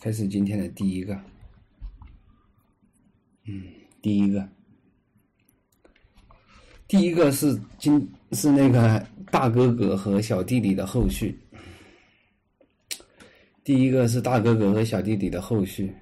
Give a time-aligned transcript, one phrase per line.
[0.00, 1.14] 开始今天的第一个，
[3.44, 3.62] 嗯，
[4.00, 4.48] 第一个，
[6.88, 11.38] 第一个是今是那个大哥哥和小弟弟的后续，
[13.62, 15.94] 第一个是大哥哥和小弟弟的后续，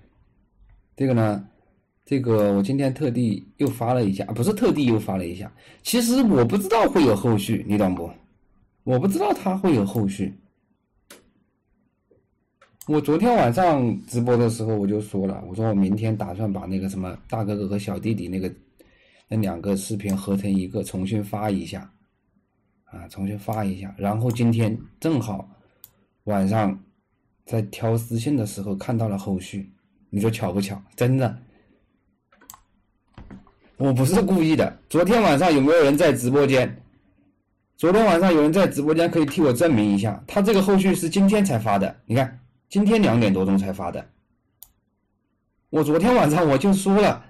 [0.94, 1.44] 这个呢，
[2.04, 5.52] 这个我今天特地又发了一下，不是特地又发了一下，
[5.82, 8.08] 其实我不知道会有后续，你懂不？
[8.84, 10.32] 我不知道他会有后续。
[12.88, 18.50] 我昨天晚上直播的时候我就说了，我说我明天打算把那个什么大哥哥和小弟弟那个
[19.28, 21.92] 那两个视频合成一个，重新发一下，
[22.86, 23.94] 啊，重新发一下。
[23.98, 25.46] 然后今天正好
[26.24, 26.82] 晚上
[27.44, 29.70] 在挑私信的时候看到了后续，
[30.08, 30.82] 你说巧不巧？
[30.96, 31.38] 真的，
[33.76, 34.74] 我不是故意的。
[34.88, 36.82] 昨天晚上有没有人在直播间？
[37.76, 42.40] 昨天晚上有人在直播间可以替我证明一下，他这个后续是今天才发的，你看。
[42.68, 44.06] 今天两点多钟才发的，
[45.70, 47.24] 我昨天晚上我就说了，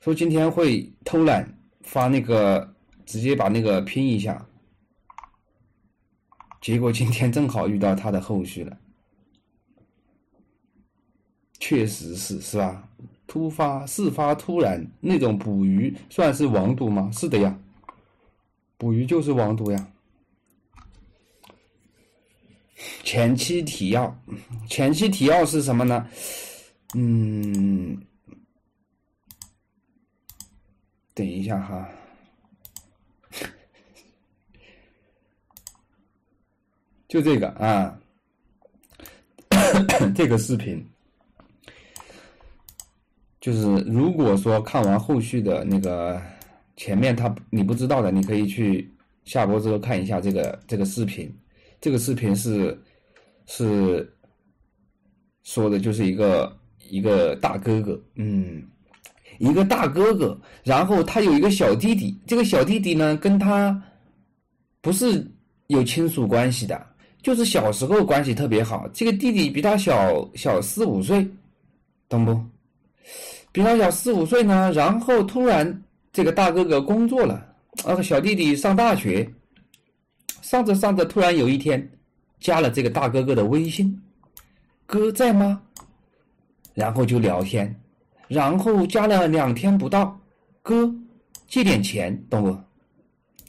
[0.00, 2.74] 说今天会偷懒发那个，
[3.06, 4.46] 直接把那个拼一下，
[6.60, 8.78] 结果今天正好遇到他的后续了，
[11.58, 12.86] 确实是是吧？
[13.26, 17.10] 突发事发突然，那种捕鱼算是网赌吗？
[17.14, 17.58] 是的呀，
[18.76, 19.89] 捕鱼就是网赌呀。
[23.04, 24.16] 前期提要，
[24.68, 26.08] 前期提要是什么呢？
[26.94, 28.00] 嗯，
[31.14, 31.88] 等一下哈，
[37.08, 37.98] 就这个啊，
[40.14, 40.84] 这个视频，
[43.40, 46.20] 就是如果说看完后续的那个
[46.76, 48.92] 前面他你不知道的，你可以去
[49.24, 51.32] 下播之后看一下这个这个视频。
[51.80, 52.78] 这个视频是
[53.46, 54.12] 是
[55.44, 56.54] 说的，就是一个
[56.90, 58.62] 一个大哥哥，嗯，
[59.38, 63.82] 一个大哥哥，然后他有一个小弟弟，这个小弟弟呢跟他
[64.82, 65.26] 不是
[65.68, 66.86] 有亲属关系的，
[67.22, 68.86] 就是小时候关系特别好。
[68.92, 71.26] 这个弟弟比他小小四五岁，
[72.10, 72.38] 懂不？
[73.52, 75.82] 比他小四五岁呢，然后突然
[76.12, 77.54] 这个大哥哥工作了，
[77.86, 79.26] 那个小弟弟上大学。
[80.42, 81.90] 上着上着，突然有一天，
[82.38, 84.00] 加了这个大哥哥的微信，
[84.86, 85.60] 哥在吗？
[86.74, 87.74] 然后就聊天，
[88.28, 90.18] 然后加了两天不到，
[90.62, 90.92] 哥
[91.48, 92.56] 借点钱，懂不？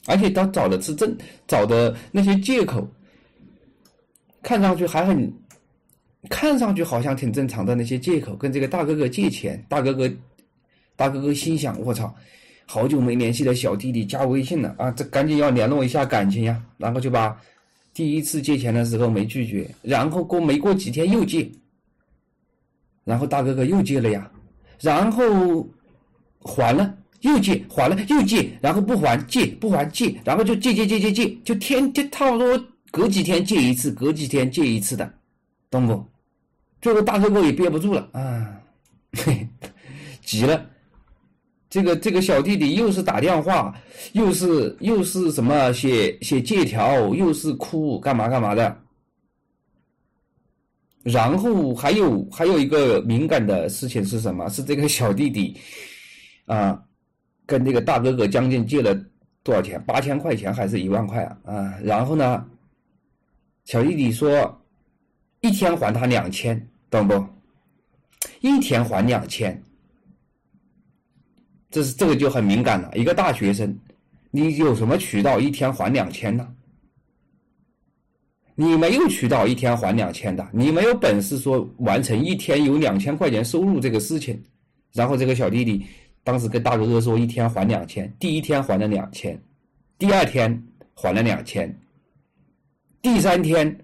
[0.06, 1.16] 而且他找的是正
[1.46, 2.86] 找的那些借口，
[4.42, 5.32] 看上去还很，
[6.28, 10.10] 看上去好像挺正常的那些借口，跟这个大哥哥借钱，大哥哥，
[10.96, 12.12] 大哥哥心想：我操！
[12.72, 16.58] 好久没联系的小弟弟加微信了啊，这赶紧要联络一下感情呀。
[16.78, 17.38] 然后就把
[17.92, 21.52] 第一次借钱的时候没拒绝，然后过没过几天又借，
[23.04, 24.32] 然后大哥哥又借了呀，
[24.80, 25.68] 然后
[26.40, 35.12] 还了又借，还了又借，然后不还借不还借，然后就借借借借借，就天天差不多隔几天借一次，隔几天借一次的，
[35.68, 36.02] 懂不？
[36.80, 38.58] 最后大哥哥也憋不住了啊，
[39.12, 39.46] 嘿
[40.24, 40.71] 急了。
[41.72, 43.74] 这个这个小弟弟又是打电话，
[44.12, 48.78] 又是又是什么写写借条，又是哭干嘛干嘛的。
[51.02, 54.46] 然后还有还有一个敏感的事情是什么？
[54.50, 55.58] 是这个小弟弟
[56.44, 56.78] 啊，
[57.46, 58.94] 跟这个大哥哥将近借了
[59.42, 59.82] 多少钱？
[59.84, 61.38] 八千块钱还是一万块啊？
[61.54, 62.46] 啊，然后呢，
[63.64, 64.62] 小弟弟说
[65.40, 67.26] 一天还他两千，懂不？
[68.42, 69.58] 一天还两千。
[71.72, 72.92] 这是这个就很敏感了。
[72.94, 73.76] 一个大学生，
[74.30, 76.46] 你有什么渠道一天还两千呢？
[78.54, 84.40] 你没有渠道一天还两千的，你没有本事说完成一天有两千块钱收入这个事情。
[84.92, 85.86] 然后这个小弟弟
[86.22, 89.42] 当时跟大哥哥说一天还两千，第一天还了两千，
[89.96, 90.62] 第二天
[90.94, 91.74] 还了两千，
[93.00, 93.74] 第三天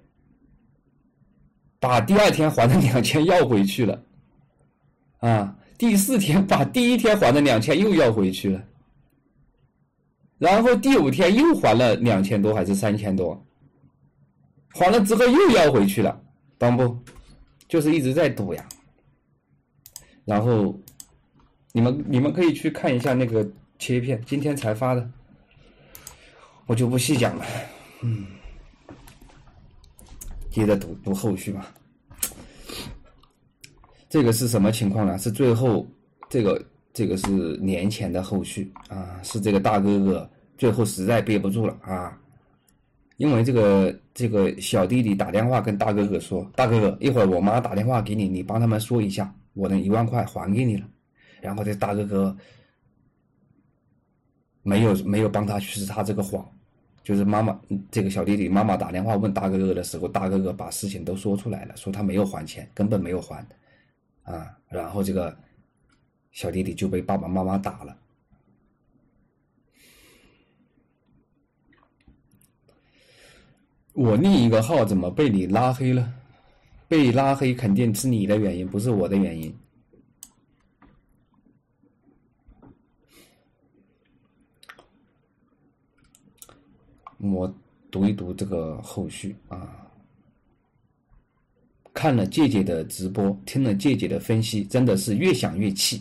[1.80, 4.02] 把第二天还的两千要回去了，
[5.20, 5.54] 啊。
[5.78, 8.62] 第四天把第一天还的两千又要回去了，
[10.36, 13.40] 然后第五天又还了两千多还是三千多，
[14.70, 16.20] 还了之后又要回去了，
[16.58, 16.98] 懂不？
[17.68, 18.68] 就是一直在赌呀。
[20.24, 20.76] 然后
[21.72, 23.48] 你们你们可以去看一下那个
[23.78, 25.10] 切片，今天才发的，
[26.66, 27.44] 我就不细讲了。
[28.02, 28.26] 嗯，
[30.50, 31.72] 接着读读后续吧。
[34.08, 35.18] 这个是什么情况呢？
[35.18, 35.86] 是最后
[36.28, 37.28] 这个这个是
[37.58, 42.18] 年前的后续啊，是这个大哥哥最后实在憋不住了啊，
[43.18, 50.86] 因为这个这个小弟弟打电话跟大哥哥说：“大哥哥，一会儿我妈打电话给你，你帮他们说一下，我的一万块还给你了。”
[51.40, 52.36] 然后这大哥哥
[54.62, 56.44] 没有没有帮他去撒这个谎，
[57.04, 57.58] 就是妈妈
[57.90, 63.46] 这个小弟弟妈妈打电话问大哥哥的时候，大哥哥把事情都说出来了，说他没有还钱，根本没有还，
[64.28, 65.34] 啊，然后这个
[66.32, 67.96] 小弟弟就被爸爸妈妈打了。
[73.94, 76.14] 我另一个号怎么被你拉黑了？
[76.86, 79.58] 被拉黑肯定是你的原因，不是我的原因。
[87.18, 87.52] 我
[87.90, 89.87] 读一读这个后续啊。
[91.98, 96.00] 看了姐姐的直播，听了姐姐的分析，真的是越想越气。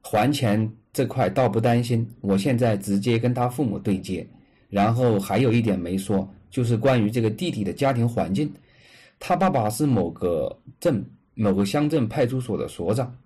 [0.00, 4.26] 还钱这块倒不担心，我现在直接跟他父母对接。
[4.68, 6.28] 然后还有一点没说。
[6.50, 8.52] 就是关于这个弟弟的家庭环境，
[9.20, 11.04] 他爸爸是某个镇、
[11.34, 13.16] 某个乡镇派出所的所长。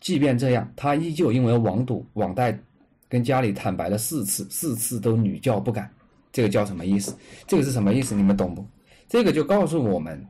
[0.00, 2.58] 即便这样，他依旧因为网赌、网贷，
[3.06, 5.90] 跟家里坦白了四次，四次都屡教不改。
[6.32, 7.14] 这个叫什么意思？
[7.46, 8.14] 这个是什么意思？
[8.14, 8.64] 你们懂不？
[9.10, 10.26] 这个就告诉我们，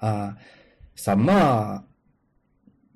[0.00, 0.36] 啊，
[0.96, 1.84] 什么？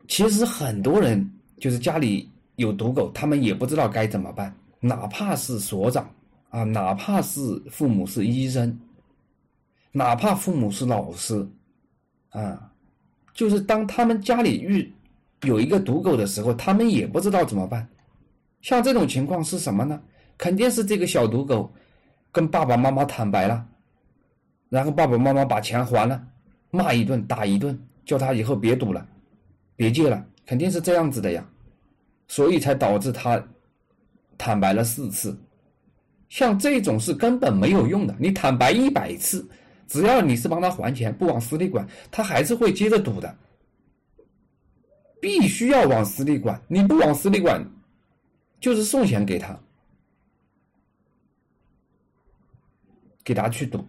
[0.09, 4.55] 其实很多人就是家里有赌狗，他们也不知道该怎么办。
[4.81, 6.06] 哪怕是所长
[6.51, 7.41] 啊，哪怕是
[7.71, 8.79] 父母是医生。
[9.93, 11.49] 哪怕父母是老师，
[12.31, 12.71] 啊，
[13.33, 14.93] 就是当他们家里遇
[15.43, 17.89] 有一个赌狗的时候，他们也不知道怎么办。
[18.61, 20.03] 像这种情况是什么呢？
[20.37, 21.73] 肯定是这个小赌狗
[22.33, 23.65] 跟爸爸妈妈坦白了，
[24.69, 26.27] 然后爸爸妈妈把钱还了，
[26.75, 29.06] 骂一顿打一顿，叫他以后别赌了，
[29.76, 31.49] 别借了，肯定是这样子的呀。
[32.26, 33.41] 所以才导致他
[34.37, 35.38] 坦白了四次。
[36.29, 39.49] 像这种是根本没有用的，你坦白一百次。
[39.87, 43.37] 只要你是帮他还钱，不往死里管，他还是会接着赌的。
[45.20, 47.65] 必须要往死里管，你不往死里管，
[48.59, 49.56] 就是送钱给他，
[53.23, 53.87] 给他去赌。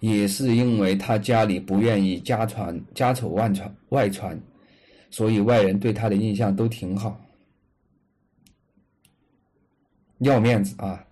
[0.00, 4.40] 也是因为他家里不愿意家传家丑外传外传，
[5.10, 7.20] 所以外人对他的印象都挺好，
[10.18, 11.04] 要面子啊，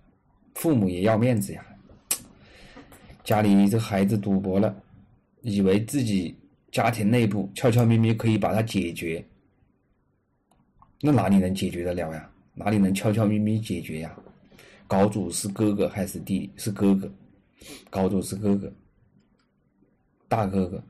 [0.55, 1.63] 父母也要面子呀。
[3.23, 4.73] 家里这孩子赌博了，
[5.41, 6.33] 以为自己
[6.71, 9.21] 家庭内部悄悄咪咪可以把他解决，
[11.01, 12.29] 那哪里能解决得了呀？
[12.53, 14.17] 哪里能悄悄咪咪解决呀？
[14.87, 16.49] 高主是哥哥还是弟？
[16.55, 17.11] 是哥哥，
[17.89, 18.71] 高主是哥哥，
[20.27, 20.83] 大哥哥，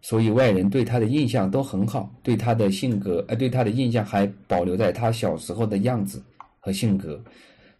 [0.00, 6.22] 所以外人对他的印象都很好，对他的性格，呃，对他的印象还保留在他小时候的样子
[6.60, 7.22] 和性格。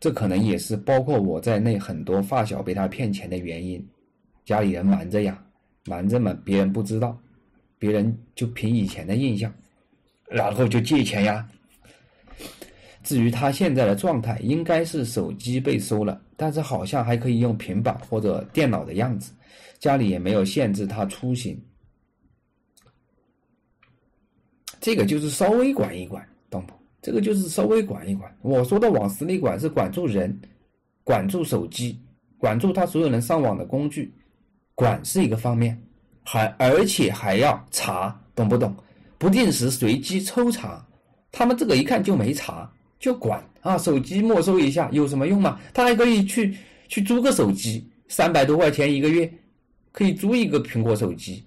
[0.00, 3.84] 这可能也是包括我在内很多发小被他骗钱的原因，
[4.44, 5.44] 家里人瞒着呀，
[5.86, 7.20] 瞒着嘛，别人不知道，
[7.78, 9.52] 别人就凭以前的印象，
[10.28, 11.48] 然后就借钱呀。
[13.02, 19.32] 至于他现在的状态，应该是手机被收了，但是好像还可以用平板或者电脑的样子，
[19.81, 21.61] 家里也没有限制他出行，
[24.81, 26.73] 这个就是稍微管一管，懂不？
[27.02, 28.32] 这个就是稍微管一管。
[28.40, 30.40] 我说的往死里管是管住人，
[31.02, 32.00] 管住手机，
[32.38, 34.15] 管住他所有人上网的工具，
[34.77, 35.77] 管是一个方面，
[36.22, 38.72] 还而且还要查，懂不懂？
[39.19, 40.86] 不定时随机抽查，
[41.32, 45.60] 他们这个一看就没查，就管啊，手机没收一下有什么用吗？
[45.72, 46.56] 他还可以去
[46.88, 49.32] 去租个手机，三百多块钱一个月，
[49.93, 51.44] 可以租一个苹果手机，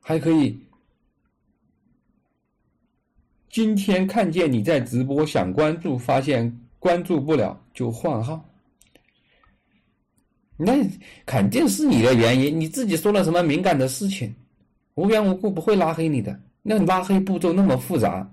[0.00, 0.58] 还可以。
[3.48, 8.44] 今天看见你在直播，想关注，发现关注不了，就换号。
[10.56, 10.72] 那
[11.24, 14.34] 肯定是你的原因，你自己说了什么敏感的事情，
[14.94, 16.38] 无缘无故不会拉黑你的。
[16.66, 18.26] 那拉黑步骤那么复杂，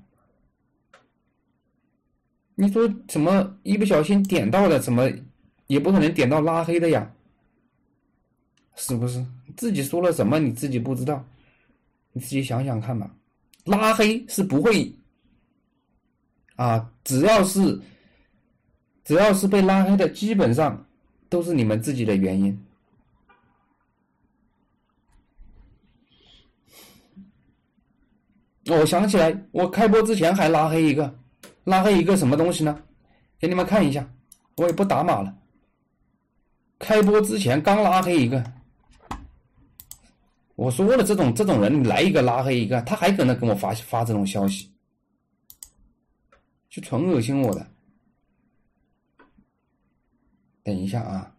[2.56, 5.12] 你说怎么一不小心点到了，怎么
[5.68, 7.12] 也不可能点到拉黑的呀？
[8.76, 9.24] 是不是？
[9.58, 11.22] 自己说了什么你自己不知道？
[12.14, 13.14] 你自己想想看吧。
[13.66, 14.90] 拉黑是不会。
[16.56, 17.82] 啊，只要是，
[19.04, 20.86] 只要是被拉黑的，基本上
[21.28, 22.58] 都是你们自己的原因。
[28.68, 31.20] 我想起来我开播之前还拉黑一个
[31.64, 32.82] 拉黑一个什么东西呢？
[33.40, 34.08] 给你们看一下
[34.58, 35.36] 我也不打码了。
[36.78, 38.44] 开播之前刚拉黑一个
[40.56, 44.72] 我说了这种这种人来一个拉黑一个他还搁那跟我发发这种消息
[46.70, 47.68] 就纯恶心我的。
[50.64, 51.36] 等一下啊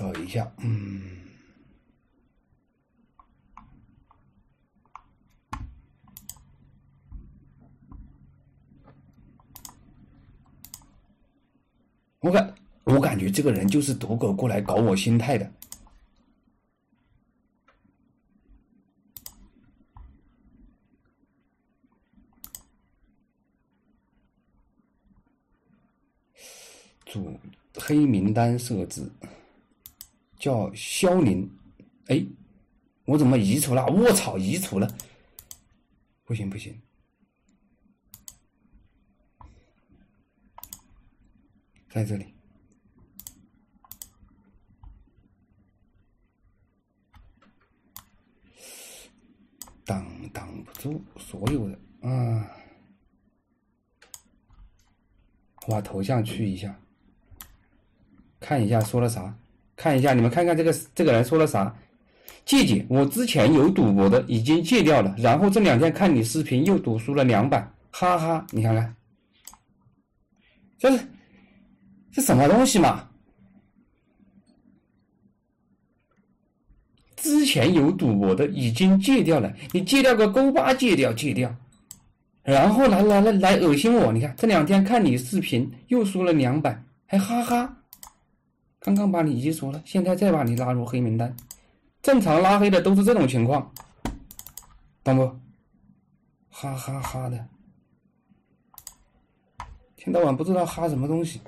[0.00, 1.18] 等一下，嗯，
[12.20, 12.54] 我感
[12.84, 15.52] 我感觉这个人就是赌狗过来搞我心态的。
[27.04, 27.38] 主
[27.74, 29.12] 黑名单设置。
[30.40, 31.48] 叫肖宁，
[32.06, 32.26] 哎，
[33.04, 33.86] 我怎么移除了？
[33.88, 34.88] 卧槽，移除了！
[36.24, 36.80] 不行不行，
[41.90, 42.32] 在这里，
[49.84, 51.78] 挡挡不住所有的
[52.08, 52.50] 啊！
[55.66, 56.80] 我把头像去一下，
[58.40, 59.36] 看一下说了啥。
[59.80, 61.74] 看一下，你们看看这个这个人说了啥？
[62.44, 65.14] 姐姐，我之前有赌博的，已经戒掉了。
[65.16, 68.46] 然后这两天看你视频又赌输了两百，哈哈！
[68.50, 68.94] 你看看，
[70.78, 71.02] 这是
[72.12, 73.08] 这什么东西嘛？
[77.16, 81.54] 之前有赌博的已经戒掉了，你戒掉个勾八，戒掉戒掉，
[82.42, 84.12] 然后来来来来恶心我！
[84.12, 87.78] 你看这两天看你视频又输了两百，还哈哈。
[88.80, 91.36] 刚刚把你移除了，现在再把你拉入黑名单。
[92.00, 93.70] 正常拉黑的都是这种情况，
[95.04, 95.26] 懂不？
[96.48, 97.46] 哈哈哈的，
[99.96, 101.42] 天到晚不知道哈什么东西。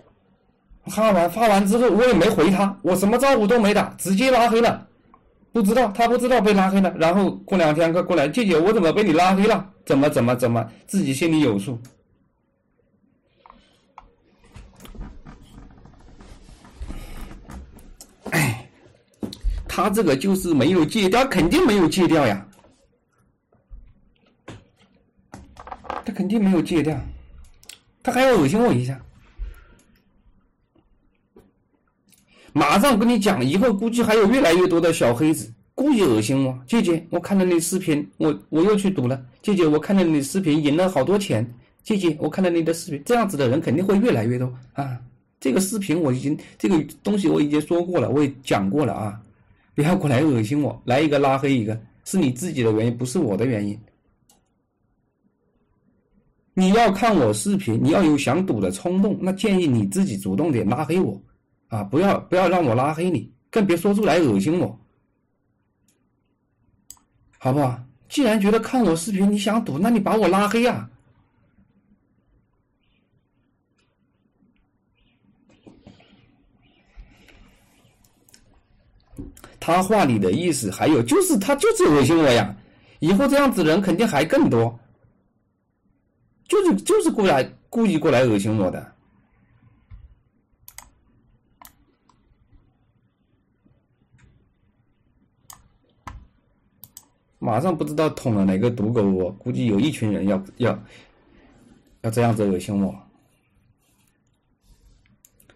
[0.84, 4.86] 哈完发完之后，我也没回他，我什么招呼都没打，直接拉黑了。
[5.52, 9.70] 不知道他不知道被拉黑了，然后过两天过过来，姐姐我怎么被你拉黑了？
[9.86, 11.78] 怎么怎么怎么，自己心里有数。
[19.74, 22.46] 他这个就是没有戒掉，肯定没有戒掉呀，
[26.04, 27.00] 他肯定没有戒掉，
[28.02, 29.00] 他还要恶心我一下，
[32.52, 35.50] 马上跟你讲，以后估计还有越来越多的小黑子。
[35.74, 41.50] 故意恶心我，姐姐，我看了你视频，我我又去赌了，姐姐，我看了你视频赢了好多钱，
[41.82, 44.52] 姐姐，我看了你的视频，这样子的人肯定会越来越多。
[44.74, 44.98] 啊，
[45.40, 49.18] 这个视频我已经这个东西我已经说过了，我也讲过了啊。
[49.74, 53.78] 不要过来恶心我，来一个拉黑一个，是你自己的原因，不是我的原因。
[56.54, 61.18] 你要看我视频，你要有想赌的冲动，那建议你自己主动点拉黑我，
[61.68, 64.78] 啊，不要不要让我拉黑你，更别说出来恶心我，
[67.38, 67.82] 好不好？
[68.10, 70.90] 既然觉得看我视频你想赌，那你把我拉黑啊。
[79.64, 82.52] 他话里的意思还有就是他就是恶心我呀，
[82.98, 84.76] 以后这样子人肯定还更多，
[86.48, 88.92] 就是就是过来故意过来恶心我的，
[97.38, 100.76] 马上不知道捅了哪个毒狗，我估计有一群人要要
[102.00, 102.92] 要这样子恶心我，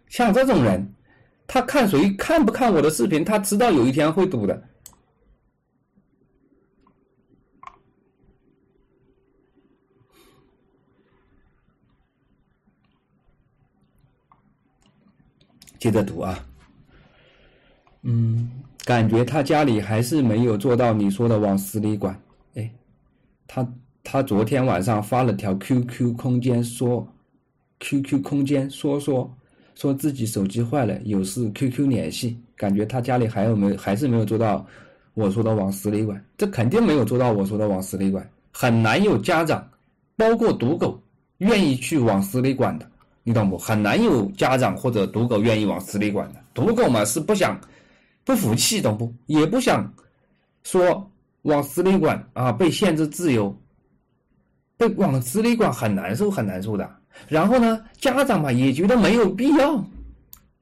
[0.07, 0.96] 像这种人。
[1.47, 3.25] 他看谁看不看我的视频？
[3.25, 4.63] 他知道有一天会赌的。
[15.79, 16.45] 接着读啊，
[18.03, 18.51] 嗯，
[18.85, 22.21] 感觉他家里还是没有做到你说的往死里管。
[22.55, 22.69] 哎，
[23.47, 23.73] 他
[24.03, 27.07] 他昨天晚上发了条 QQ 空间说
[27.79, 29.33] ，QQ 空间说说。
[29.77, 34.67] 说自己手机坏了，有事 QQ 联系，感觉他家里还有没还是没有做到
[35.15, 39.71] 我说的往死里管，这肯定没有做到我说的往死里管，很难有家长，
[40.17, 41.01] 包括赌狗
[41.39, 42.91] 愿意去往死里管的，
[43.23, 43.59] 你懂不？
[43.59, 47.61] 很难有家长或者赌狗愿意往死里管的，赌狗嘛是不想
[48.25, 49.13] 不服气，懂不？
[49.27, 49.93] 也不想
[50.65, 51.11] 说
[51.43, 53.55] 往死里管啊，被限制自由，
[54.79, 56.91] 被往死里管很难受，很难受的。
[57.29, 59.85] 然后呢，家长嘛也觉得没有必要，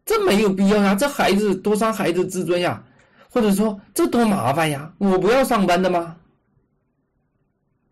[0.05, 2.83] 这没有必要呀，这孩子多伤孩子自尊呀，
[3.29, 6.17] 或者说这多麻烦呀，我不要上班的吗？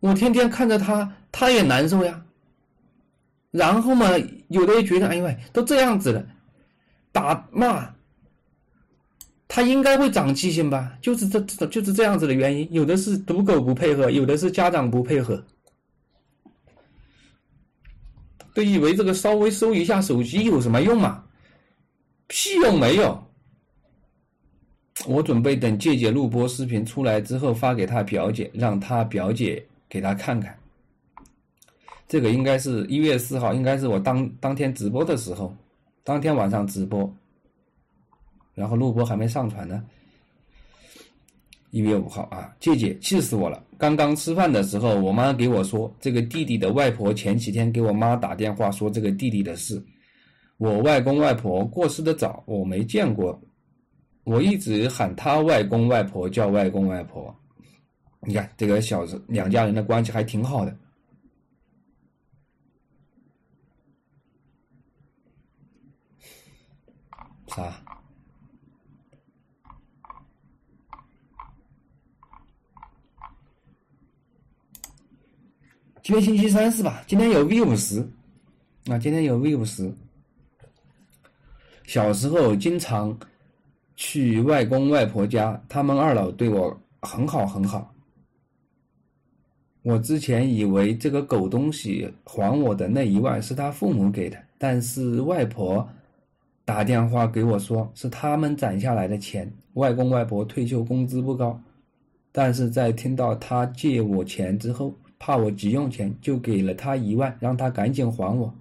[0.00, 2.22] 我天天看着他，他也难受呀。
[3.50, 4.08] 然后嘛，
[4.48, 6.24] 有的人觉得，哎呦喂，都这样子了，
[7.12, 7.94] 打骂，
[9.46, 10.92] 他应该会长记性吧？
[11.02, 12.66] 就是这这就是这样子的原因。
[12.72, 15.44] 有的是赌狗不配合，有的是家长不配合。
[18.54, 21.24] 都以为这个稍微收一下手机有什么用嘛？
[22.26, 23.22] 屁用没有！
[25.06, 30.56] 我准备等姐姐录播视频出来之后发给她表姐，让她表姐给她看看。
[32.06, 35.54] 这个应该是一月四号，应该是我当当天直播的时候，
[36.04, 37.10] 当天晚上直播，
[38.54, 39.82] 然后录播还没上传呢。
[41.72, 43.64] 一月五号啊，姐姐气死我了！
[43.78, 49.82] 刚刚吃饭的时候，我妈给我说，这个弟弟的外婆前几天给我妈打电话说这个弟弟的事。
[50.58, 53.40] 我外公外婆过世的早，我没见过，
[54.24, 57.34] 我一直喊他外公外婆叫外公外婆。
[58.20, 60.76] 你看这个小子，两家人的关系还挺好的。
[67.46, 67.82] 啥？
[76.02, 77.00] 今天星期三是吧？
[77.06, 78.00] 今天有 V 五十，
[78.88, 79.94] 啊，今天有 V 五十。
[81.84, 83.16] 小时候经常
[83.94, 87.94] 去外公外婆家，他们二老对我很好很好。
[89.82, 95.88] 我之前以为这个狗东西还我的那一万是他父母给的，但是外婆
[96.64, 99.48] 打电话给我说是他们攒下来的钱。
[99.74, 101.60] 外公外婆退休工资不高，
[102.32, 104.92] 但是在听到他借我钱之后。
[105.24, 108.52] 怕我急用钱，就给了他一万，让他赶紧还我。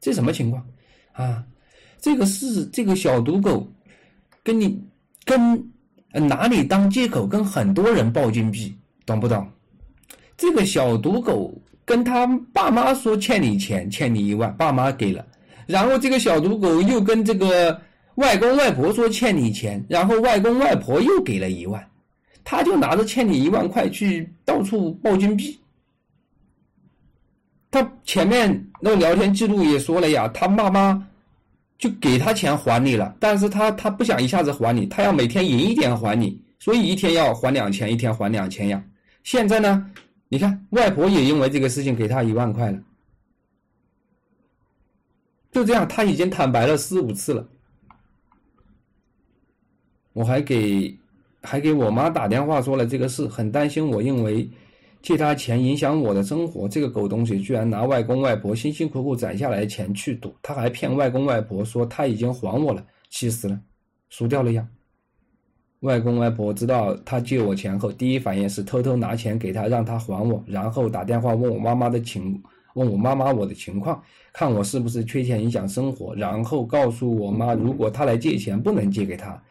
[0.00, 0.66] 这什么情况
[1.12, 1.44] 啊？
[2.00, 3.70] 这个是这个小赌狗，
[4.42, 4.82] 跟你
[5.26, 5.62] 跟
[6.10, 9.46] 拿你当借口，跟很多人报金币，懂不懂？
[10.38, 11.52] 这个小赌狗
[11.84, 15.26] 跟他爸妈说欠你钱，欠你一万，爸妈给了，
[15.66, 17.78] 然后这个小赌狗又跟这个
[18.14, 21.86] 外公外婆说欠你钱，然后外公外婆又给了一万，
[22.42, 25.54] 他就拿着欠你一万块去到处报金币。
[27.70, 31.06] 他前面那个聊天记录也说了呀，他妈妈
[31.78, 38.82] 就给他钱还你了，但是他他不想一下子还你，他要每天赢一点还你，所以一天要还两千，一天还两千呀。
[39.22, 39.88] 现在呢，
[40.28, 42.78] 你看外婆也因为这个事情给他一万块了，
[45.52, 47.46] 就这样他已经坦白了四五次了。
[50.12, 50.92] 我还给
[51.40, 54.50] 还给我妈打电话说了这个事，很担心我，因为。
[55.02, 63.58] 借他钱影响我的生活，这个狗东西居然拿外公外婆辛辛苦苦攒下来的钱去赌，他还骗外公外婆说他已经还我了，气死了，
[64.10, 64.68] 输掉了呀！
[65.80, 72.38] 外公外婆知道他借我钱后，第一反应是偷偷拿钱给他，让他还我，然后打电话问我妈妈的情，
[72.74, 74.02] 问我妈妈我的情况，
[74.34, 79.42] 看我是不是缺钱影响生活，然后告诉我妈，如果他来借钱，不能借给他，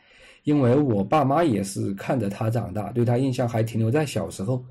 [0.44, 4.64] 因为我爸妈也是看着他长大，对他印象还停留在小时候。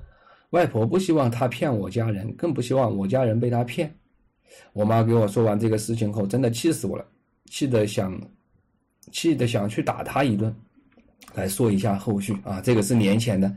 [0.51, 3.93] 外婆不希望他骗我家人，更不希望我家人被他骗。
[4.73, 7.05] 我妈给我说完这个事情后，真的气死我了，
[7.45, 8.19] 气得想，
[9.11, 10.53] 气得想去打他一顿。
[11.35, 13.55] 来说一下后续啊，这个是年前的，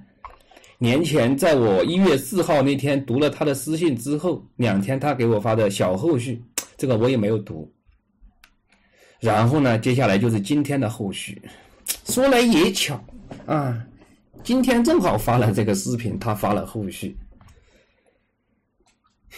[0.76, 6.42] 年前在我一月四号那天读了他的私信之后，两天他给我发的小后续，
[6.76, 7.72] 这个我也没有读。
[9.18, 11.40] 然后呢，接下来就是今天的后续。
[12.04, 13.02] 说来也巧
[13.46, 13.82] 啊。
[14.44, 17.16] 今天正好发了这个视频，他发了后续。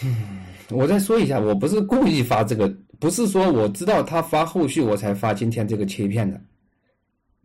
[0.03, 2.67] 嗯，我再说一下，我不是故意发这个，
[2.99, 6.41] 不是说我知道他发后续我才发今天这个切片的，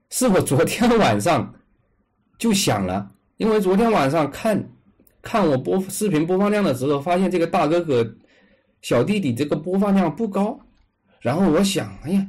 [0.08, 1.54] 是我昨天晚上
[2.38, 4.62] 就想了，因为昨天晚上看
[5.22, 8.04] 看我播视频播放量的时候，发现这个大哥哥、
[8.82, 10.58] 小弟弟这个播放量不高，
[11.20, 12.26] 然后我想，哎呀，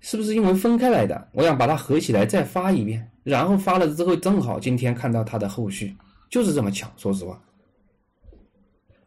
[0.00, 1.28] 是不是因为分开来的？
[1.32, 3.08] 我想把它合起来再发一遍。
[3.24, 5.96] 然后发了之后，正好今天看到他的后续，
[6.30, 6.88] 就是这么巧。
[6.96, 7.42] 说实话，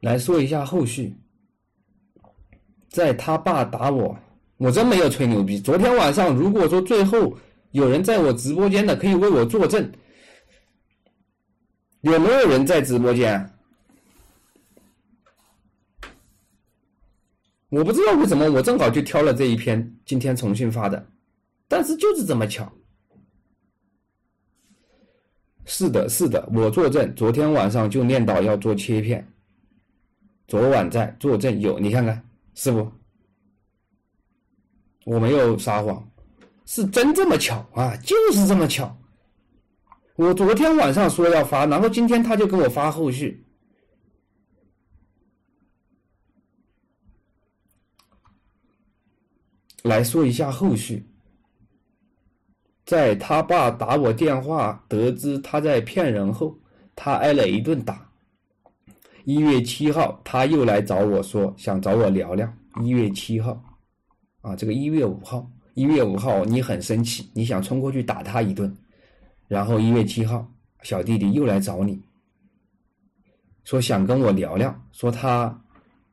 [0.01, 1.15] 来说一下后续，
[2.89, 4.17] 在他爸打我，
[4.57, 5.59] 我真没有吹牛逼。
[5.59, 7.37] 昨天晚上，如果说最后
[7.71, 9.89] 有人在我直播间的，可以为我作证。
[12.01, 13.53] 有没有人在直播间？
[17.69, 21.05] 我不知道为什么，我正好就挑了这一篇，今天重新发的，
[21.67, 22.71] 但是就是这么巧。
[25.69, 27.13] 是的，是的，我作证。
[27.13, 29.27] 昨天晚上就念叨要做切片，
[30.47, 32.25] 昨晚在作证有，你看看
[32.55, 32.89] 是不？
[35.03, 36.09] 我没有撒谎，
[36.65, 38.97] 是真这么巧啊，就是这么巧。
[40.15, 43.45] 我昨天晚上说要发，然后今天他就给我发后续。
[49.83, 51.05] 来说一下后续。
[52.87, 56.57] 在他爸打我电话得知他在骗人后，
[56.95, 58.09] 他挨了一顿打。
[59.25, 62.49] 一月七号，他又来找我说想找我聊聊。
[62.81, 63.61] 一月七号，
[64.39, 68.73] 啊，这个一月五号，一月五号你很生气，你想冲过去打他一顿。
[69.49, 70.49] 然后一月七号，
[70.81, 72.01] 小弟弟又来找你，
[73.65, 75.61] 说想跟我聊聊，说他，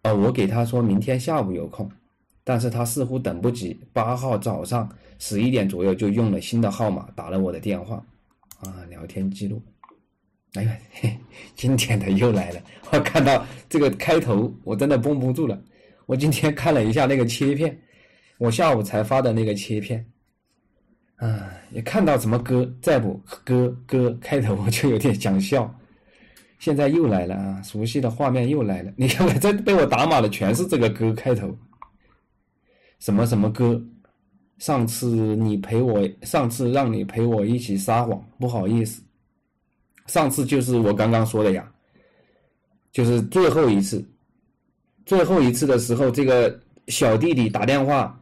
[0.02, 1.88] 呃，我给他说明天下午有空，
[2.44, 7.96] 但是他似乎等不及，八号早上十一点左右就用了新的号码打了我的电话，
[8.61, 9.62] 啊，聊天记录。
[10.54, 10.76] 哎呀，
[11.57, 12.61] 今天的又来了！
[12.92, 15.61] 我看到这个开头，我真的绷不住了。
[16.07, 17.76] 我今天看了一下那个切片，
[18.38, 20.04] 我下午才发的那个切片，
[21.16, 25.74] 啊，也看到什么歌，再不歌歌开头， 我就有点想笑。
[26.61, 28.92] 现在又来了啊，熟悉的画面又来了。
[28.96, 31.57] 你看看，这被我打码的全是这个歌开头，
[33.04, 33.78] 什么什么哥？
[34.56, 39.02] 上次你陪我，上次让你陪我一起撒谎，不好意思。
[40.06, 41.70] 上次就是我刚刚说的呀，
[42.92, 44.02] 就是最后一次，
[45.04, 48.18] 最后一次的时候，这个小弟弟打电话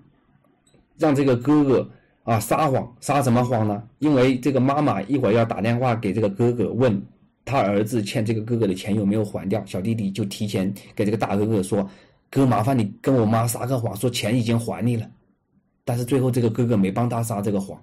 [0.99, 1.88] 让这个哥哥
[2.25, 3.81] 啊撒谎，撒什么谎呢？
[4.01, 7.01] 因为这个妈妈一会儿要打电话给这个哥哥，问
[7.45, 11.88] 他儿子欠这个哥哥的钱有没有还掉，小弟弟就提前给这个大哥哥说
[12.33, 15.07] ：“哥，麻烦你跟我妈撒个谎，说钱已经还你了。”
[15.85, 17.79] 但是最后这个哥哥没帮他撒这个谎。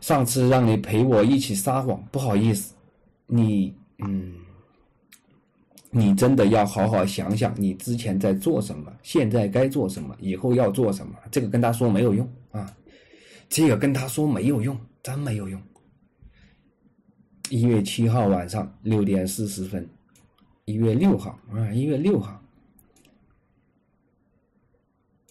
[0.00, 2.72] 上次让你陪我一起撒谎，不好意思，
[3.26, 4.32] 你嗯，
[5.90, 11.12] 你真的要好好想想，你之前在做什么，现在该做什么，以后要做什么。
[11.30, 12.74] 这个跟他说没有用啊，
[13.50, 15.60] 这个跟他说没有用，真没有用。
[17.50, 19.86] 一月七号晚上六点四十分，
[20.68, 22.38] 一月六号啊，一月六号，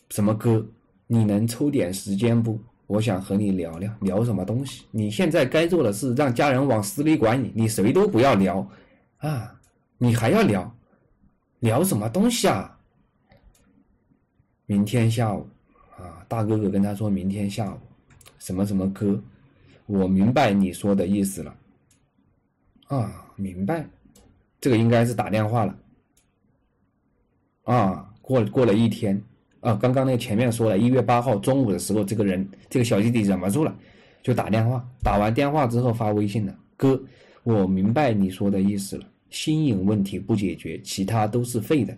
[0.10, 0.68] 什么歌？
[1.06, 2.60] 你能抽点时间不？
[2.88, 4.86] 我想和你聊聊聊什么东西？
[4.90, 8.68] 你现在该做的是让家人往死里管你，你谁都不要聊，
[9.20, 9.56] 啊，
[10.00, 10.76] 你还要聊，
[11.60, 12.76] 聊什么东西啊？
[14.66, 15.48] 明天下午，
[15.98, 17.78] 啊，大哥哥跟他说明天下午，
[18.40, 19.22] 什么什么歌？
[19.86, 21.56] 我明白你说的意思了，
[22.88, 23.88] 啊，明白，
[24.68, 25.74] 这个应该是打电话了，
[27.64, 29.18] 啊，过过了一天。
[29.62, 33.74] 啊，刚刚那前面说了一月八号中午的时候，这个人这个小弟弟忍不住了，
[34.22, 34.86] 就打电话。
[35.02, 37.02] 打完电话之后发微信了，哥，
[37.44, 39.06] 我明白你说的意思了。
[39.30, 41.98] 心瘾问题不解决，其他都是废的。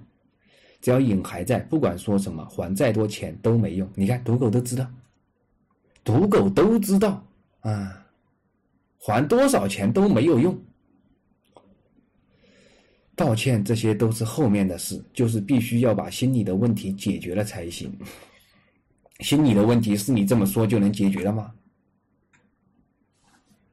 [0.80, 3.90] 只要瘾还在，不管说什么，还再多钱都没用。
[3.96, 4.86] 你看，赌狗都知道，
[6.04, 7.26] 赌狗都知道
[7.62, 8.06] 啊，
[9.00, 10.56] 还多少钱都没有用。
[13.20, 17.94] 道歉，这些都是后面的事，就是必须要把心里的问题解决了才行。
[19.20, 21.52] 心理的问题是你这么说就能解决的吗？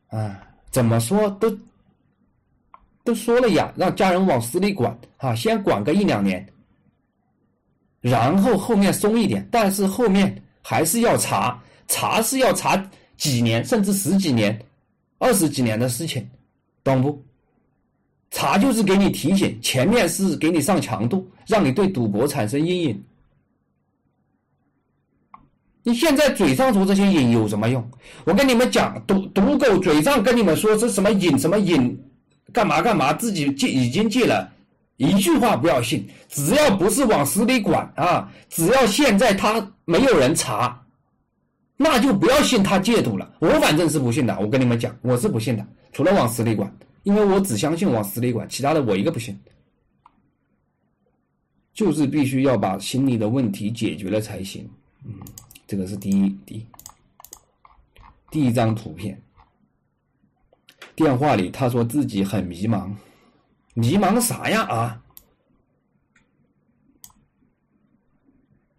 [0.09, 1.57] 啊，怎么说都
[3.05, 6.45] 都说了呀，让家人往死里管啊，先管个一两年，
[8.01, 12.77] 然后后面松一点，但是后面还是要查，查是要查
[13.17, 14.61] 几年，甚至十几年、
[15.19, 16.29] 二十几年的事情，
[16.83, 17.25] 懂不？
[18.31, 23.03] 查就是给你提醒，前面是给你上强度，让你对赌博产生阴影。
[25.83, 27.91] 你现在嘴上说这些瘾有什么用？
[28.25, 31.97] 我跟你们讲，赌赌狗嘴上跟你们说是什么瘾什么瘾，
[32.53, 34.53] 干嘛干嘛，自己戒已经戒了，
[34.97, 36.05] 一句话不要信。
[36.29, 40.85] 只要不是往死里管啊，只要现在他没有人查，
[41.77, 43.33] 那就不要信他戒赌了。
[43.39, 46.69] 我反正是不信的，我跟你们讲，我是不信的，除了往死里管。
[47.07, 49.39] 因为我只相信往死里管，其他的我一个不信。
[51.73, 54.69] 就是必须要把心理的问题解决了才行。
[55.05, 55.15] 嗯，
[55.69, 56.67] 这个是第一第一
[58.29, 59.17] 第一张图片。
[60.97, 62.93] 电话里他说自己很迷茫，
[63.75, 65.01] 迷茫啥呀啊？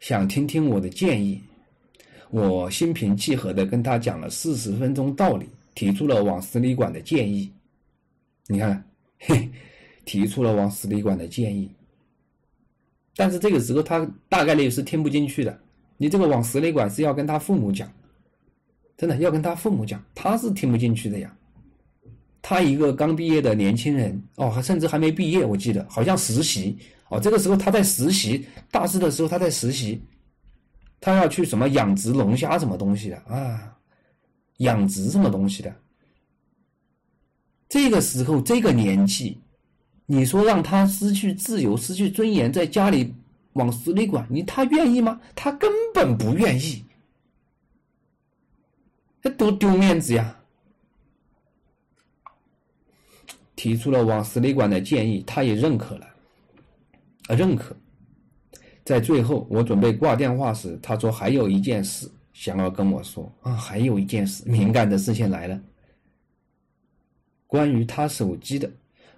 [0.01, 1.41] 想听听我的建议。
[2.29, 7.49] 我心平气和的跟他讲了四十分钟道理，提出了往死里管的建议。
[8.47, 8.81] 你看，
[9.19, 9.49] 嘿，
[10.05, 11.69] 提出了往死里管的建议，
[13.15, 15.59] 但是这个时候他大概率是听不进去的。
[15.97, 17.91] 你这个往死里管是要跟他父母讲，
[18.95, 21.35] 真的要跟他父母讲，他是听不进去的呀。
[22.41, 26.77] 他一个刚毕业的年轻人，哦，还甚至还没毕业，我记得好像实习
[27.09, 27.19] 哦。
[27.19, 30.01] 这个时候他在实习，大四的时候他在实习，
[31.01, 33.75] 他要去什么养殖龙虾什么东西的啊，
[34.59, 35.75] 养殖什么东西的。
[37.69, 39.37] 这个时候，这个年纪，
[40.05, 43.13] 你说让他失去自由、失去尊严，在家里
[43.53, 45.19] 往死里管，你他愿意吗？
[45.35, 46.83] 他根本不愿意。
[49.21, 50.33] 这多丢面子呀！
[53.55, 56.07] 提出了往死里管的建议，他也认可了，
[57.27, 57.75] 啊，认可。
[58.85, 65.59] 在最后，我准备挂电话时，他说还有一件事想要跟我说啊，还有一件事，敏感的事情来了，
[67.47, 68.69] 关于他手机的，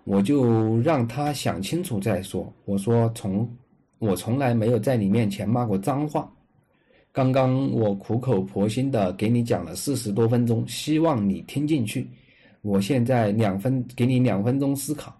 [0.05, 2.53] 我就让他想清楚再说。
[2.65, 3.49] 我说从
[3.97, 6.31] 我从来没有在你面前骂过脏话，
[7.11, 12.09] 刚刚我苦口婆心的给你讲了四十多分钟，希望你听进去。
[12.61, 15.11] 我现在两分给你两分钟思考，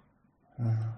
[0.58, 0.95] 啊，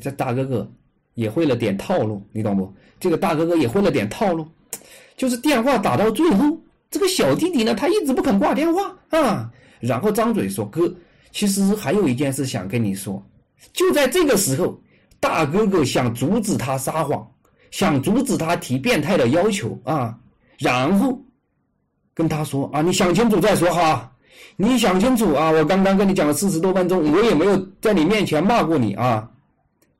[0.00, 0.70] 这大哥哥。
[1.14, 2.72] 也会了点套路，你懂不？
[2.98, 4.48] 这个大哥哥也会了点套路，
[5.14, 10.94] 就是电话打到最后，这个小弟弟呢，他一直不肯挂电话啊，然后张嘴说：“哥，
[11.32, 13.20] 其实还有一件事想跟你说。”
[13.74, 14.80] 就在这个时候，
[15.18, 17.28] 大哥哥想阻止他撒谎，
[17.72, 20.16] 想阻止他提变态的要求啊，
[20.58, 21.20] 然后
[22.14, 24.10] 跟他说：“啊，你想清楚再说哈，
[24.56, 29.28] 你想清楚啊，我刚刚跟你讲了四十多分钟，我也没有在你面前骂过你啊。”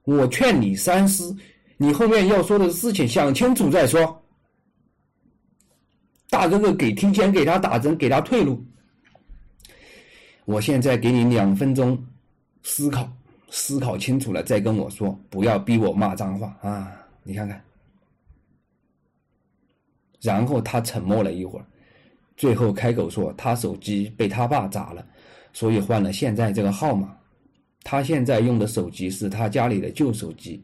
[0.05, 1.37] 我劝你三思，
[1.77, 4.21] 你后面要说的事情想清楚再说。
[6.29, 8.65] 大哥哥给提前给他打针，给他退路。
[10.45, 11.97] 我现在给你两分钟
[12.63, 13.11] 思考，
[13.51, 16.93] 思考清楚了再跟我说，不要逼我骂脏话啊！
[17.23, 17.63] 你看看。
[20.21, 21.67] 然后他沉默了一会儿，
[22.37, 25.05] 最后开口说：“他手机被他爸砸了，
[25.53, 27.17] 所以换了现在这个号码。”
[27.85, 30.63] 他现在用的手机是他家里的旧手机，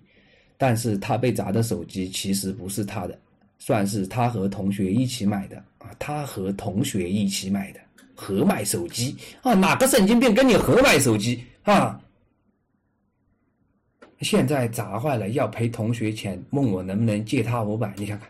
[0.56, 3.18] 但是他被砸的手机其实不是他的，
[3.58, 7.80] 算是他和同学一起买的啊，他和同学一起买的
[8.20, 12.00] 合买手机啊，哪个神经病跟你合买手机啊？
[14.22, 17.94] 现在砸坏了要赔同学钱，问我能不能借他五百？
[17.96, 18.28] 你看看，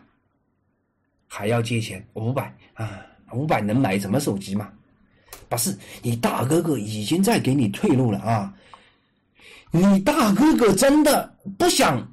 [1.27, 3.01] 还要借钱五百啊？
[3.33, 4.71] 五百能买什么手机吗？
[5.49, 8.53] 不是，你大哥哥已经在给你退路了啊！
[9.71, 12.07] 你大哥哥真的不想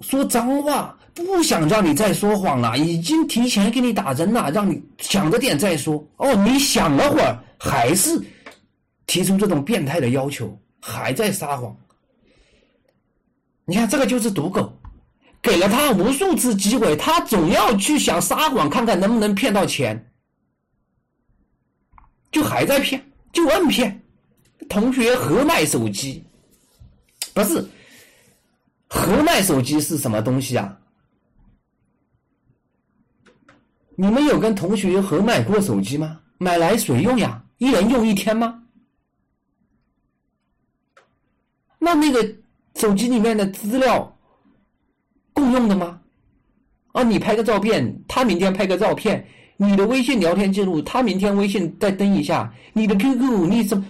[0.00, 6.04] 说脏话，不想让你再说谎了，已经提前给你打针了，让你想着点再说。
[6.16, 8.20] 哦，你想了会儿，还是
[9.06, 11.76] 提出这种变态的要求，还在撒谎。
[13.64, 14.72] 你看，这个就是赌狗，
[15.40, 20.12] 给了他无数次机会，他总要去想撒谎，看看能不能骗到钱，
[22.32, 23.00] 就还在骗，
[23.32, 24.02] 就硬骗。
[24.68, 26.24] 同学合卖手机，
[27.32, 27.64] 不是
[28.88, 30.76] 合卖手机是什么东西啊？
[34.00, 36.18] 你们有跟同学合买过手机吗？
[36.38, 37.44] 买来谁用呀？
[37.58, 38.62] 一人用一天吗？
[41.78, 42.26] 那那个
[42.76, 44.16] 手机里面的资料
[45.34, 46.00] 共用的吗？
[46.92, 49.22] 啊，你拍个照片，他明天拍个照片，
[49.58, 53.84] 你的微信聊天记录，他明天微信再登一下，你的 QQ，你怎么？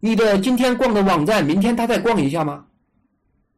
[0.00, 2.66] 你的今天逛的网站，明天他再逛一下吗？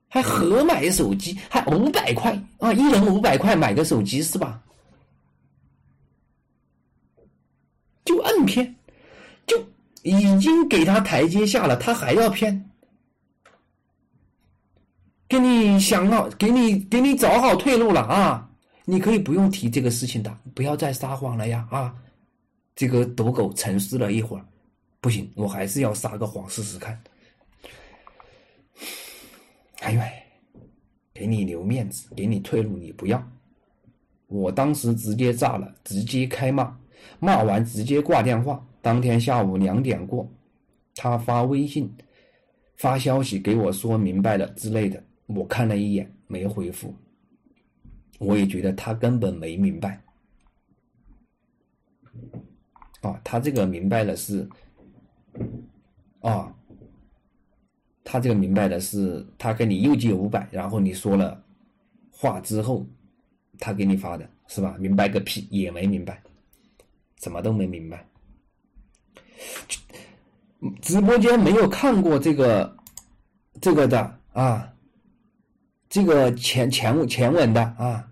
[0.07, 2.73] 还合买手机，还五百块啊！
[2.73, 4.63] 一人五百块买个手机是吧？
[8.09, 8.75] 就摁骗，
[9.47, 9.63] 就
[10.03, 12.71] 已经给他台阶下了，他还要骗，
[15.29, 18.51] 给你想好，给你给你找好退路了啊！
[18.87, 21.95] 你可以不用提这个事情的，不要再撒谎了呀啊！
[22.75, 24.45] 这个赌狗沉思了一会儿。
[25.03, 26.99] 不行，我还是要撒个谎试试看。
[29.81, 30.01] 哎呦，
[31.13, 33.23] 给你留面子，给你退路，你不要。
[34.29, 36.75] 我当时直接炸了，直接开骂，
[37.19, 38.65] 骂完直接挂电话。
[38.81, 40.31] 当天下午两点过，
[40.95, 41.93] 他发微信、
[42.77, 46.95] 发消息给我说明白了之类的，我看了一眼，没回复。
[48.19, 50.01] 我也觉得他根本没明白。
[53.01, 54.49] 啊，他这个明白了是。
[56.21, 56.53] 啊，
[58.03, 61.45] 他这个明白的是，他给你又借五百，然后你说了
[62.11, 62.85] 话之后，
[63.59, 64.77] 他给你发的是吧？
[64.81, 66.21] 明白个屁，也没明白，
[67.23, 68.07] 什么都没明白。
[70.83, 72.77] 直播间没有看过这个
[73.61, 74.73] 这个的啊，
[75.89, 78.11] 这个前前前文的啊，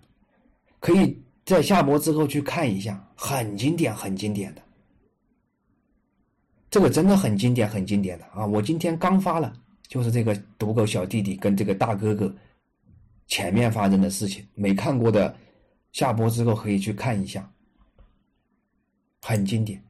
[0.79, 4.61] 可以在下播之后去看一下，很经典，很经典的。
[6.69, 8.45] 这个真的很经典，很经典的啊！
[8.45, 9.53] 我今天刚发了，
[9.87, 12.33] 就是这个赌狗小弟弟跟这个大哥哥
[13.27, 15.33] 前面发生的事情，没看过的，
[15.93, 17.49] 下播之后可以去看一下，
[19.27, 19.83] 很经典。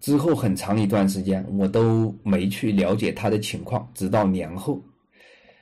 [0.00, 4.82] 之后很长一段时间我都没去了解他的情况直到年后。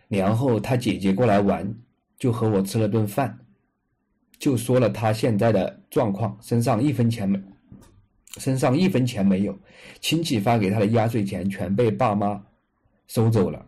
[0.09, 1.71] 年后他姐姐过来玩
[2.19, 3.45] 就和我吃了顿饭
[4.38, 7.40] 就说了他现在的状况，身上一分钱没，
[8.38, 9.59] 身上一分钱没有，
[10.01, 12.42] 亲戚发给他的压岁钱全被爸妈
[13.07, 13.64] 收走了。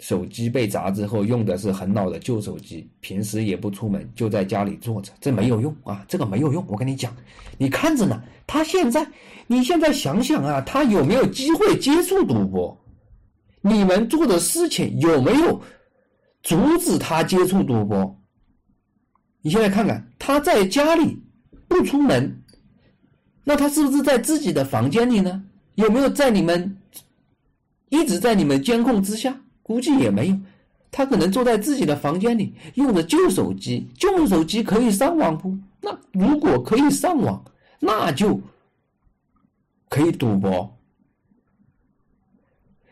[0.00, 6.64] 手机被砸之后，用的是很老的旧手机，平时也不出门，就在家里坐着，这没有用啊，这个没有用。
[6.66, 7.14] 我跟你讲，
[7.56, 9.06] 你看着呢，他现在，
[9.46, 12.76] 你现在想想啊，他有没有机会接触赌博？
[13.60, 15.60] 你们做的事情有没有
[16.42, 18.21] 阻止他接触赌博？
[19.42, 21.20] 你现在看看，他在家里
[21.68, 22.42] 不出门，
[23.44, 25.42] 那他是不是在自己的房间里呢？
[25.74, 26.76] 有没有在你们
[27.88, 29.36] 一直在你们监控之下？
[29.62, 30.38] 估计也没有，
[30.90, 33.88] 他可能坐在自己的房间里，用着旧手机。
[33.96, 35.56] 旧手机可以上网不？
[35.80, 37.42] 那如果可以上网，
[37.80, 38.40] 那就
[39.88, 40.72] 可以赌博。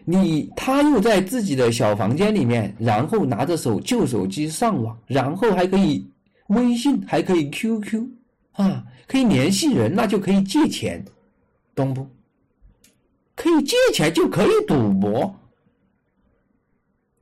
[0.04, 6.04] 你他又在自己的小房间里面，然后拿着手旧手机上网，然后还可以
[6.50, 8.06] 微信，还可以 QQ
[8.52, 11.04] 啊，可以联系人，那就可以借钱，
[11.74, 12.06] 懂不？
[13.34, 15.34] 可以借钱就可以赌博。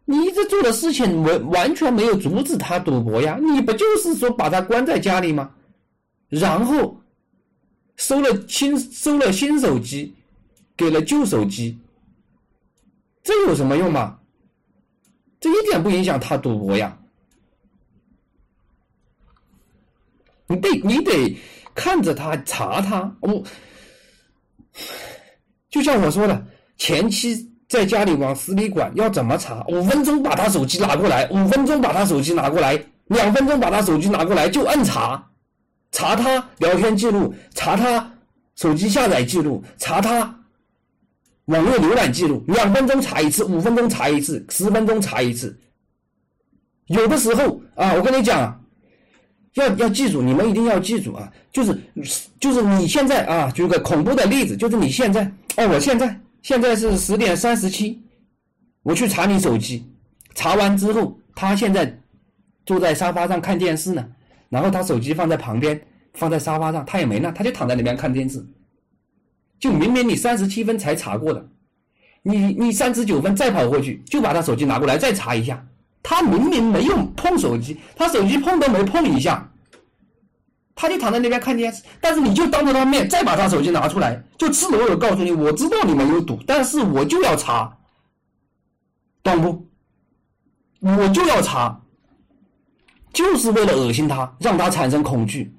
[0.05, 3.39] 你这做的事情完完全没有阻止他赌博呀！
[3.41, 5.55] 你不就是说把他关在家里吗？
[6.29, 6.99] 然后
[7.97, 10.15] 收了新收了新手机，
[10.75, 11.79] 给了旧手机，
[13.23, 14.19] 这有什么用吗？
[15.39, 16.98] 这一点不影响他赌博呀！
[20.49, 21.37] 你得你得
[21.75, 23.43] 看着他查他，我
[25.71, 27.47] 就像我说的前期。
[27.69, 29.63] 在家里往死里管，要怎么查？
[29.69, 35.23] 五分钟把他手机拿过来，五分钟把他手机拿过来，两分钟把他手机拿过来就摁查，
[35.93, 38.11] 查他聊天记录，查他
[38.57, 40.35] 手机下载记录，查他
[41.45, 45.55] 网络浏览记录，两分钟查一次，五分钟查一次，十分钟查一次。
[46.87, 48.58] 有的时候啊，我跟你讲，
[49.55, 51.79] 要要记住，你们一定要记住啊，就是
[52.39, 55.25] 就是你现在啊，举个恐怖的例子，就是你现在
[55.57, 56.19] 哦，我现在。
[56.41, 58.01] 现在是十点三十七，
[58.85, 59.85] 我去查你手机，
[60.37, 61.99] 查完之后，他现在
[62.65, 64.09] 坐在沙发上看电视呢，
[64.49, 65.79] 然后他手机放在旁边，
[66.15, 68.43] 放在沙发上，他也没那，他就躺在里面看电视。
[69.59, 71.45] 就明明你三十七分才查过的，
[72.23, 75.67] 你你三十九分再跑过去，就把他手机拿过来再查一下，
[76.03, 79.51] 他明明没有碰手机，他手机碰都没碰一下。
[80.81, 87.77] 他就躺在那边看电视，但是你就当着他面再把他手机拿出来，就赤裸裸告诉你，我知道你没有赌，但是我就要查，
[89.25, 89.67] 懂不？
[90.79, 91.81] 我就要查，
[93.13, 95.53] 就是为了恶心他，让他产生恐惧，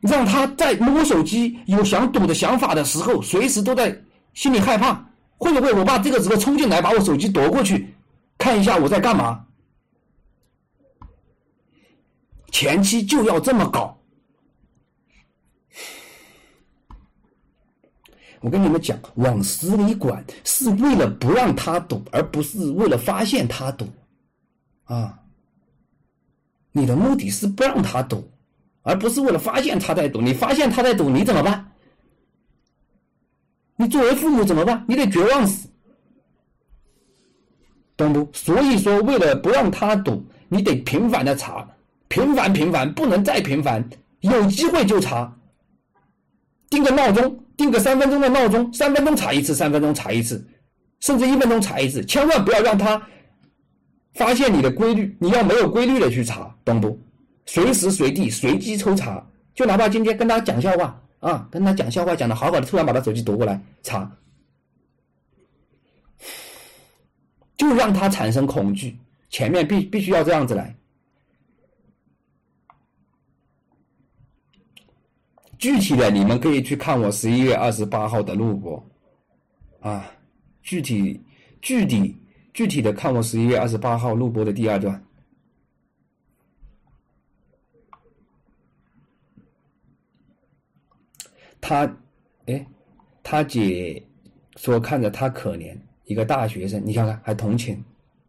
[0.00, 4.00] 让他在摸手机有想赌的想法的时候，随时都在
[4.34, 4.94] 心里害怕，
[5.36, 7.92] 会不会我爸这个时候冲进来把我手机夺过去？
[8.38, 9.44] 看一下我在干嘛？
[12.52, 13.96] 前期就要这么搞。
[18.40, 23.88] 我跟你们讲，往死里管是为了不让他赌，而不是为了发现他赌。
[24.84, 25.18] 啊，
[26.70, 28.30] 你的目的是不让他赌，
[28.88, 30.18] 而不是为了发现他在赌。
[30.22, 31.70] 你发现他在赌，你怎么办？
[33.76, 34.82] 你作为父母怎么办？
[34.88, 35.68] 你得绝望死。
[37.98, 38.26] 懂不？
[38.32, 41.68] 所以说，为了不让他赌，你得频繁的查，
[42.08, 43.86] 频繁频繁，不能再频繁，
[44.20, 45.36] 有机会就查。
[46.70, 50.42] 定个闹钟，定个三分钟的闹钟，三分钟查一次，三分钟查一次，
[51.00, 53.06] 甚至一分钟查一次，千万不要让他
[54.14, 55.14] 发现你的规律。
[55.20, 56.98] 你要没有规律的去查，懂不？
[57.48, 64.14] 随时随地随机抽查，就哪怕今天跟他讲笑话啊，跟他讲笑话讲的好好的，突然把他手机夺过来查。
[67.56, 68.98] 就让他产生恐惧，
[69.30, 70.76] 前面必必须要这样子来。
[75.56, 78.86] 具体的你们可以去看我十一月二十八号的录播，
[79.80, 80.04] 啊，
[80.62, 81.18] 具体
[81.62, 82.14] 具体
[82.52, 85.02] 具体的看我十一月二十八号录播的第二段。
[91.68, 91.96] 他，
[92.46, 92.66] 哎，
[93.22, 94.02] 他姐
[94.56, 95.76] 说看着他可怜。
[96.06, 97.84] 一个大学生，你看看还同情，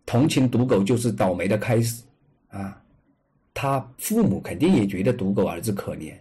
[0.06, 2.04] 同情赌狗就是倒霉的开始，
[2.50, 2.84] 啊，
[3.54, 6.14] 他父母肯定也觉得赌狗儿子可怜，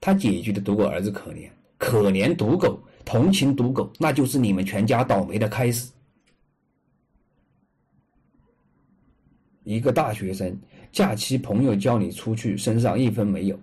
[0.00, 1.48] 他姐觉得赌狗儿子可怜，
[1.78, 5.88] 可怜赌狗，同情赌狗，那就是你们全家倒霉的开始。
[9.62, 10.58] 一个大学生，
[10.90, 13.56] 假期朋友叫你出去，身上一分没有，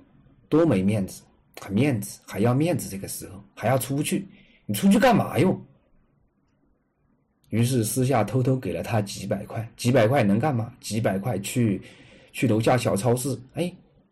[0.47, 1.21] 多没面子，
[1.61, 4.27] 还面子还要面子，这个时候还要出去，
[4.65, 5.59] 你出去干嘛哟？
[7.49, 10.73] 于是私下偷偷给了他几百块，几百块能干嘛？
[10.81, 11.81] 几百块去
[12.31, 13.71] 去楼下小超市，哎，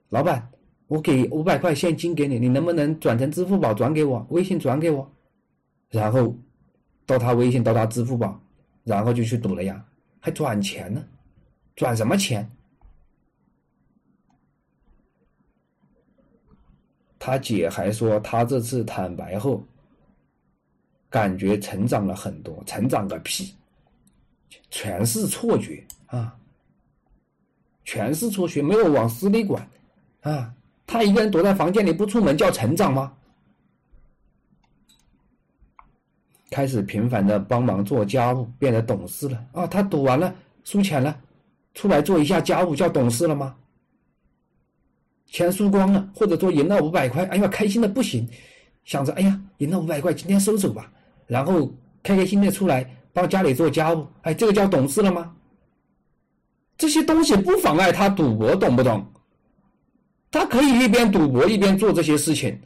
[0.10, 0.48] 老板，
[0.88, 5.12] 我给五百块现金给你，你能不能转成支付宝转给我，微信转给我？
[5.90, 6.36] 然后
[7.06, 8.40] 到他微信，到他支付宝，
[8.84, 9.84] 然后就去赌了呀，
[10.20, 11.04] 还转钱呢？
[11.76, 12.48] 转什么钱？
[17.24, 19.64] 他姐还说，他这次坦白后。
[21.08, 23.54] 感觉成长了很多，成长个屁，
[24.70, 26.34] 全是错觉啊！
[27.84, 29.68] 全是错觉，没有往死里管
[30.22, 30.54] 啊！
[30.88, 33.12] 他一个人躲在房间里不出门叫成长吗？
[36.50, 39.68] 开始频繁的帮忙做家务，变得懂事了啊！
[39.68, 41.20] 他赌完了输钱了，
[41.74, 43.54] 出来做一下家务叫懂事了吗？
[45.32, 48.28] 钱输光了，或者说赢了五百块，哎呀，开心的不行，
[48.84, 50.92] 想着哎呀，赢了五百块，今天收走吧。
[51.26, 51.74] 然后
[52.04, 55.34] 开开心心的出来帮家里做家务，哎，这个叫懂事了吗？
[56.78, 59.06] 这些东西不妨碍他赌博，懂不懂？
[60.30, 62.60] 他可以一边赌博一边做这些事情，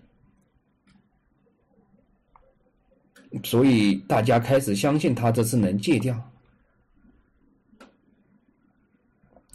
[3.44, 6.20] 所以大家开始相信他这次能戒掉。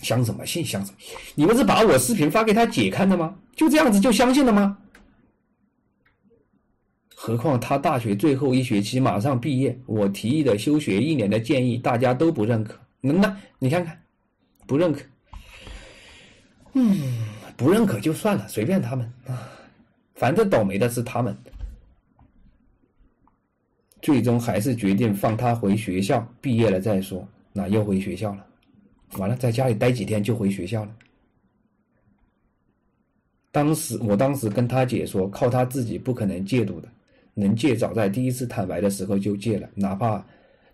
[0.03, 0.65] 相什么信？
[0.65, 0.99] 相什么？
[1.35, 3.37] 你不是把我视频发给他姐看的吗？
[3.55, 4.79] 就这样子就相信了吗？
[7.15, 12.79] 何况他大学最后一学期马上毕业，我提议的休学一年的建议大家都不认可。
[13.03, 14.01] 那你看看，
[14.67, 15.01] 不认可，
[16.73, 16.99] 嗯，
[17.57, 19.49] 不认可就算了，随便他们啊，
[20.15, 21.37] 反正倒霉的是他们。
[24.01, 27.29] 最终还是决定放他回学校，毕业了再说。
[27.53, 28.47] 那又回学校了，
[29.17, 30.95] 完了在家里待几天就回学校了。
[33.53, 36.89] 当时我当时跟他姐说，靠他自己不可能戒毒的。
[37.33, 40.23] 能戒，早在第一次坦白的时候就戒了，哪怕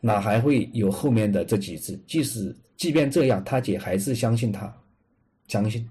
[0.01, 1.99] 哪还会有后面的这几次？
[2.07, 4.75] 即使即便这样，他姐还是相信他，
[5.49, 5.89] 相信，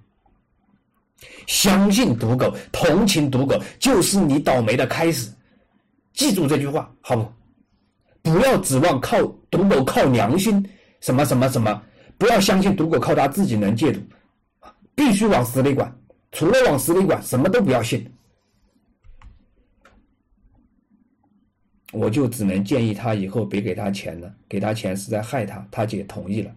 [1.48, 5.32] 相信赌狗，同情赌狗，就是你倒霉的开始。
[6.14, 7.32] 记住这句话，好不？
[8.32, 10.68] 不要指望靠赌狗靠良心，
[11.00, 11.82] 什么什么什么，
[12.18, 14.00] 不要相信赌狗靠他自己能戒赌，
[14.96, 15.94] 必须往死里管，
[16.32, 18.10] 除了往死里管，什么都不要信。
[21.92, 25.66] 我就只能建议他以后别给他钱了，给他钱是在害他。
[25.72, 26.54] 他姐同意了。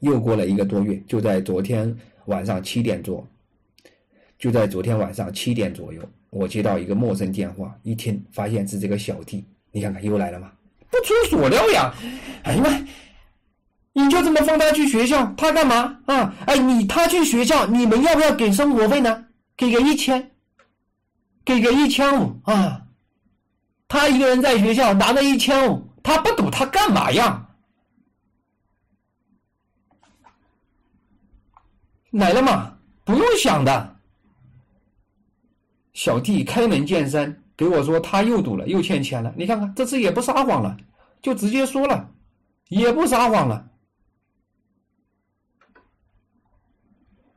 [0.00, 1.94] 又过了一个多月，就在昨天
[2.24, 3.26] 晚上七点多，
[4.38, 10.52] 就在昨天晚上七点左右，我接到一个陌生电话，一听发现是这个小弟，你看看又来了吗？
[10.90, 11.94] 不出所料呀！
[12.44, 12.70] 哎呀妈，
[13.94, 16.34] 你就这么放他去学校，他干嘛啊？
[16.46, 19.26] 哎，你他去学校，你们要不要给生活费呢？
[19.56, 20.30] 给个一千，
[21.44, 22.86] 给个一千五啊！
[23.86, 27.46] 他一个人在学校拿着一千五，他不赌他干嘛呀？
[32.12, 33.96] 来了嘛，不用想的。
[35.92, 39.32] 小弟开门见山给我说他又赌了，又欠钱了。
[39.36, 40.74] 你看看这次也不撒谎了，
[41.20, 42.10] 就直接说了，
[42.68, 43.68] 也不撒谎了。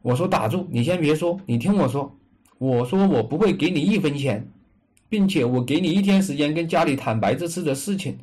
[0.06, 2.16] 我说打住，你先别说，你听我说，
[2.60, 4.48] 我说我不会给你一分钱。
[5.08, 8.18] 并且我给你一天时间跟家里坦白这次的事情，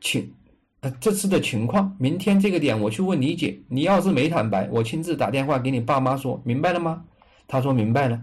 [0.00, 0.32] 情，
[0.80, 1.94] 呃这次的情况。
[1.98, 7.02] 明天这个点我去问你姐，你要是没坦白，我亲自打电话给你爸妈说，明白了吗？
[7.48, 8.22] 他说明白了。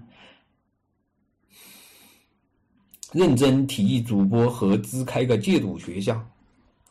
[3.11, 6.23] 认真提议主播合资开个戒赌学校，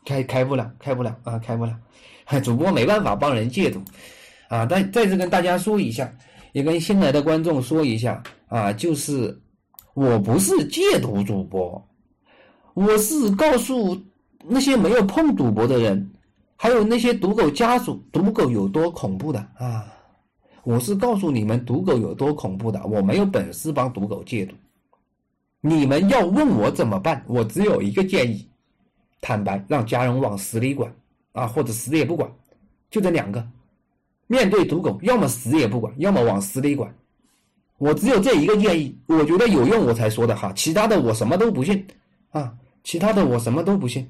[0.05, 1.77] 开开不了，开不了啊，开不了。
[2.43, 3.81] 主播没办法帮人戒赌
[4.49, 4.65] 啊。
[4.65, 6.13] 再再次跟大家说一下，
[6.51, 9.41] 也跟新来的观众说一下啊，就是。
[9.95, 11.85] 我不是戒毒主播，
[12.73, 13.99] 我是告诉
[14.45, 16.09] 那些没有碰赌博的人，
[16.55, 19.91] 还有那些赌狗家属，赌狗有多恐怖的啊！
[20.63, 24.55] 我是告诉你们赌狗有多恐怖的，我没有本事帮赌狗戒毒。
[25.59, 28.47] 你们要问我怎么办，我只有一个建议：
[29.19, 30.89] 坦白，让家人往死里管
[31.33, 32.31] 啊，或者死也不管，
[32.89, 33.45] 就这两个。
[34.31, 36.95] 面对赌狗，要么死也不管，要么往死里管。
[37.79, 40.53] 我只有这一个建议，我觉得有用，我才说的哈。
[40.53, 41.83] 其他的我什么都不信，
[42.29, 44.07] 啊，其他的我什么都不信。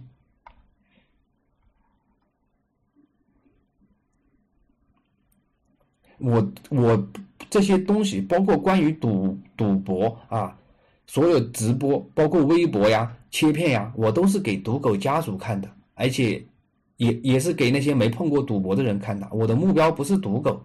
[6.17, 7.07] 我我
[7.49, 10.59] 这些东西，包括关于赌赌博啊，
[11.07, 16.45] 所有直播，包括微博呀、切片呀，我都是给赌狗家属看的，而且
[16.99, 19.25] 也也是给那些没碰过赌博的人看的。
[19.31, 20.61] 我的目标不是赌狗，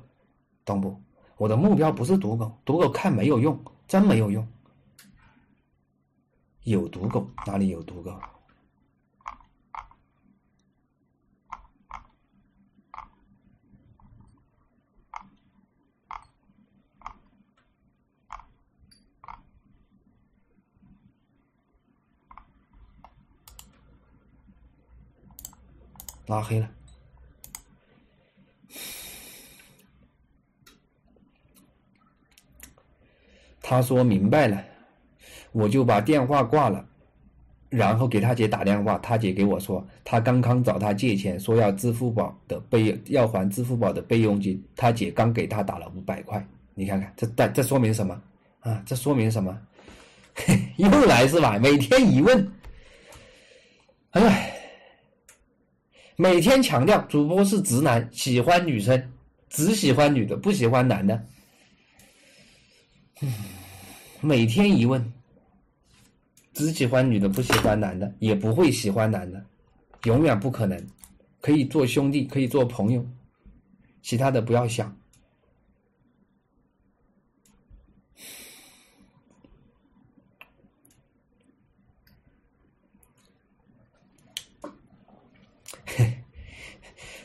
[0.64, 1.01] 懂不？
[1.37, 3.57] 我的目标不是赌狗，赌狗看没有用，
[3.87, 4.45] 真没有用。
[6.64, 8.18] 有赌狗哪里有赌狗？
[26.27, 26.68] 拉黑了。
[33.66, 34.62] 他说明白了，
[35.53, 36.87] 我就把电话挂了，
[37.70, 38.99] 然后给他姐打电话。
[38.99, 44.62] 他姐给我说，他刚刚找他借钱，说要支付宝的备要还支付宝的备用金。
[44.77, 48.20] 他姐刚给他打了五百块，你看看这这这说明什么
[48.61, 48.83] 啊？
[48.85, 49.59] 这说明什么？
[50.77, 51.59] 又来是吧？
[51.59, 52.53] 每天一问，
[54.11, 54.54] 哎。
[56.17, 59.11] 每天强调主播是直男，喜欢女生，
[59.49, 61.27] 只喜欢女的，不喜欢男的。
[64.21, 65.12] 每天一问，
[66.53, 69.45] 只喜欢女的，不喜欢男的，也不会喜欢男的，
[70.05, 70.81] 永远不可能。
[71.41, 73.05] 可以做兄弟，可以做朋友，
[74.01, 74.97] 其他的不要想。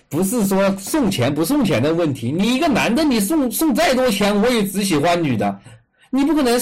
[0.09, 5.61] 不是说送钱不送钱的问题，你一个男的，你送送再多钱，我也只喜欢女的，
[6.09, 6.59] 你不可能，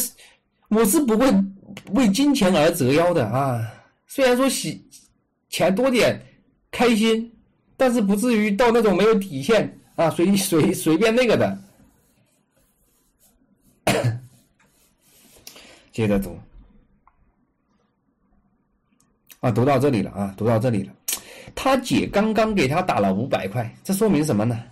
[0.67, 1.33] 我是不会
[1.93, 3.61] 为金钱而折腰的啊。
[4.05, 4.85] 虽然说喜
[5.49, 6.21] 钱多点
[6.71, 7.31] 开心，
[7.77, 11.57] 但是不至于到那种没有底线啊，随随随便那个的。
[15.93, 16.37] 接着读
[19.39, 20.91] 啊，读到这里了啊，读到这里了。
[21.60, 24.64] 他姐刚刚给他打了五百块，这说明什么呢？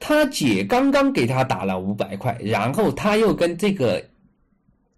[0.00, 4.02] 他姐刚刚给他打了五百块，然后他又跟这个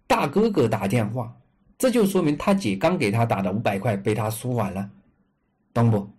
[0.07, 1.35] 大哥哥打电话，
[1.77, 4.89] 这就说明他姐刚给他打的五百块被他输完了，
[5.73, 6.09] 懂不？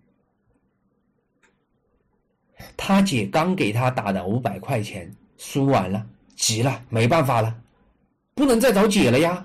[2.77, 6.05] 他姐刚给他打的五百块钱输完了，
[6.37, 7.57] 急了，没办法了，
[8.35, 9.43] 不能再找姐了呀。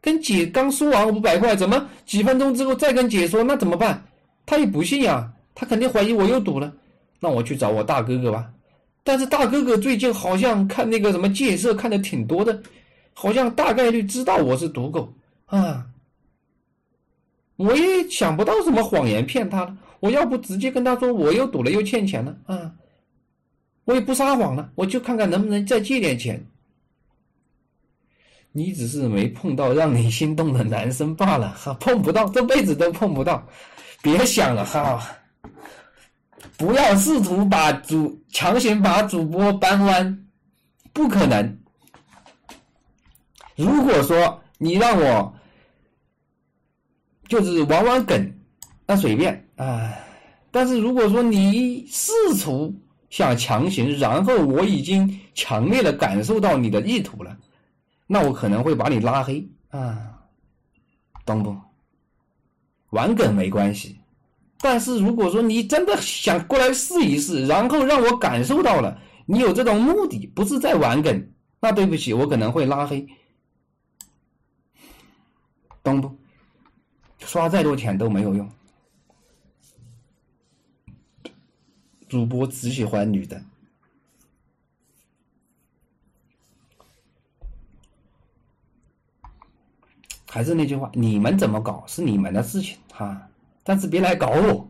[0.00, 3.44] 跟姐刚输完五百块，怎么几分钟之后再跟姐说？
[3.44, 4.02] 那怎么办？
[4.44, 6.72] 他也不信呀，他肯定怀疑我又赌了，
[7.20, 8.52] 那我去找我大哥哥吧。
[9.04, 12.62] 但是大哥哥最近好像看那个什么戒色看的挺多的，
[13.12, 15.12] 好像大概率知道我是赌狗
[15.46, 15.86] 啊。
[17.56, 22.72] 我也想不到什么谎言骗他了，我要不直接跟他说我又赌了又欠钱了啊，
[23.84, 26.44] 我也不撒谎了，我就看看能不能再借点钱。
[28.52, 33.46] 你只是没碰到让你心动的男生罢了，哈，碰不到，这辈子都碰不到。
[34.02, 35.00] 别想了哈，
[36.56, 40.26] 不要试图把主强行把主播扳弯，
[40.92, 41.58] 不可能。
[43.54, 45.32] 如果说你让我
[47.28, 48.34] 就是玩玩梗，
[48.86, 49.94] 那随便啊。
[50.50, 52.74] 但是如果说你试图
[53.08, 57.36] 想强行，然后我已经强烈的感受到你的意图了，
[58.06, 60.18] 那我可能会把你拉黑啊，
[61.24, 61.56] 懂不？
[62.92, 63.98] 玩梗没关系，
[64.58, 73.06] 但是如果说你真的想过来试一试，然后让我感受到了你有这种目的，不是在玩梗，那对不起，我可能会拉黑，
[75.82, 76.14] 懂不？
[77.20, 78.46] 刷再多钱都没有用，
[82.08, 83.42] 主播只喜欢女的。
[90.28, 93.28] 还是那句话，你们怎么搞是你们的事情哈，
[93.64, 94.68] 但是别来搞我。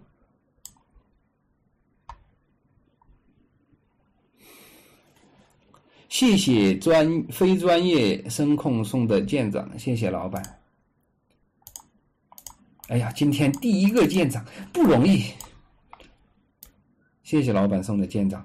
[6.09, 10.61] 谢谢专非专业声控送的舰长，谢谢老板。
[12.89, 15.25] 哎呀，今天第一个舰长不容易，
[17.23, 18.45] 谢谢老板送的舰长。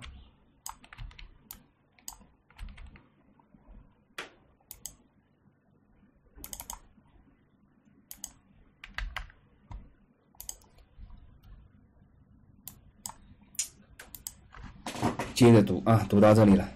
[15.38, 16.68] 接着读啊，读到这里了，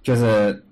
[0.00, 0.64] 就是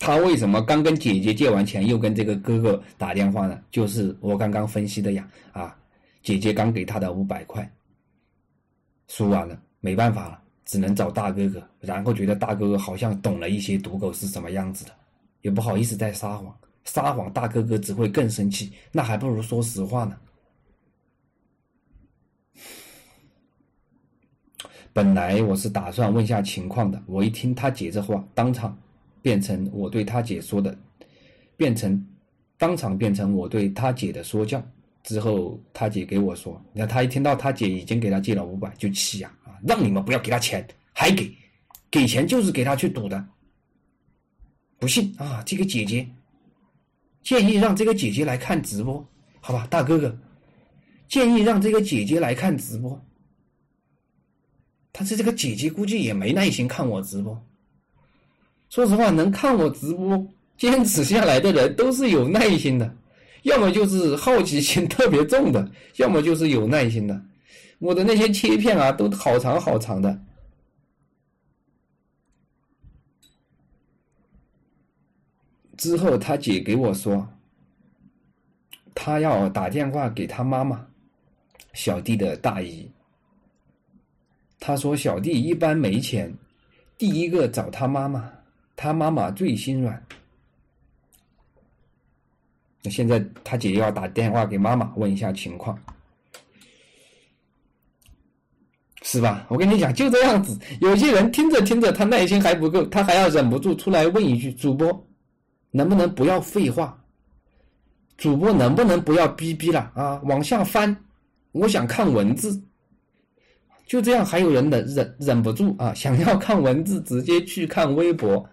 [0.00, 3.62] 他为什么刚跟姐姐借完钱，又跟这个哥哥打电话呢？
[3.70, 5.78] 就是我刚刚分析的呀，啊，
[6.24, 7.72] 姐姐刚给他的五百块，
[9.06, 14.90] 输完了，没办法了，只能找大哥哥，然后觉得大哥哥好像懂了一些赌狗是什么样子的，
[15.42, 16.52] 也不好意思再撒谎，
[16.82, 20.16] 撒谎大哥哥只会更生气，那还不如说实话呢。
[24.94, 28.78] 本来我是打算问下情况的，我一听他姐这话，当场
[29.20, 30.78] 变成我对他姐说的，
[31.56, 32.00] 变成
[32.56, 34.64] 当场变成我对他姐的说教。
[35.02, 39.58] 之后他姐给我说，你看他一听到他姐已经给他借了五百，就气呀啊！
[39.66, 41.28] 让你们不要给他钱，还给，
[41.90, 43.22] 给钱就是给他去赌的。
[44.78, 46.08] 不信啊，这个姐姐
[47.20, 49.04] 建议让这个姐姐来看直播，
[49.40, 50.16] 好吧，大哥哥
[51.08, 53.04] 建议让这个姐姐来看直播。
[54.96, 57.36] 但是这个姐姐估计也没耐心看我直播。
[58.70, 60.24] 说实话，能看我直播
[60.56, 62.96] 坚持下来的人都是有耐心的，
[63.42, 67.20] 要么就是好奇心特别重的，要么就是有耐心的。
[67.80, 70.16] 我的那些切片啊，都好长好长的。
[75.76, 77.28] 之后他姐给我说，
[78.94, 80.86] 他要打电话给他妈妈，
[81.72, 82.88] 小弟的大姨。
[84.66, 86.34] 他说：“小弟一般没钱，
[86.96, 88.32] 第一个找他妈妈，
[88.74, 90.02] 他妈妈最心软。
[92.82, 95.78] 那现在他姐要打电话给妈妈问一下情况，
[99.02, 99.44] 是吧？
[99.50, 100.58] 我跟你讲，就这样子。
[100.80, 105.06] 有些人听着听着，他耐心还不够，他还要忍不住出来问一句：主播，
[105.72, 106.98] 能不能不要废话？
[108.16, 110.18] 主播能不能不要逼逼了啊？
[110.24, 110.96] 往下翻，
[111.52, 112.58] 我想看文字。”
[113.86, 115.92] 就这样，还有人忍忍忍不住啊！
[115.92, 118.48] 想要看文字，直接去看微博，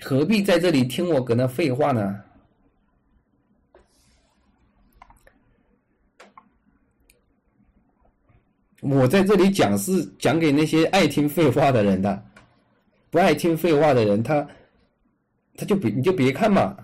[0.00, 2.20] 何必在这里听我搁那废话呢？
[8.80, 12.24] 我在这里讲是讲给那些爱听废话的人的，
[13.10, 14.46] 不爱听废话的人，他
[15.56, 16.76] 他就别你就别看嘛。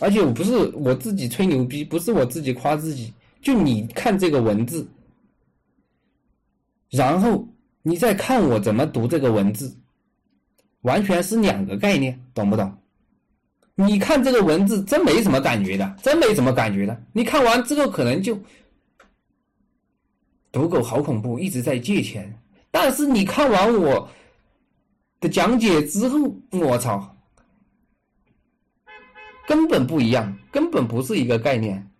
[0.00, 3.12] 而且我不是我自己吹牛逼，不是我自己夸自己。
[3.42, 4.88] 就你看这个文字，
[6.90, 7.46] 然后
[7.82, 9.76] 你再看我怎么读这个文字，
[10.82, 12.72] 完全是两个概念，懂不懂？
[13.74, 17.02] 你看这个文字真没什么感觉的，真没什么感觉的。
[17.12, 18.38] 你看完之后可能就
[20.52, 22.38] 赌狗好恐怖，一直在借钱。
[22.70, 24.08] 但是你看完我
[25.20, 26.18] 的讲解之后，
[26.52, 27.16] 我操，
[29.48, 31.91] 根本不一样，根本不是一个概念。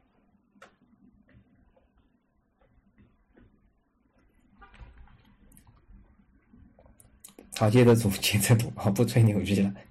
[7.56, 9.72] 好，接着读， 接着读，好，不吹牛逼了。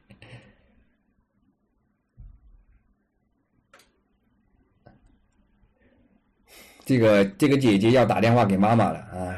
[6.84, 9.38] 这个这个姐姐要打电话给妈妈了啊，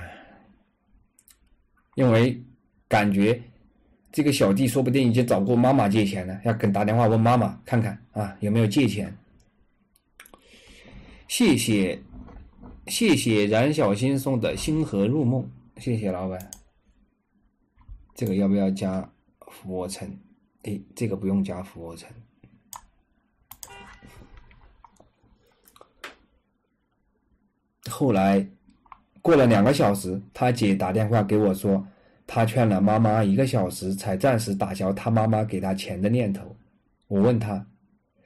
[1.95, 2.41] 因为
[2.88, 3.39] 感觉
[4.11, 9.15] 这个小弟说不定已经找过妈妈借钱了，要跟打电话问妈妈看看啊有没有借钱。
[11.28, 12.01] 谢谢
[12.88, 15.47] 谢谢冉小新送的星河入梦，
[15.78, 16.62] 谢谢老板。
[18.16, 19.07] 这个要不要加
[19.47, 20.07] 俯卧撑？
[20.64, 22.09] 哎，这个不用加俯卧撑。
[27.89, 28.47] 后来
[29.22, 31.86] 过了两个小时，他姐打电话给我说，
[32.26, 36.55] 他劝了妈妈一个小时，才暂时打消他妈妈给他钱的念头。
[37.07, 37.66] 我问他，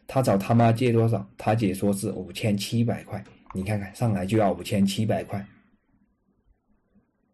[0.05, 1.27] 他找他妈借多少？
[1.37, 3.23] 他姐说是五千七百块。
[3.53, 5.45] 你看看，上来就要五千七百块。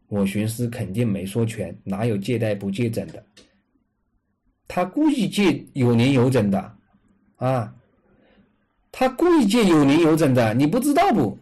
[0.07, 3.25] 我寻思肯定没说全，哪有借贷不借整的？
[4.67, 6.75] 他故意借有零有整的，
[7.35, 7.73] 啊，
[8.91, 11.37] 他故意借有零有整的，你不知道不？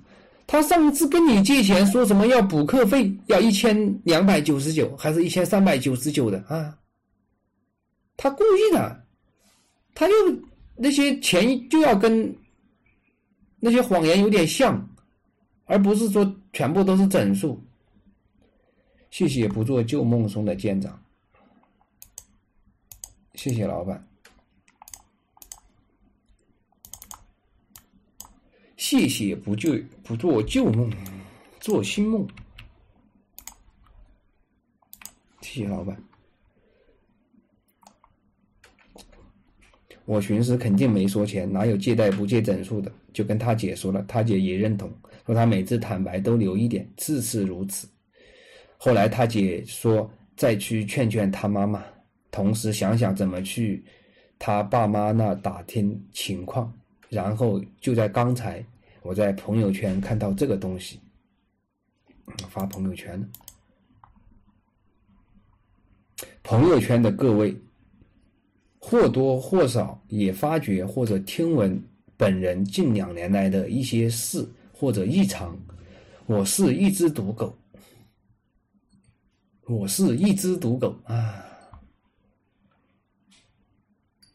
[0.47, 6.77] 他上次跟你借钱说什么要补课费，要一千两百九十九，还是一千三百九十九的啊？
[8.17, 9.05] 他故意的，
[9.95, 10.13] 他就
[10.75, 12.35] 那些钱就要跟
[13.59, 14.89] 那些谎言有点像，
[15.65, 17.61] 而不是说全部都是整数。
[19.11, 20.99] 谢谢不做旧梦送的舰长，
[23.35, 24.07] 谢谢老板，
[28.77, 30.89] 谢谢不旧不做旧梦，
[31.59, 32.25] 做新梦，
[35.41, 36.01] 谢谢老板。
[40.05, 42.89] 我寻思肯定没说钱，哪有借贷不借整数的？
[43.11, 44.89] 就跟他姐说了，他姐也认同，
[45.25, 47.85] 说他每次坦白都留一点，次次如此。
[48.83, 51.83] 后来他姐说再去劝劝他妈妈，
[52.31, 53.85] 同时想想怎么去
[54.39, 56.73] 他爸妈那打听情况。
[57.07, 58.65] 然后就在刚才，
[59.03, 60.99] 我在朋友圈看到这个东西，
[62.49, 63.23] 发朋友圈。
[66.41, 67.55] 朋友圈的各位，
[68.79, 71.79] 或多或少也发觉或者听闻
[72.17, 75.55] 本人近两年来的一些事或者异常。
[76.25, 77.55] 我是一只赌狗，
[79.71, 81.45] 我是一只赌狗啊！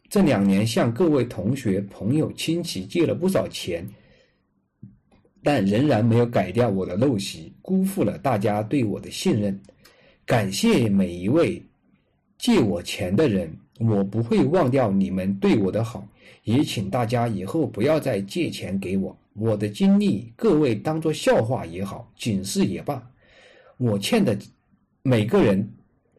[0.09, 3.87] 这两年向各位同学、朋友、亲戚借了不少钱，
[5.43, 9.59] 但仍然没有改掉我的陋习，辜负了大家对我的信任。
[10.25, 11.63] 感谢每一位
[12.39, 16.03] 借我钱的人，我不会忘掉你们对我的好，
[16.45, 19.15] 也请大家以后不要再借钱给我。
[19.35, 23.07] 我的经历，各位当做笑话也好，警示也罢，
[23.77, 24.35] 我欠的
[25.07, 25.65] 每个人，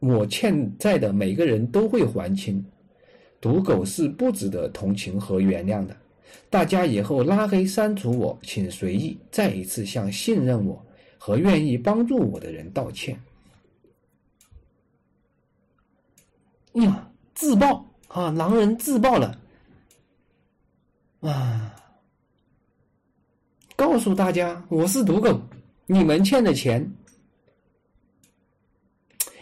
[0.00, 2.64] 我欠债的每个人都会还清。
[3.38, 5.94] 赌狗是不值得同情和原谅的，
[6.48, 9.18] 大家以后拉黑删除我，请随意。
[9.30, 10.82] 再一次向信任我
[11.18, 13.14] 和愿意帮助我的人道歉。
[16.72, 18.30] 呀，自爆啊！
[18.30, 19.38] 狼人自爆了
[21.20, 21.76] 啊！
[23.76, 25.38] 告诉大家，我是赌狗，
[25.84, 26.90] 你们欠的钱。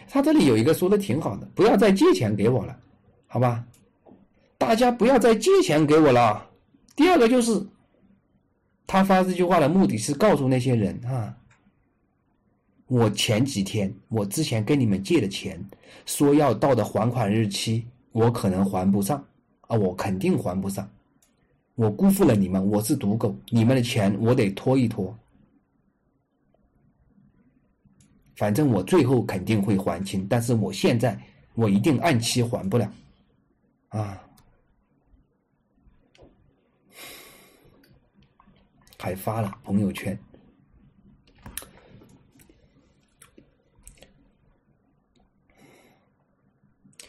[0.09, 2.77] 他这里有一个说的挺好的，不要再借钱给我了，
[3.27, 3.65] 好吧？
[4.57, 6.49] 大家不要再借钱给我了。
[6.95, 7.63] 第二个就是，
[8.87, 11.35] 他发这句话的目的是告诉那些人啊，
[12.87, 15.63] 我前几天我之前跟你们借的钱，
[16.05, 19.23] 说要到的还款日期，我可能还不上
[19.67, 20.89] 啊，我肯定还不上，
[21.75, 25.15] 我辜负了你们，我是赌狗，你们的钱我得拖一拖，
[28.37, 31.19] 反正我最后肯定会还清，但是我现在
[31.55, 32.93] 我一定按期还不了，
[33.89, 34.23] 啊。
[38.99, 40.19] 还发了朋友圈，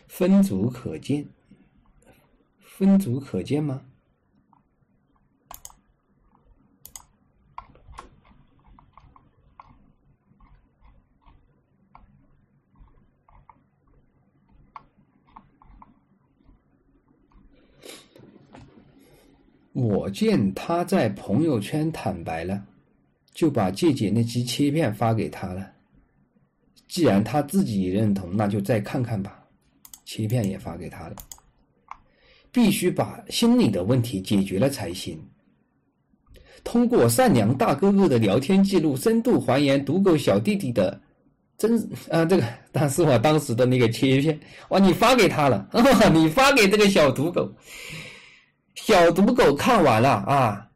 [0.07, 1.27] 分组可见，
[2.61, 3.83] 分组可见吗？
[19.79, 22.61] 我见他在朋友圈坦白了，
[23.33, 25.71] 就把借姐那期切片发给他了。
[26.89, 29.39] 既然他自己认同，那就再看看吧。
[30.05, 31.15] 切片也发给他了，
[32.51, 35.17] 必须把心理的问题解决了才行。
[36.65, 41.01] 通过善良大哥哥的聊天记录，深度还原赌狗小弟弟的
[41.57, 41.79] 真
[42.11, 45.69] 啊，这个但是我当时的那个切片，哇，你发给他了，
[46.13, 47.49] 你发给这个小赌狗。
[48.85, 50.69] 小赌狗看完了啊，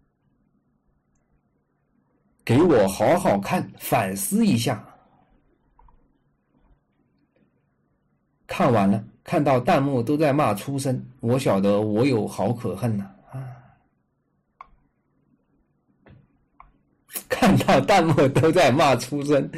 [2.45, 4.85] 给我好好看，反思一下。
[8.47, 13.41] 看完了，看到弹幕都在骂出生，我晓得我有好可恨呐啊！
[17.31, 19.51] 看到弹幕都在骂出生，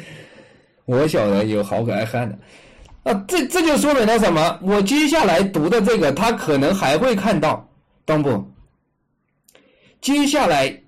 [0.85, 2.39] 我晓得有好可爱恨的
[3.11, 3.25] 啊！
[3.27, 4.57] 这这就说明了什么？
[4.61, 7.67] 我接下来读的这个，他可能还会看到。
[8.05, 8.45] 懂不？
[10.01, 10.81] 接下来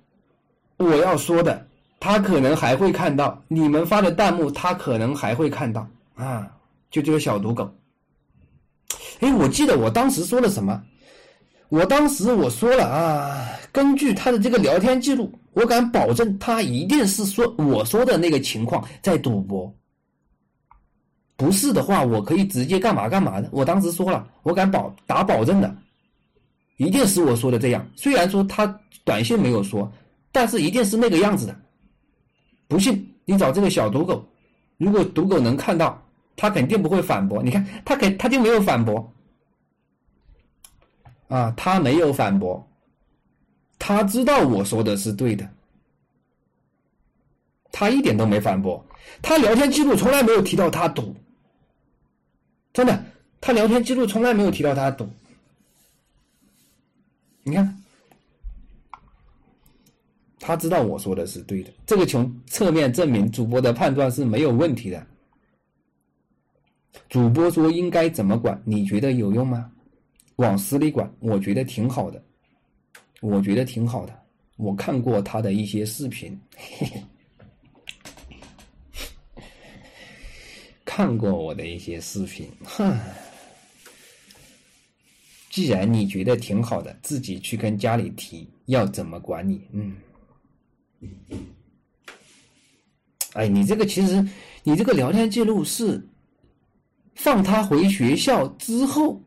[0.76, 1.66] 我要说的，
[1.98, 6.48] 他可能还会看到你们发的弹幕，他可能还会看到啊！
[6.90, 7.68] 就这个小毒狗。
[9.20, 10.80] 哎，我记得我当时说了什么？
[11.68, 19.70] 我当时我说了啊，根据他的这个聊天记录，我敢保证他一定是说我说的那个情况在赌博。
[21.36, 23.48] 不是的话，我可以直接干嘛干嘛的。
[23.52, 25.76] 我当时说了，我敢保打保证的。
[26.78, 28.66] 一定是我说的这样，虽然说他
[29.04, 29.92] 短信没有说，
[30.32, 31.54] 但是一定是那个样子的。
[32.66, 34.24] 不信你找这个小赌狗，
[34.76, 36.00] 如果赌狗能看到，
[36.36, 37.42] 他肯定不会反驳。
[37.42, 39.12] 你看他肯他就没有反驳，
[41.28, 42.64] 啊，他没有反驳，
[43.78, 45.48] 他知道我说的是对的，
[47.72, 48.84] 他一点都没反驳。
[49.20, 51.16] 他聊天记录从来没有提到他赌，
[52.72, 53.04] 真的，
[53.40, 55.08] 他聊天记录从来没有提到他赌。
[57.48, 57.82] 你看，
[60.38, 65.06] 他知道我说的是对的，这个从侧面证明主播的判断是没有问题的。
[67.08, 69.70] 主播说应该怎么管，你觉得有用吗？
[70.36, 72.22] 往死里管，我觉得挺好的，
[73.20, 74.16] 我觉得挺好的。
[74.56, 76.38] 我看过他的一些视频，
[80.84, 82.98] 看过我的一些视频，哼。
[85.58, 89.96] 既然你觉得挺好的，自己去跟家里提要怎么管你，嗯，
[93.32, 94.24] 哎，你这个其实
[94.62, 96.00] 你这个聊天记录是
[97.16, 99.20] 放他回学校之后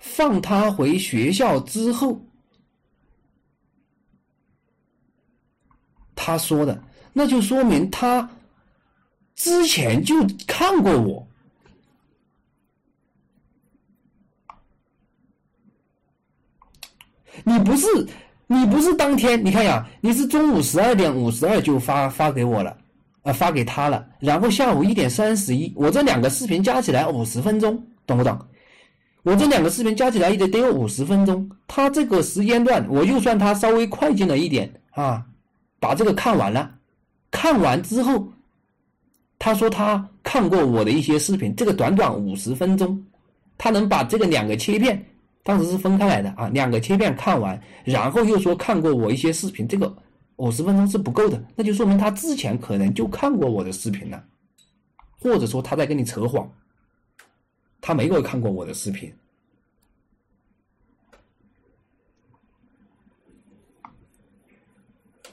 [0.00, 2.20] 放他回学校之后，
[6.16, 6.82] 他说的，
[7.12, 8.28] 那就说明他
[9.36, 11.27] 之前就看过我。
[17.44, 17.86] 你不是，
[18.46, 22.76] 你不是当天，你看呀，你是中午十二点五十二就发发给我了，
[23.22, 28.38] 啊，发给他了，然后下午一点三十一，我这两个视频加起来五十分钟，懂不懂？
[29.24, 35.22] 我这两个视频加起来也得得有五十分钟，他这个时间段，我就算他稍微快进了一点啊，
[35.80, 36.70] 把这个看完了，
[37.30, 38.26] 看完之后，
[39.38, 43.04] 他说他看过我的一些视频，这个短短五十分钟，
[43.58, 45.04] 他能把这个两个切片。
[45.42, 49.96] 当时是分开来的啊，两个切片看完，然后又说看过我一些视频，这个
[50.36, 54.22] 五十分钟是不够的，那就说明他之前可能就看过我的视频了，
[55.18, 56.50] 或者说他在跟你扯谎，
[57.80, 59.10] 他没有看过我的视频。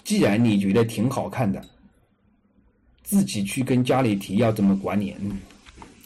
[0.04, 1.62] 既然你觉得挺好看的，
[3.04, 5.40] 自己去跟家里提要怎么管理，嗯，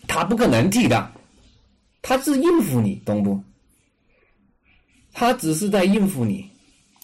[0.08, 1.12] 他不可能提的，
[2.02, 3.40] 他是应付你，懂不？
[5.20, 6.50] 他只是在应付你，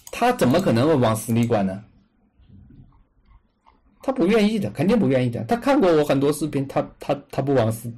[0.09, 1.83] 他怎么可能会往死里管呢？
[4.01, 5.43] 他不愿意的，肯定不愿意的。
[5.43, 7.93] 他看过我很多视频，他他他不往死。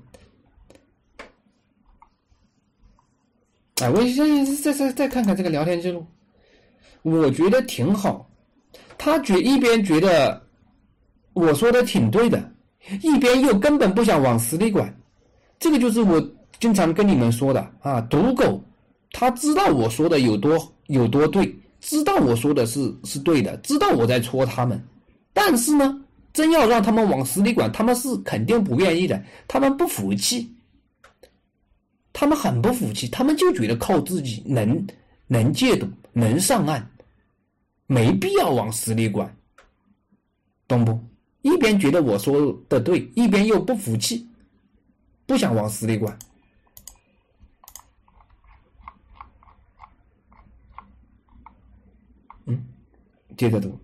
[3.80, 6.04] 哎，我现在再再再看看这个聊天记录，
[7.04, 8.28] 我觉得挺好。
[8.98, 10.42] 他觉一边觉得
[11.34, 12.52] 我说的挺对的，
[13.04, 14.92] 一边又根本不想往死里管。
[15.60, 16.20] 这个就是我
[16.60, 18.60] 经常跟你们说的啊，赌狗。
[19.12, 24.82] 他知道我说的有多有多对，知道我说的是是对的，知道我在戳他们，
[25.34, 26.00] 但是呢，
[26.34, 30.54] 真要让他们往死里管，他们是肯定不愿意的，他们不服气，
[32.14, 34.86] 他们很不服气，他们就觉得靠自己能
[35.28, 36.86] 能戒赌，能上岸，
[37.86, 39.36] 没必要往死里管，
[40.68, 41.00] 懂不？
[41.44, 44.28] 一边觉得我说的对，一边又不服气，
[45.26, 46.18] 不想往死里管。
[53.38, 53.78] 接着读。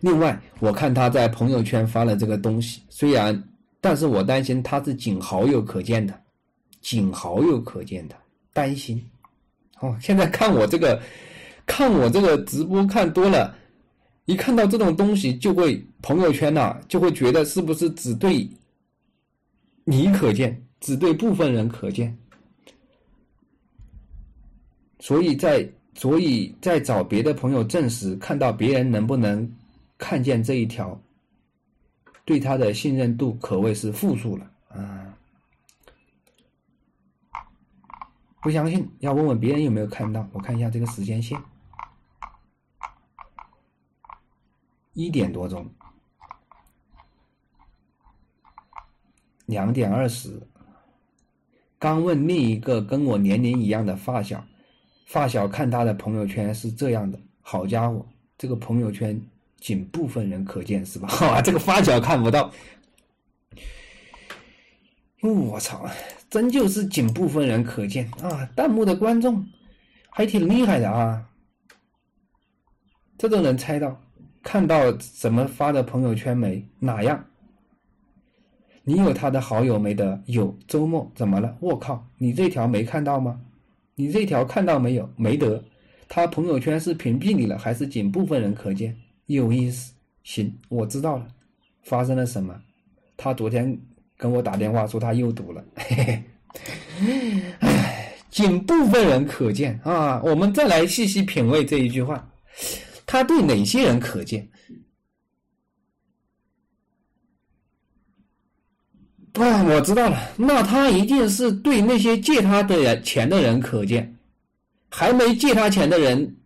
[0.00, 3.42] 另外，我看他在朋友圈发了这个东西，虽然，
[3.80, 6.18] 但是我担心他是仅好友可见的，
[6.80, 8.14] 仅好友可见的，
[8.52, 9.04] 担心。
[9.80, 11.02] 哦，现在看我这个，
[11.66, 13.56] 看我这个直播看多了，
[14.26, 18.48] 一看到这种东西，就会朋友圈呐，就会觉得是不是只对
[19.82, 22.16] 你可见，只对部分人可见。
[25.00, 29.50] 所以在所以在找别的朋友证实，看到别人能不能
[29.96, 31.00] 看见这一条，
[32.24, 35.16] 对他的信任度可谓是负数了啊！
[38.40, 40.26] 不相信要问问别人有没有看到？
[40.32, 41.36] 我看一下这个时间线，
[44.94, 45.68] 一点多钟，
[49.46, 50.40] 两点二十，
[51.78, 54.44] 刚问另一个跟我年龄一样的发小。
[55.08, 58.04] 发小看他的朋友圈是这样的，好家伙，
[58.36, 59.18] 这个朋友圈
[59.56, 61.08] 仅部分人可见是吧？
[61.10, 62.52] 哈，这个发小看不到。
[65.22, 65.88] 我操，
[66.28, 68.46] 真就是仅部分人可见啊！
[68.54, 69.42] 弹幕的观众
[70.10, 71.26] 还挺厉害的啊，
[73.16, 73.98] 这都能猜到，
[74.42, 76.62] 看到怎么发的朋友圈没？
[76.78, 77.24] 哪样？
[78.84, 80.22] 你有他的好友没得？
[80.26, 80.54] 有。
[80.68, 81.56] 周末怎么了？
[81.60, 83.40] 我靠，你这条没看到吗？
[83.98, 85.10] 你这条看到没有？
[85.16, 85.60] 没得，
[86.08, 88.96] 他朋友圈是屏蔽你了，还是仅部分人可见？
[89.26, 89.92] 有意思。
[90.22, 91.26] 行，我知道了，
[91.82, 92.54] 发生了什么？
[93.16, 93.76] 他昨天
[94.16, 96.22] 跟我打电话说他又赌了，嘿嘿。
[97.58, 100.22] 唉，仅部分人可见啊！
[100.22, 102.24] 我们再来细细品味这一句话，
[103.04, 104.48] 他对哪些人可见？
[109.38, 114.16] 啊，我知道了，那他一定是对那些借他的钱的人可见，
[114.90, 116.36] 还没借他钱的人，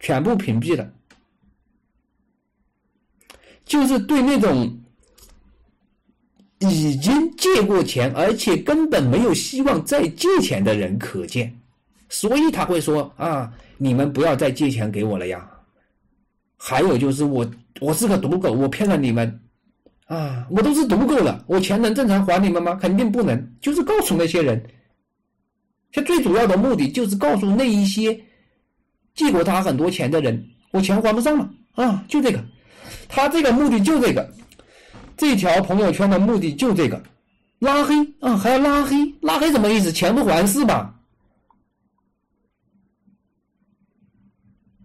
[0.00, 0.90] 全部屏蔽了。
[3.64, 4.78] 就是对那种
[6.58, 11.54] 已经借过钱，而且根本没有希望再借钱的人可见，
[12.08, 15.48] 所以他会说啊，你们不要再借钱给我了呀。
[16.56, 17.48] 还有就是我，
[17.80, 19.40] 我是个赌狗，我骗了你们。
[20.14, 22.74] 啊，我都是赌够了，我钱能正常还你们吗？
[22.74, 23.50] 肯定不能。
[23.62, 24.62] 就是告诉那些人，
[25.90, 28.20] 他最主要的目的就是告诉那一些
[29.14, 32.04] 借过他很多钱的人，我钱还不上了啊！
[32.08, 32.44] 就这个，
[33.08, 34.30] 他这个目的就这个，
[35.16, 37.02] 这条朋友圈的目的就这个，
[37.58, 39.90] 拉黑啊，还要拉黑，拉黑什么意思？
[39.90, 40.94] 钱不还是吧？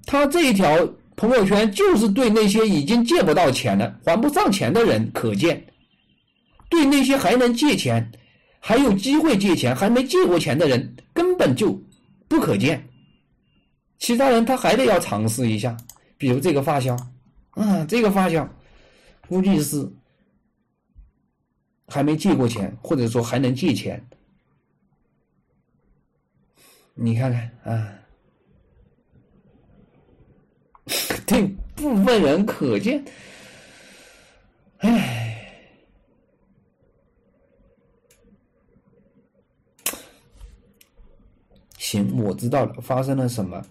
[0.05, 0.87] 他这一条
[1.17, 5.65] 朋友圈就是对那些已经借不到钱了、还不上钱的人可见，
[6.69, 8.11] 对那些还能借钱、
[8.59, 11.73] 还有机会借钱、还没借过钱的人根本就
[12.27, 12.87] 不可见。
[13.97, 15.75] 其他人他还得要尝试一下，
[16.19, 16.95] 比如这个发小，
[17.51, 18.47] 啊，这个发小
[19.27, 19.91] 估计是
[21.87, 24.07] 还没借过钱，或者说还能借钱。
[26.93, 27.89] 你看看啊。
[31.27, 33.03] 对部分人可见，
[34.77, 35.51] 唉，
[41.77, 43.61] 行，我知道了，发生了什么？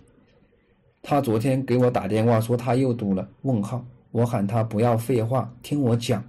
[1.02, 6.22] 他昨天给我打电话说他又堵了问号，我喊他不要废话，听我讲。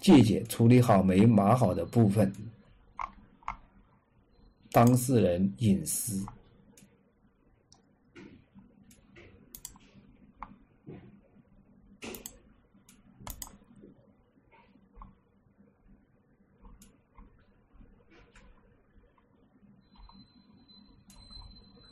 [0.00, 2.32] 借姐处理好没码好的部分，
[4.72, 6.26] 当事人隐私。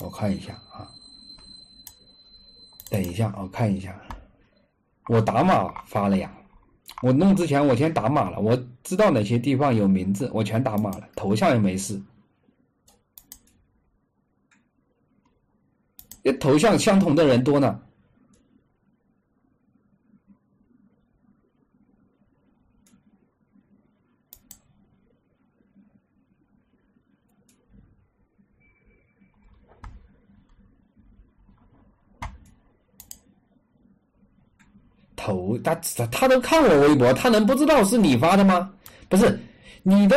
[0.01, 0.89] 我看一下啊，
[2.89, 4.01] 等一下，我看一下，
[5.09, 6.35] 我打码发了呀。
[7.03, 12.01] 我弄之前我先打码了，我知道哪些地方有名字，我全打码了，头像也没事。
[16.23, 17.81] 这头像相同的人多呢。
[35.31, 38.71] 头他他他都看我微博，他能不知道是你发的吗？
[39.09, 39.39] 不是，
[39.83, 40.17] 你都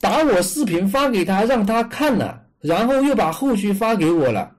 [0.00, 4.54] 把我视频发给他，让他看了，然后又把后续发给我了，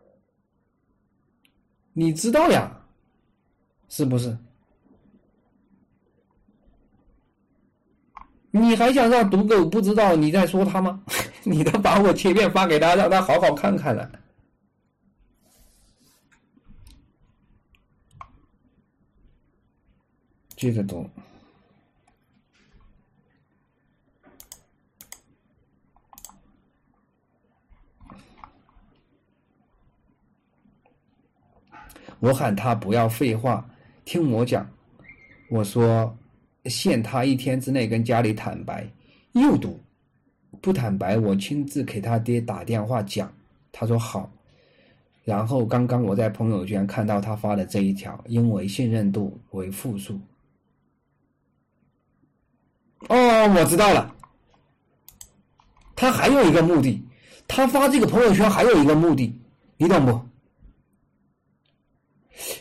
[1.93, 2.71] 你知道呀？
[3.89, 4.35] 是不是？
[8.49, 11.01] 你还想让赌狗不知道你在说他吗？
[11.43, 14.09] 你都把我切片发给他，让他好好看看了。
[20.63, 21.05] 接着读，
[32.21, 33.69] 我喊他不要废话，
[34.05, 34.65] 听我讲。
[35.49, 36.17] 我说，
[36.63, 38.89] 限他一天之内跟家里坦白。
[39.33, 39.77] 又读，
[40.61, 43.29] 不坦白，我亲自给他爹打电话讲。
[43.73, 44.31] 他说好。
[45.25, 50.17] 然后刚刚我在朋友圈看到他发的这一条，因为信任度为负数。
[53.09, 54.13] 哦，我知道了。
[55.95, 57.01] 他还有一个目的，
[57.47, 59.39] 他发这个朋友圈还有一个目的，
[59.77, 60.21] 你懂不？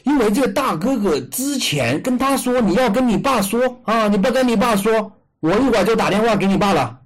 [0.04, 7.00] 因为这个大哥哥之前跟他说你要跟你爸说啊，你不跟你爸说，我一会儿就打电话给你爸了。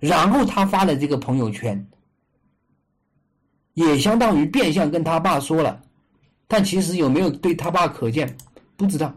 [0.00, 1.86] 然后他发的这个朋友圈，
[3.74, 5.80] 也相当于变相跟他爸说了，
[6.48, 8.36] 但其实有没有对他爸可见，
[8.76, 9.12] 不知道。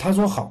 [0.00, 0.50] 他说好，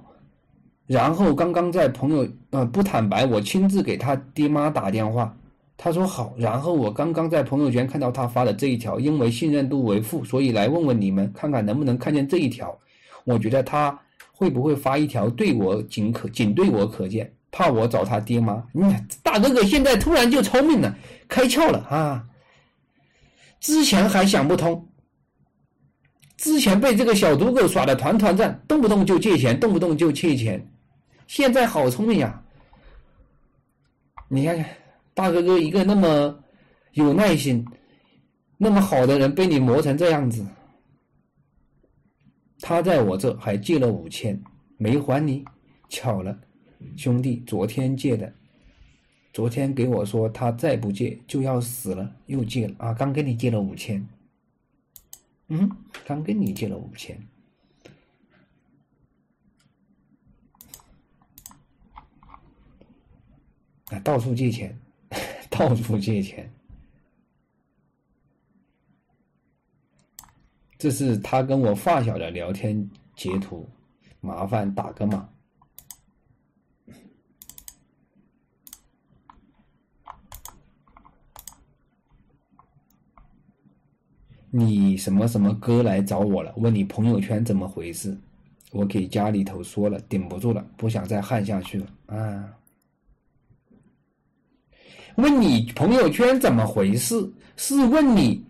[0.85, 5.35] 然后刚刚在朋友呃不坦白，我亲自给他爹妈打电话。
[5.75, 12.77] 他说好，然后我刚刚在朋友圈看到他发的这一条，因为信任度为负，所以来问问你们，看看能不能看见这一条。
[13.23, 13.97] 我觉得他
[14.31, 18.63] 会不会发一条对我仅可仅对我可见，怕我找他爹妈。
[18.71, 18.83] 你
[19.23, 20.95] 大哥哥现在突然就聪明了，
[21.27, 22.23] 开窍了啊！
[23.59, 24.85] 之前还想不通。
[26.39, 30.65] 之前被这个小赌狗耍的团团转，动不动就借钱，动不动就借钱，
[31.27, 32.41] 现在好聪明呀！
[34.29, 34.65] 你看看，
[35.13, 36.41] 大哥哥一个那么
[36.93, 37.65] 有耐心、
[38.57, 40.45] 那么好的人，被你磨成这样子。
[42.61, 44.41] 他在我这还借了五千，
[44.77, 45.43] 没还你，
[45.89, 46.39] 巧了，
[46.95, 48.31] 兄弟，昨天借的，
[49.33, 52.93] 昨天给我说他再不借就要死了，又借了啊！
[52.93, 54.07] 刚给你借了五千。
[55.49, 55.69] 嗯，
[56.05, 57.19] 刚跟你借了五千，
[63.89, 64.79] 啊，到处借钱，
[65.49, 66.47] 到处借钱，
[70.77, 73.67] 这是他跟我发小的聊天截图，
[74.21, 75.27] 麻烦打个码。
[84.51, 86.53] 你什么什么哥来找我了？
[86.57, 88.17] 问你朋友圈怎么回事？
[88.71, 92.53] 我给家里头说了，顶不住了，不想再焊下去了啊！
[95.15, 97.33] 问你朋友圈怎么回事？
[97.57, 98.45] 是问你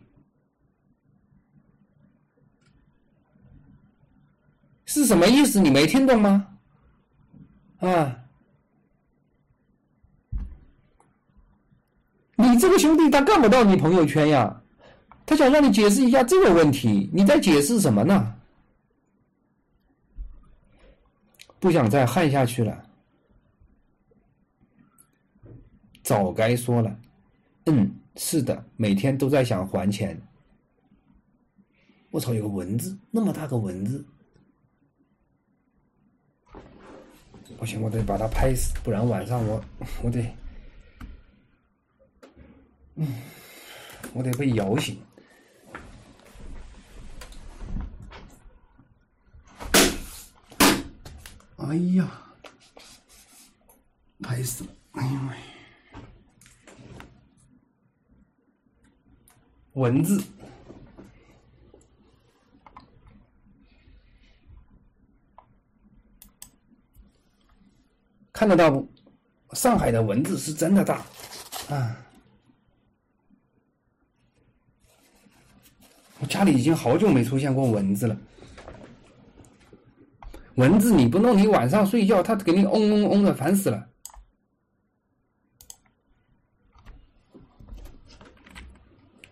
[4.86, 5.60] 是什么意思？
[5.60, 6.47] 你没听懂吗？
[7.80, 8.24] 啊！
[12.36, 14.59] 你这个兄弟他干不到你朋友圈呀？
[15.30, 18.36] 他想让你解释一下这个问题，你在解释什么呢？
[21.59, 22.84] 不想再焊下去了，
[26.01, 26.99] 早该说了。
[27.67, 30.19] 嗯，是的，每天都在想还钱。
[32.09, 34.03] 我操，有个蚊子，那么大个蚊子！
[37.59, 39.63] 不行，我得把它拍死，不然晚上我
[40.01, 40.25] 我得，
[42.95, 43.21] 嗯，
[44.13, 44.99] 我得被咬醒。
[51.60, 52.10] 哎呀，
[54.22, 54.70] 拍死了！
[54.93, 55.36] 哎呦喂，
[59.74, 60.24] 蚊子
[68.32, 68.89] 看得到不？
[69.53, 71.03] 上海的蚊子是真的大
[71.70, 72.05] 啊！
[76.20, 78.18] 我家里已经好久没出现过蚊子了。
[80.60, 83.88] 蚊子你不弄，你晚上睡觉它给你嗡嗡嗡的，烦死了。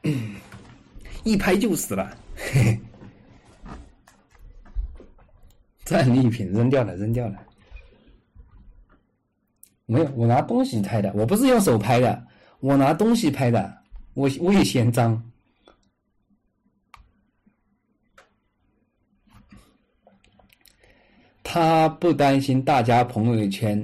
[1.25, 2.17] 一拍就死了，
[5.83, 7.35] 战利品扔掉了，扔掉了。
[9.85, 12.25] 没有，我拿东西拍的，我不是用手拍的，
[12.61, 13.77] 我拿东西拍的，
[14.13, 15.21] 我我也嫌脏。
[21.59, 23.83] 他不担心大家朋友圈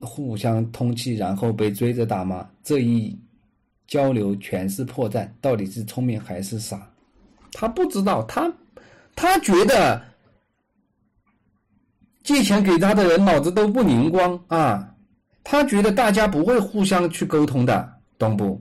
[0.00, 2.44] 互相通气，然后被追着打骂。
[2.64, 3.16] 这一
[3.86, 6.90] 交流全是破绽，到底是聪明还是傻？
[7.52, 8.52] 他不知道，他
[9.14, 10.02] 他觉得
[12.24, 14.92] 借钱给他的人脑子都不灵光啊！
[15.44, 17.88] 他觉得大家不会互相去沟通的，
[18.18, 18.60] 懂不？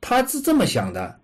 [0.00, 1.16] 他是这么想的。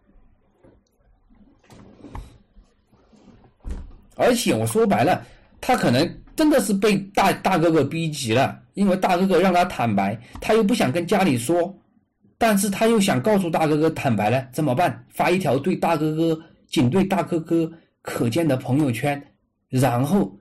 [4.14, 5.26] 而且我说白了，
[5.60, 6.23] 他可能。
[6.36, 11.72] 真的是被大大哥哥逼急了，因为大哥哥让他坦白，他又不想跟家里说，
[12.36, 15.06] 但是他又想告诉大哥哥坦白了，怎么办？
[15.10, 17.70] 发一条对大哥哥仅对大哥哥
[18.02, 19.22] 可见的朋友圈，
[19.68, 20.36] 然后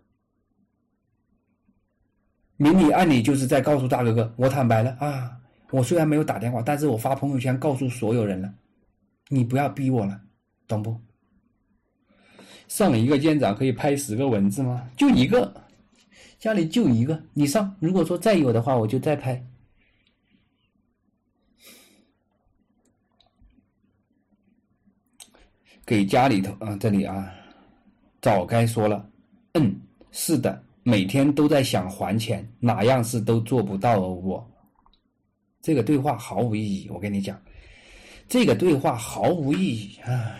[2.58, 5.32] 明里暗里就是在告诉大哥哥，我坦白了啊！
[5.70, 8.52] 我虽然没有打电话，但是我发朋友圈告诉所有人了，
[9.30, 10.20] 你不要逼我了，
[10.68, 11.00] 懂不？
[12.68, 14.88] 上一个舰长可以拍十个文字吗？
[14.98, 15.54] 就一个。
[16.44, 17.74] 家里就一个，你上。
[17.80, 19.42] 如果说再有的话，我就再拍。
[25.86, 27.34] 给家里头啊，这里啊，
[28.22, 29.10] 早该说了。
[29.54, 29.74] 嗯，
[30.12, 34.14] 是的，每天都在想还钱，哪样事都做不到哦。
[34.14, 34.52] 我
[35.62, 37.42] 这个对话毫无意义，我跟你讲，
[38.28, 40.36] 这个对话毫无意义啊！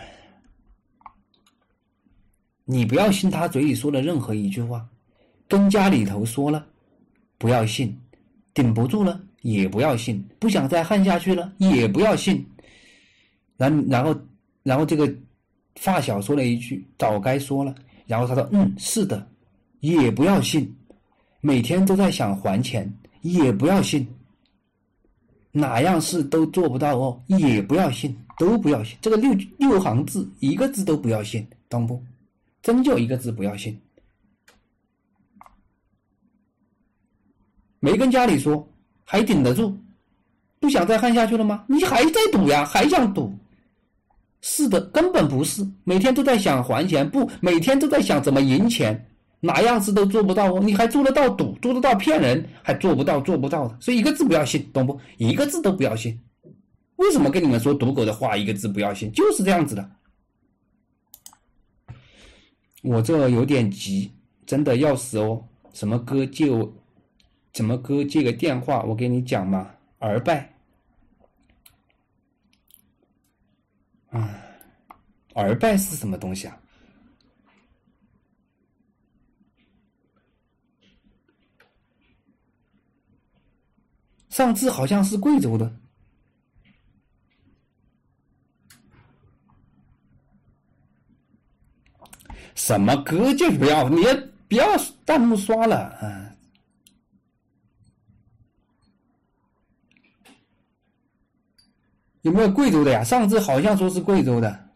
[2.66, 4.86] 你不要信他嘴里说的任何一句话。
[5.54, 6.66] 跟家里头说了，
[7.38, 7.96] 不要信，
[8.56, 12.44] 顶不住了也不要信，不想再焊下去了也不要信。
[13.56, 14.20] 然然后
[14.64, 15.08] 然后这个
[15.76, 17.76] 发小说了一句：“早该说了。”
[18.08, 19.28] 然后他说：“嗯，是的，
[19.82, 20.76] 也不要信。
[21.40, 24.08] 每天都在想还钱，也不要信。
[25.52, 28.98] 哪样事都做不到哦，也不要信，都不要信。
[29.04, 32.04] 这个六六行字，一个字都不要信，懂不？
[32.64, 33.80] 真就一个字不要信。”
[37.84, 38.66] 没跟家里说，
[39.04, 39.76] 还顶得住？
[40.58, 41.66] 不想再焊下去了吗？
[41.68, 42.64] 你还在赌呀？
[42.64, 43.38] 还想赌？
[44.40, 45.68] 是的，根本不是。
[45.84, 49.06] 每天都在想还钱，不，每天都在想怎么赢钱，
[49.42, 50.62] 哪样子都做不到哦。
[50.64, 53.78] 你还做得到赌，做得到骗人，还做不到，做不到的。
[53.82, 54.98] 所以一个字不要信，懂不？
[55.18, 56.18] 一个字都不要信。
[56.96, 59.12] 为什么跟你们说赌狗的话，一个字不要信？
[59.12, 59.92] 就是这样子的。
[62.82, 64.10] 我这有点急，
[64.46, 65.44] 真的要死哦。
[65.74, 66.74] 什么哥借我？
[67.54, 69.72] 怎么哥接个电话，我给你讲嘛。
[70.00, 70.54] 儿拜，
[74.10, 74.36] 啊，
[75.36, 76.60] 儿拜是什么东西啊？
[84.30, 85.72] 上次好像是贵州的，
[92.56, 94.14] 什么歌就不要，你也
[94.50, 94.66] 不要
[95.06, 96.33] 弹幕刷了啊！
[102.24, 103.04] 有没有贵州的呀？
[103.04, 104.70] 上次好像说是贵州的。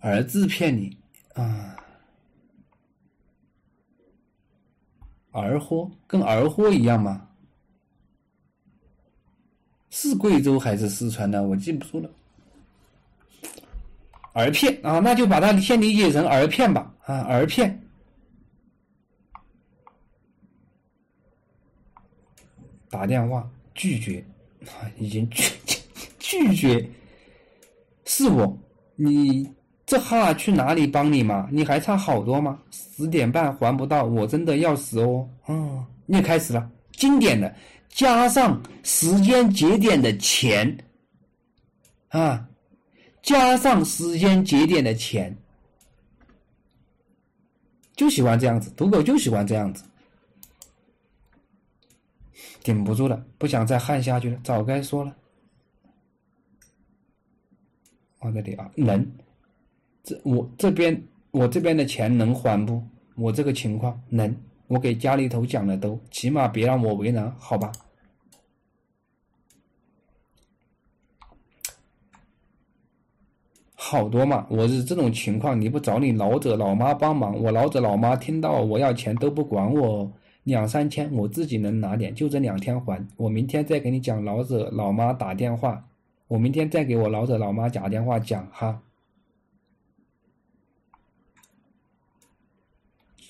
[0.00, 0.96] 儿子骗你
[1.34, 1.76] 啊？
[5.32, 7.28] 儿货跟儿货一样吗？
[9.90, 11.42] 是贵州还是四川的？
[11.42, 12.10] 我记不住了。
[14.32, 17.85] 儿骗啊，那就把它先理解成儿骗吧啊，儿骗。
[22.96, 24.24] 打电话拒绝
[24.64, 25.44] 啊， 已经拒
[26.18, 26.88] 拒绝，
[28.06, 28.58] 是我
[28.94, 29.46] 你。
[29.84, 31.48] 这哈去哪里帮你嘛？
[31.52, 32.58] 你还差好多吗？
[32.72, 35.28] 十点半还不到，我真的要死哦！
[35.46, 37.54] 嗯，你开始了，经典的，
[37.88, 40.76] 加上时间节点的钱，
[42.08, 42.48] 啊，
[43.22, 45.32] 加上时间节点的钱，
[47.94, 49.84] 就喜欢这样子，赌狗就喜欢这样子，
[52.66, 55.16] 顶不住了，不想再焊下去了，早该说了，
[58.18, 59.06] 放这里啊，能。
[60.02, 62.82] 这我这边我这边的钱能还不？
[63.14, 64.34] 我这个情况能，
[64.66, 67.70] 我给家里头讲了都，起码别让我为难，好吧？
[73.76, 80.12] 好多嘛，我是这种情况，你不找你老者老妈帮忙，我老者老妈听到我要钱都不管我，
[80.46, 85.84] 两三千我自己能拿点，就这两天还，我明天再给你讲老者老妈打电话，
[86.28, 88.80] 我明天再给我老者老妈打电话讲哈。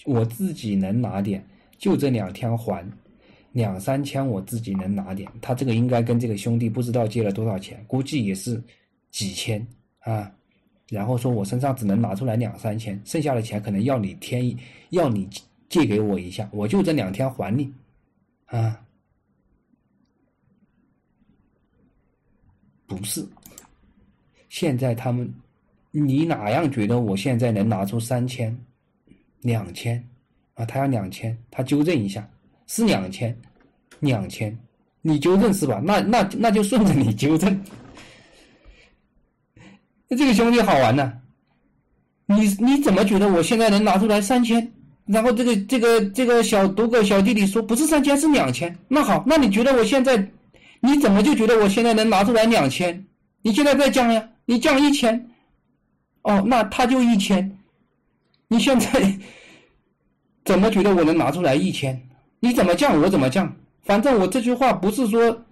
[0.04, 1.42] 我自己能拿点，
[1.78, 2.86] 就这两天还
[3.52, 5.26] 两三千，我自己能拿点。
[5.40, 8.62] 他这个应该跟这个兄弟不知道借了多少钱，估计也是
[9.10, 9.66] 几千
[10.00, 10.30] 啊。
[10.90, 14.54] 然后说我身上只能拿出来两三千，剩下的钱可能要你添，
[14.90, 15.26] 要你
[15.68, 17.72] 借给我一下，我就这两天还你
[18.46, 18.80] 啊。
[22.86, 23.26] 不是，
[24.48, 25.28] 现在他们，
[25.90, 28.56] 你哪样觉得我现在能拿出三千？
[29.40, 30.02] 两千，
[30.54, 32.28] 啊，他要两千，他纠正一下，
[32.68, 33.36] 是两千，
[33.98, 34.56] 两千，
[35.02, 35.80] 你纠正是吧？
[35.84, 37.64] 那那那就顺着你纠正。
[40.08, 41.20] 那这个兄弟好玩呢，
[42.26, 44.72] 你你怎么觉得我现在能拿出来三千？
[45.06, 50.16] 然后这个这个这个小赌狗小弟弟说不是三千是两千，那好，那你觉得我现在，
[50.80, 53.06] 你怎么就觉得我现在能拿出来两千？
[53.42, 55.30] 你现在再降呀，你降一千，
[56.22, 57.58] 哦，那他就一千。
[58.48, 59.18] 你现在
[60.44, 62.00] 怎么觉得我能拿出来一千？
[62.40, 63.56] 你怎么降我怎么降？
[63.82, 65.44] 反正我这句话不是说，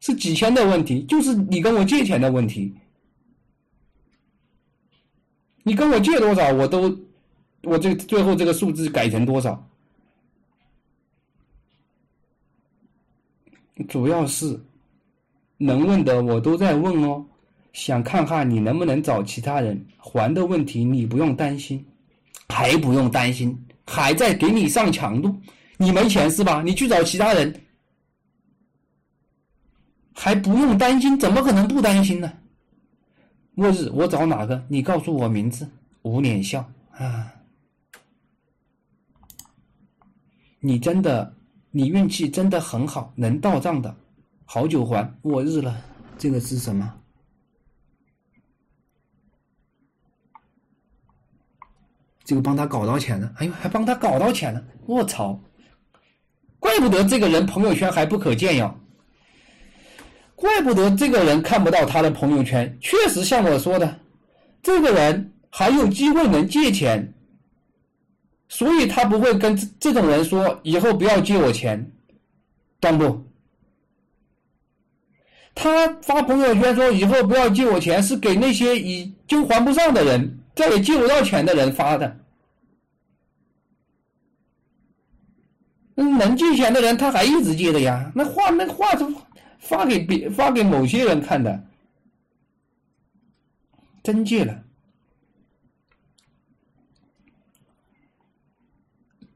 [0.00, 2.74] 是几千的问题，就是你跟我借钱的问题。
[5.62, 6.94] 你跟我借多少，我都
[7.64, 9.68] 我这最后这个数字改成多少？
[13.88, 14.58] 主要是
[15.56, 17.24] 能问的我都在问哦，
[17.72, 21.84] 想看看你能不能找其他人还的问题，你不用担心。
[22.48, 25.34] 还不用担心，还在给你上强度。
[25.76, 26.62] 你没钱是吧？
[26.62, 27.52] 你去找其他人，
[30.14, 32.32] 还不用担心，怎么可能不担心呢？
[33.54, 34.64] 末日我找哪个？
[34.68, 35.68] 你告诉我名字。
[36.02, 37.33] 无脸笑啊！
[40.66, 41.30] 你真的，
[41.70, 43.94] 你运气真的很好，能到账的，
[44.46, 45.76] 好久还我日了。
[46.16, 46.90] 这个是什么？
[52.24, 54.64] 这个帮他搞到钱了，哎呦，还帮他搞到钱了！
[54.86, 55.38] 我操，
[56.58, 58.74] 怪不得这个人朋友圈还不可见呀，
[60.34, 62.74] 怪不得这个人看不到他的朋友圈。
[62.80, 64.00] 确实像我说的，
[64.62, 67.13] 这个人还有机会能借钱，
[68.48, 71.92] 所以他不会跟这种人说以后不要借我钱，
[72.80, 73.24] 懂不？
[75.54, 80.40] 他发朋友圈说以后不要借我钱，是给那些已经还不上的人。
[80.56, 82.16] 再也借不到钱的人发的，
[85.96, 88.12] 能借钱的人他还一直借的呀。
[88.14, 89.12] 那话那话都
[89.58, 91.60] 发给别发给某些人看的，
[94.04, 94.63] 真借了。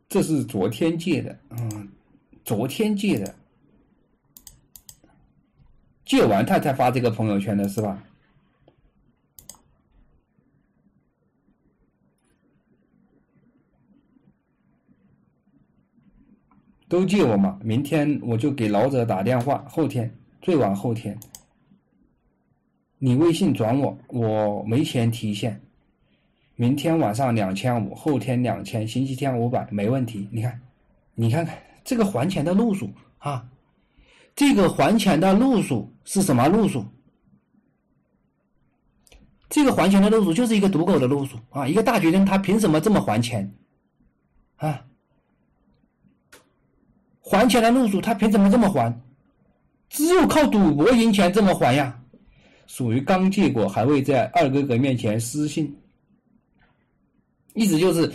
[0.08, 1.88] 这是昨天借的，嗯，
[2.44, 3.34] 昨天借的，
[6.04, 8.02] 借完他才发这个朋友圈的是吧？
[16.88, 17.60] 都借我嘛！
[17.62, 20.10] 明天我就给老者打电话，后天
[20.40, 21.14] 最晚后天。
[22.96, 25.60] 你微信转我，我没钱提现。
[26.60, 30.28] 明天晚上两千五，后天两千，星期天五百，没问题。
[30.32, 30.60] 你看，
[31.14, 33.48] 你看看这个还钱的路数啊，
[34.34, 36.84] 这个还钱的路数是什么路数？
[39.48, 41.68] 这个还钱的路数就是一个赌狗的路数啊！
[41.68, 43.54] 一个大学生他凭什么这么还钱
[44.56, 44.84] 啊？
[47.20, 49.00] 还钱的路数他凭什么这么还？
[49.90, 52.02] 只有靠赌博赢钱这么还呀？
[52.66, 55.72] 属于刚借过，还未在二哥哥面前失信。
[57.58, 58.12] 意思就是，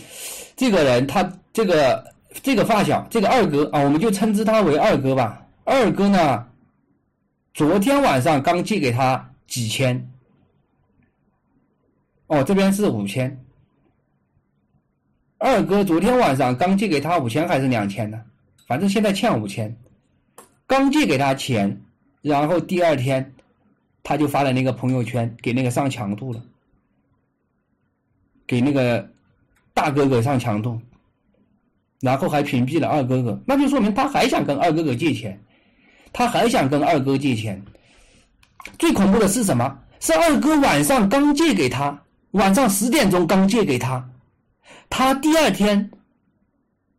[0.56, 1.22] 这个人他
[1.52, 5.46] 这个这个发小，这个二哥啊，我们就称之他为二哥吧。
[5.66, 6.48] 二哥呢，
[7.54, 10.10] 昨天晚上刚借给他几千，
[12.28, 13.38] 哦，这边是五千。
[15.40, 18.24] 二哥昨天晚上刚借给他五千还是两千呢？
[18.66, 19.76] 反正现在欠五千，
[20.66, 21.82] 刚借给他钱，
[22.22, 23.34] 然后第二天
[24.04, 26.42] 他就发了那个朋友圈给那个上强度了，
[28.48, 29.12] 给那个。
[29.74, 30.80] 大哥哥上强度，
[32.00, 35.40] 然后还屏蔽了二哥哥，那就说明他还想跟二哥哥借钱，
[36.12, 37.62] 他还想跟二哥借钱。
[38.78, 39.80] 最恐怖的是什么？
[40.00, 42.02] 是二哥晚上刚借给他，
[42.32, 44.10] 晚上十点钟刚借给他，
[44.90, 45.90] 他第二天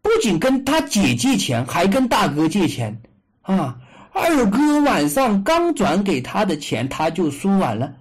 [0.02, 3.00] 不仅跟他姐借钱，还跟大哥借钱
[3.42, 3.78] 啊！
[4.12, 7.94] 二哥晚上刚转给他的钱，他就输完了，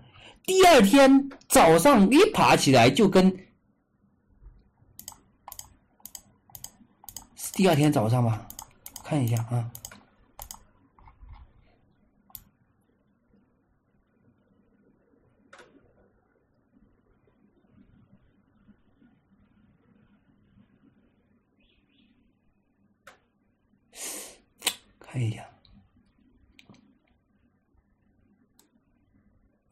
[0.45, 3.35] 第二天早上一爬起来就跟。
[7.53, 8.47] 第二天早上吧，
[9.03, 9.71] 看一下啊，
[24.99, 25.45] 看一下，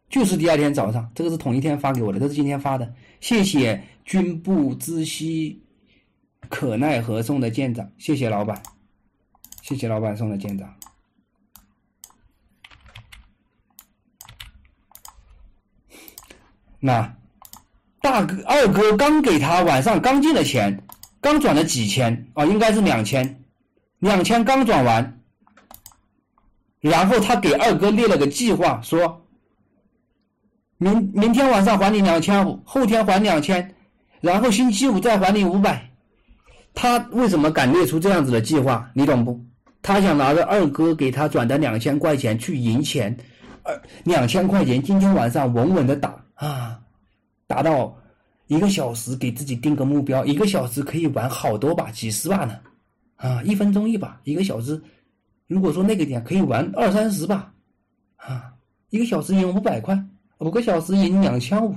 [0.08, 5.60] 就是第二天早上，这个是同一天发给我的，这是今天发的，谢谢君不知悉。
[6.52, 8.62] 可奈何送的舰长，谢谢老板，
[9.62, 10.76] 谢谢老板送的舰长。
[16.78, 17.16] 那
[18.02, 20.84] 大哥、二哥刚给他晚上刚进的钱，
[21.22, 23.44] 刚转了几千啊，应该是两千，
[24.00, 25.22] 两千刚转完，
[26.82, 29.26] 然后他给二哥列了个计划，说
[30.78, 33.74] 明明天晚上还你两千五，后天还两千，
[34.20, 35.91] 然后星期五再还你五百。
[36.74, 38.90] 他为什么敢列出这样子的计划？
[38.94, 39.40] 你懂不？
[39.84, 43.18] 他想拿着二哥给他转的两千块钱去赢钱，
[43.64, 46.80] 二两千块钱今天晚上稳稳的打啊，
[47.48, 47.98] 打到
[48.46, 52.60] 一个小时给自己定个目标，一个小时可以玩好多把，几十把呢，
[53.16, 54.80] 啊，一分钟一把，一个小时，
[55.48, 57.52] 如果说那个点可以玩二三十把，
[58.18, 58.54] 啊，
[58.92, 60.00] 一个小时赢五百块，
[60.38, 61.76] 五个小时赢两千五，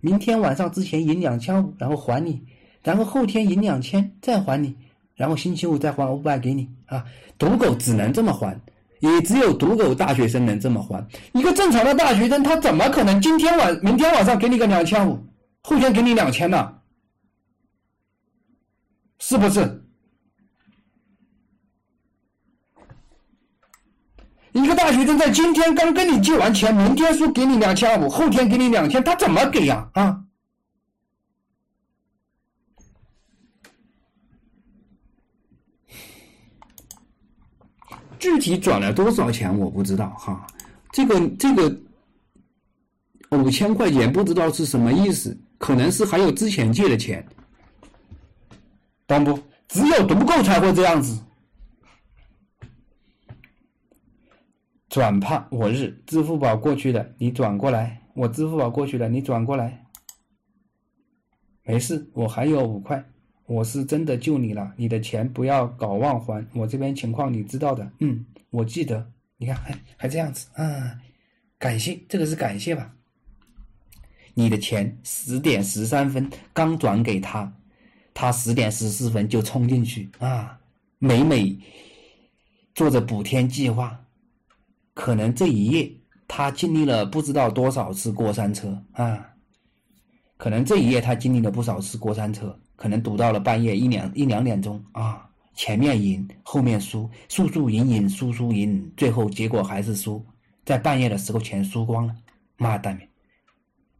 [0.00, 2.40] 明天晚上之前赢两千五，然后还你。
[2.82, 4.74] 然后后天赢两千再还你，
[5.14, 7.04] 然后星期五再还五百给你啊！
[7.38, 8.60] 赌狗只能这么还，
[9.00, 11.06] 也只有赌狗大学生能这么还。
[11.32, 15.18] 一个正常的大学生他怎么可能今天晚明天晚上给你个两千五，
[15.62, 16.74] 后天给你两千呢？
[19.20, 19.80] 是不是？
[24.52, 29.88] 一个大学生在今天刚跟你借完钱，明天说给你两千五，后天给你两千，他怎么给呀？
[29.94, 30.20] 啊？
[38.22, 40.46] 具体转了多少钱我不知道哈，
[40.92, 41.76] 这个这个
[43.30, 47.26] 五千块钱不知道是什么意思，可能是还有之前借的钱，
[49.08, 49.36] 懂不？
[49.66, 51.20] 只有赌够才会这样子。
[54.88, 59.84] 转怕我日，支付宝过去的你转过来，我支付宝过去的你转过来，
[61.64, 63.04] 没事，我还有五块。
[63.52, 67.92] 我是真的救你了，你的钱不要搞忘还，我这边情况你知道的。
[67.98, 69.06] 嗯，我记得，
[69.36, 70.98] 你看还还这样子啊，
[71.58, 72.94] 感谢，这个是感谢吧？
[74.32, 77.52] 你的钱十点十三分刚转给他，
[78.14, 80.58] 他十点十四分就冲进去啊，
[80.98, 81.54] 美美
[82.74, 84.02] 做着补天计划，
[84.94, 85.92] 可能这一夜
[86.26, 89.34] 他经历了不知道多少次过山车啊，
[90.38, 92.58] 可能这一夜他经历了不少次过山车。
[92.82, 100.20] 可能赌到了半夜一两一两点钟啊，前面赢，后面输，输输赢赢，输输赢，最后结果还是输，
[100.64, 102.16] 在半夜的时候钱输光了，
[102.56, 103.00] 妈蛋，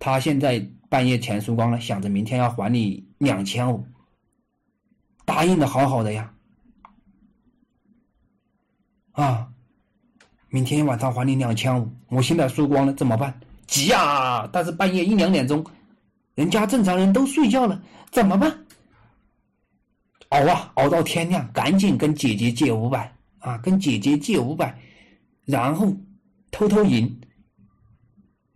[0.00, 3.86] 他现在半夜钱输光了，想着明天要还你两千五，
[5.24, 6.34] 答应的好好的呀，
[9.12, 9.46] 啊，
[10.48, 13.32] 明天晚上还你两千五，我现在输光了怎么办？
[13.68, 14.44] 急啊！
[14.52, 15.64] 但是半夜一两点钟，
[16.34, 17.80] 人家正常人都睡觉了，
[18.10, 18.52] 怎么办？
[20.32, 24.78] 熬啊，熬到天亮，赶紧跟姐姐借五百啊，跟姐姐借五百，
[25.44, 25.94] 然后
[26.50, 27.20] 偷偷赢，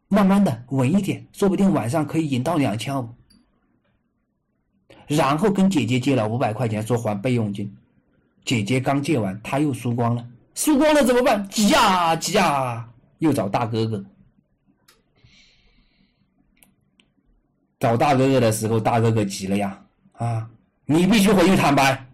[0.08, 3.06] 慢慢的稳一点，说不定晚上可以赢到两千五。
[5.06, 7.72] 然后跟姐姐借了五百块钱，说还备用金。
[8.44, 11.46] 姐姐刚借完，他又输光了，输光了怎么办？
[11.48, 12.88] 急啊急啊！
[13.18, 14.04] 又找大哥哥。
[17.78, 19.84] 找大哥哥的时候，大哥哥急了呀！
[20.12, 20.50] 啊，
[20.86, 22.06] 你必须回去坦白，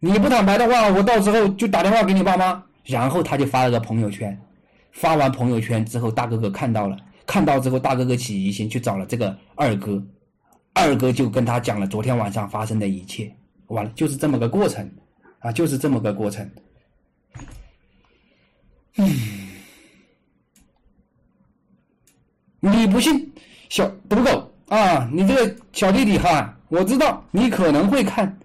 [0.00, 2.62] 你不坦白的话，我到时候就打电话给你爸妈。
[2.84, 4.36] 然后他就发了个朋友圈，
[4.92, 6.96] 发完朋友圈之后，大哥哥看到了，
[7.26, 10.02] 看到之后，大哥哥起疑心，去找了这个二哥。
[10.72, 13.34] 二哥就跟他讲了昨天晚上发生的一切，
[13.66, 14.90] 完了就是这么个过程，
[15.40, 16.50] 啊，就是这么个过程。
[18.96, 19.12] 嗯，
[22.60, 23.32] 你不信，
[23.68, 28.38] 小赌狗啊，你这个小弟弟哈，我知道你可能会看，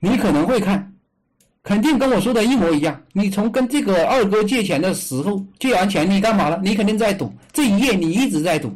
[0.00, 0.92] 你可能会看，
[1.62, 3.00] 肯定跟我说的一模一样。
[3.12, 6.60] 你从跟这个二哥借钱的时候，借完钱你干嘛了？
[6.62, 8.72] 你肯定在赌，这一夜你一直在赌，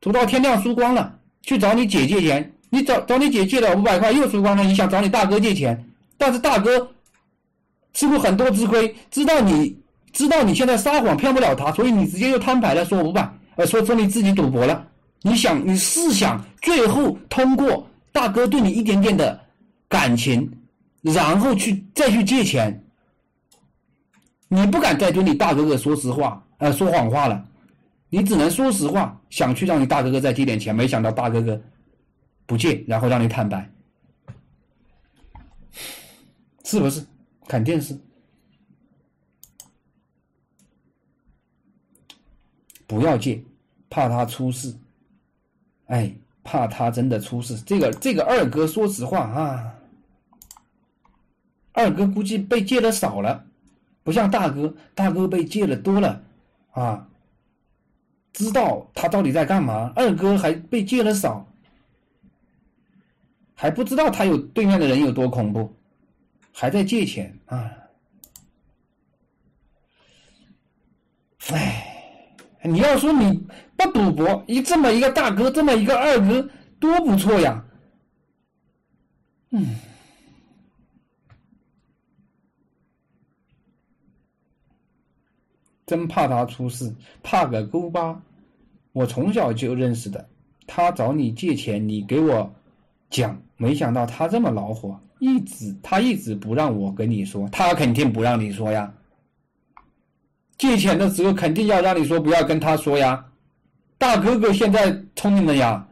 [0.00, 1.14] 赌到天亮输光了。
[1.42, 4.64] 去找你姐借钱，你找找你姐借了五百块，又输光了。
[4.64, 5.80] 你想找你大哥借钱，
[6.18, 6.88] 但是大哥
[7.92, 9.78] 吃过很多次亏，知道你
[10.12, 14.84] 知道你现在撒谎骗不了他，所以你直接就摊牌了，说五百，呃，说说你自己赌博了。
[15.22, 19.38] 你想，你试想，最后通过大哥对你一点点的
[19.90, 20.50] 感情，
[21.02, 22.82] 然后去再去借钱，
[24.48, 27.46] 你不敢再对你大哥哥说实话，呃，说谎话了。
[28.08, 31.60] 你只能说实话，想去让你大哥哥再借点钱，没想到大哥哥
[32.46, 33.70] 不借，然后让你坦白，
[36.64, 37.04] 是不是？
[37.46, 38.00] 肯定是。
[42.86, 43.44] 不要借，
[43.90, 44.74] 怕他出事。
[45.88, 46.16] 哎，
[46.46, 47.58] 怕他真的出事。
[47.66, 49.74] 这个这个二哥，说实话啊，
[51.72, 53.44] 二哥估计被借的少了，
[54.04, 56.22] 不像大哥，大哥被借的多了
[56.70, 57.08] 啊。
[58.32, 59.92] 知道他到底在干嘛？
[59.96, 61.44] 二哥还被借了少，
[63.54, 65.74] 还不知道他有对面的人有多恐怖，
[66.52, 67.72] 还在借钱啊！
[71.48, 73.46] 哎，你要说你
[73.76, 76.48] 不赌博，一这么一个大哥，这么一个二哥，
[76.80, 77.62] 多不错呀！
[79.50, 79.76] 嗯，
[85.86, 86.92] 真怕他出事，
[87.22, 88.20] 怕个勾巴。
[88.92, 90.26] 我从小就认识的，
[90.66, 92.50] 他找你借钱，你给我
[93.10, 98.92] 讲，没想到他这么恼火，一直他一直不让我跟你说，他肯定不让你说呀。
[100.56, 103.22] 借钱的时候肯定要让你说，不要跟他说呀。
[103.98, 105.86] 大哥哥现在聪明了呀，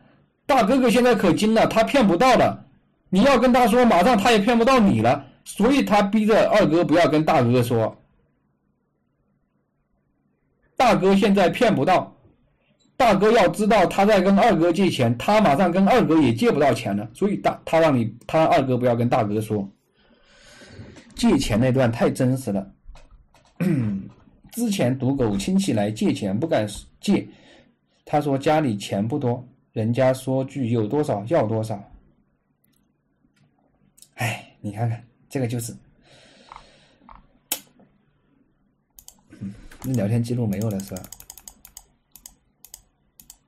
[0.46, 2.66] 大哥哥现在可精了，他骗不到了。
[3.08, 7.96] 你要跟他说，马上他也骗不到你了，所以他逼着二哥不要跟大哥说。
[10.76, 12.12] 大哥现在骗不到。
[12.96, 19.68] 大哥要知道他在跟二哥借钱，他马上跟二哥也借不到钱了，所以大他让你他二哥不要跟大哥说。
[21.16, 22.70] 借钱那段太真实了。
[24.52, 26.66] 之前赌狗亲戚来借钱不敢
[27.00, 27.26] 借，
[28.04, 31.82] 他说家里钱不多，人家说句有多少要多少。
[34.14, 35.74] 哎，你看看这个就是，
[39.82, 41.02] 那聊天记录没有了是吧？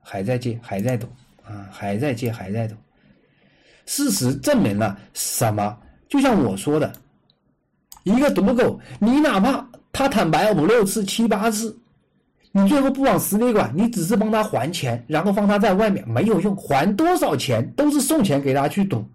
[0.00, 1.08] 还在借，还在赌
[1.44, 1.68] 啊！
[1.70, 2.74] 还在借，还在赌。
[3.86, 5.78] 事实证明了什么？
[6.08, 6.92] 就像我说的，
[8.04, 11.76] 一个赌狗，你哪怕他坦白五六次、七八次，
[12.56, 19.06] 你最后不往死里管，你只是帮他还钱，然后放他在外面没有用，还多少钱都是送钱给他去赌，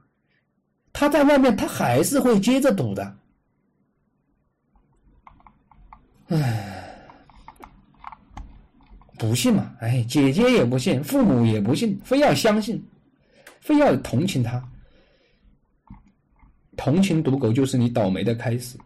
[0.93, 3.17] 他在外面他还是会接着赌的。
[6.27, 6.67] 唉。
[9.17, 9.71] 不信嘛？
[9.79, 12.83] 哎，姐姐也不信，父母也不信，非要相信，
[13.59, 14.63] 非要同情他。
[16.77, 18.77] 同情赌狗就是你倒霉的开始。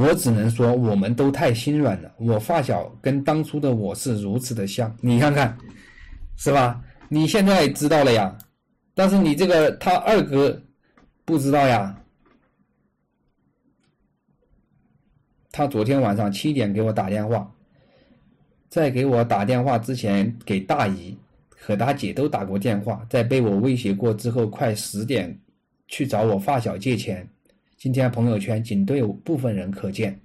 [0.00, 2.10] 我只能说，我们都太心软了。
[2.18, 5.54] 我发小跟当初的我是如此的像，你看看，
[6.36, 6.82] 是吧？
[7.10, 8.34] 你现在知道了呀，
[8.94, 10.58] 但是你这个他二哥
[11.26, 11.94] 不知道呀。
[15.52, 17.52] 他昨天晚上七点给我打电话，
[18.70, 21.14] 在给我打电话之前，给大姨
[21.50, 25.38] 和他姐都打过电话，在被我威胁过之后，快十点
[25.88, 27.28] 去找我发小借钱，
[27.80, 30.20] 今天朋友圈仅对部分人可见。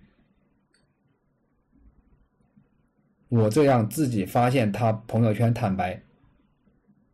[3.29, 5.97] 我这样自己发现他朋友圈坦白，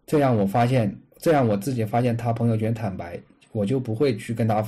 [0.07, 4.67] 这样我发现，这样我自己发现他朋友圈坦白，我就不会去跟他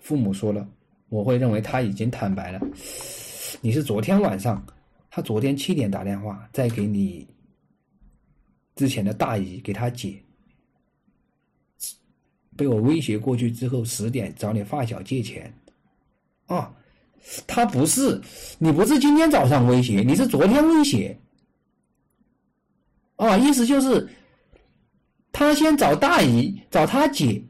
[0.00, 0.68] 父母说了，
[1.08, 2.60] 我会认为他已经坦白了。
[3.62, 4.62] 你是昨天晚上，
[5.08, 7.26] 他昨天七点打电话，再给你
[8.74, 10.22] 之前的大姨给他姐，
[12.56, 15.52] 被我威胁过去之后，十点找你发小借钱，
[16.46, 16.72] 啊。
[17.44, 18.20] 他不是，
[18.56, 21.18] 你不是今天早上威胁，你是昨天威胁。
[23.16, 24.08] 啊，意思就是，
[25.32, 27.42] 他先找大姨，找他姐，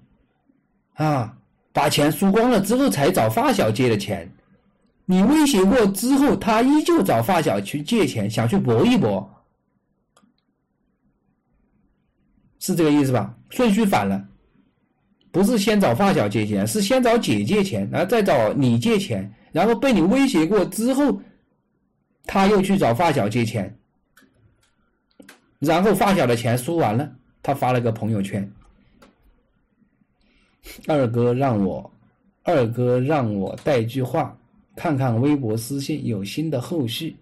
[0.94, 1.36] 啊，
[1.74, 4.32] 把钱输光了之后才找发小借的钱。
[5.04, 9.30] 你威胁过之后，他依旧找发小去借钱，想去搏一搏，
[12.60, 13.36] 是这个意思吧？
[13.50, 14.26] 顺序反了，
[15.36, 19.30] 不是先找发小借钱，是先找姐借钱，然后再找你借钱。
[19.52, 21.20] 然后被你威胁过之后，
[22.24, 23.76] 他又去找发小借钱，
[25.58, 28.50] 然后发小的钱输完了，他发了个朋友圈
[30.88, 31.92] ：“二哥让我，
[32.42, 34.34] 二哥让我带句话，
[34.74, 37.14] 看看微博私信有新的后续。”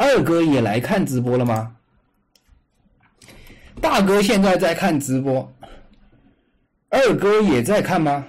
[0.00, 1.76] 二哥也来看直播了吗？
[3.82, 5.54] 大哥现在在看直播，
[6.88, 8.26] 二哥也在看吗？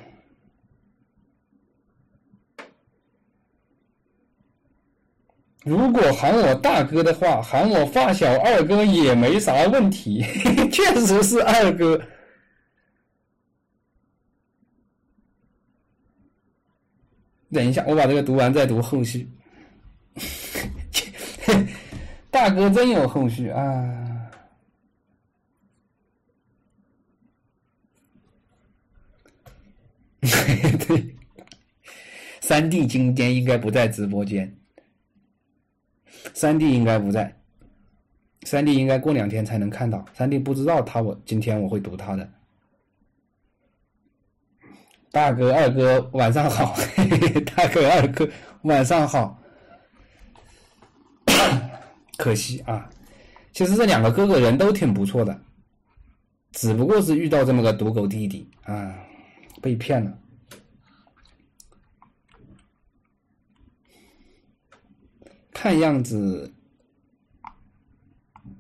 [5.64, 10.22] 如果喊我大哥的话，喊我发小二哥也没啥问题，
[10.74, 12.02] 确实是二哥。
[17.54, 19.26] 等一下，我把这个读完再读后续。
[22.42, 24.32] 大哥真有后续啊！
[30.88, 31.16] 对，
[32.42, 34.52] 三弟今天应该不在直播间。
[36.34, 37.32] 三弟应该不在，
[38.42, 40.04] 三弟应该过两天才能看到。
[40.16, 42.28] 三弟不知道他我今天我会读他的。
[45.12, 46.76] 大哥二哥晚上好，
[47.56, 48.28] 大哥二哥
[48.64, 49.40] 晚上好。
[52.22, 52.90] 可惜啊，
[53.52, 55.42] 其实这两个哥哥人都挺不错的，
[56.52, 58.96] 只不过是遇到这么个赌狗弟弟啊。
[59.62, 60.18] 被骗了，
[65.54, 66.52] 看样子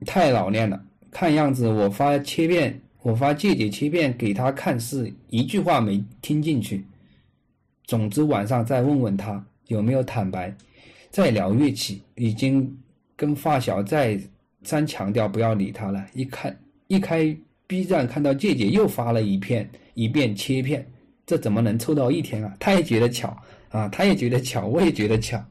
[0.05, 0.85] 太老练了。
[1.09, 6.85] 看样子我发切片，我发借解切片给他看，是一句话没听进去。
[7.85, 10.55] 总之晚上再问问他有没有坦白，
[11.09, 12.03] 再聊乐器。
[12.13, 12.77] 已经
[13.21, 14.19] 跟发小再
[14.63, 16.03] 三强调不要理他了。
[16.15, 17.37] 一看一开
[17.67, 19.69] B 站看到借姐又发了一片。
[19.93, 20.89] 一遍切片，
[21.25, 22.55] 这怎么能凑到一天啊？
[22.59, 23.37] 他也觉得巧
[23.69, 25.43] 啊，他也觉得巧，我也觉得巧。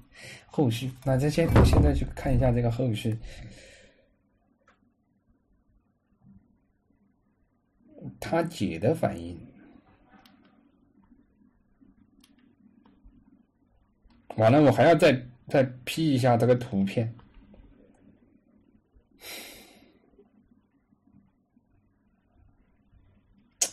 [0.47, 3.17] 后续，那这先，我现在去看一下这个后续。
[8.19, 9.39] 他姐的反应，
[14.37, 17.15] 完了，我还要再再 P 一下这个图片。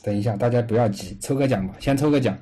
[0.08, 2.40] 等一下，大家不要急，抽个奖吧，先抽个奖。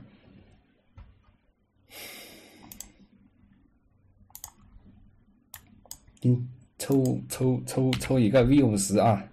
[6.21, 6.47] 嗯，
[6.77, 9.27] 抽抽抽抽一个 V 五十啊！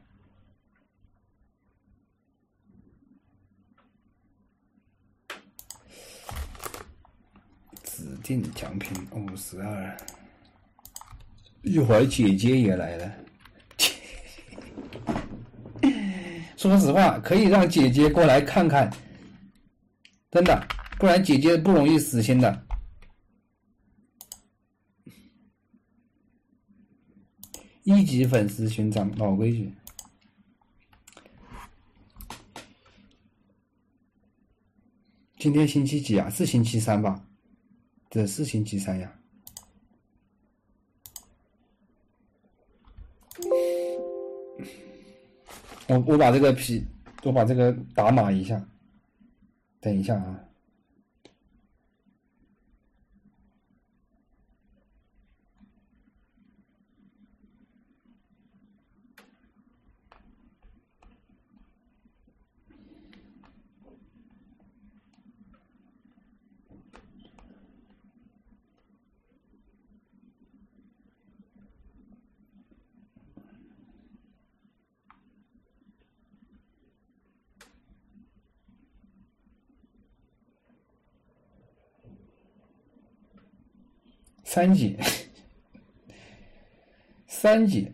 [7.84, 9.94] 指定奖品五十二，
[11.60, 13.14] 一会儿姐姐也来了。
[16.62, 18.88] 说实话，可以让姐姐过来看看，
[20.30, 20.64] 真的，
[20.96, 22.66] 不然姐姐不容易死心的。
[27.82, 29.74] 一级粉丝勋章，老规矩。
[35.36, 36.30] 今天星期几啊？
[36.30, 37.26] 是星期三吧？
[38.08, 39.12] 这是星期三呀。
[45.92, 46.84] 我我把这个皮
[47.22, 48.62] 我把这个打码一下，
[49.80, 50.40] 等一下啊。
[84.52, 84.98] 三级，
[87.26, 87.90] 三级。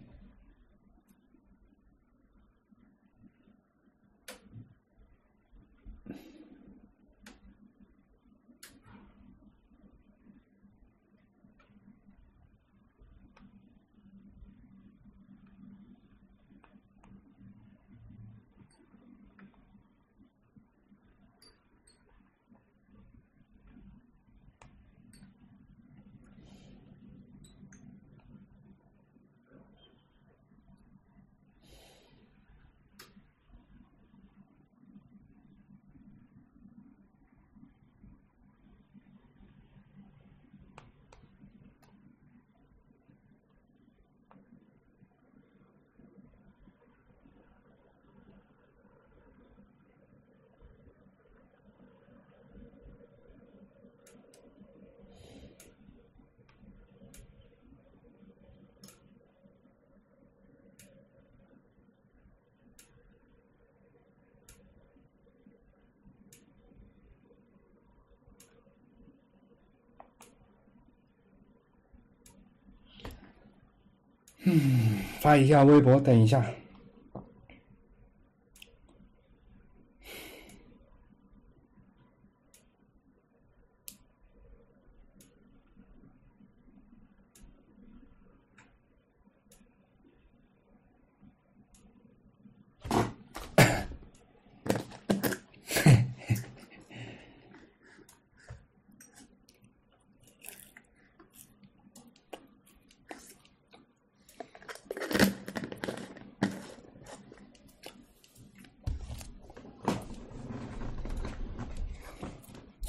[74.51, 76.43] 嗯，发一下微博，等一下。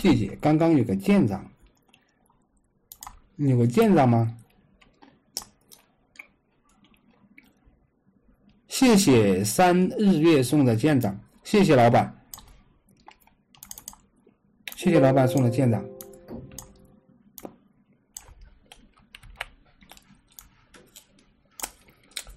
[0.02, 1.46] 谢谢，刚刚有个舰长，
[3.36, 4.36] 有个舰长吗？
[8.68, 12.18] 谢谢三日月送的舰长，谢谢老板，
[14.78, 15.86] 谢谢老板送的舰长，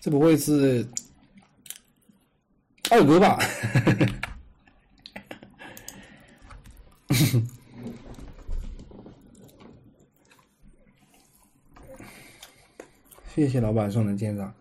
[0.01, 0.85] 这不会是
[2.91, 3.39] 二哥吧？
[13.35, 14.55] 谢谢老板送的舰长。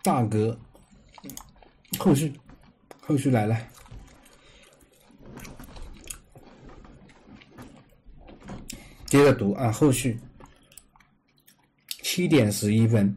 [0.00, 0.56] 大哥，
[1.98, 2.32] 后续，
[3.00, 3.56] 后续来了，
[9.06, 10.16] 接着读啊，后续，
[12.02, 13.12] 七点十一分，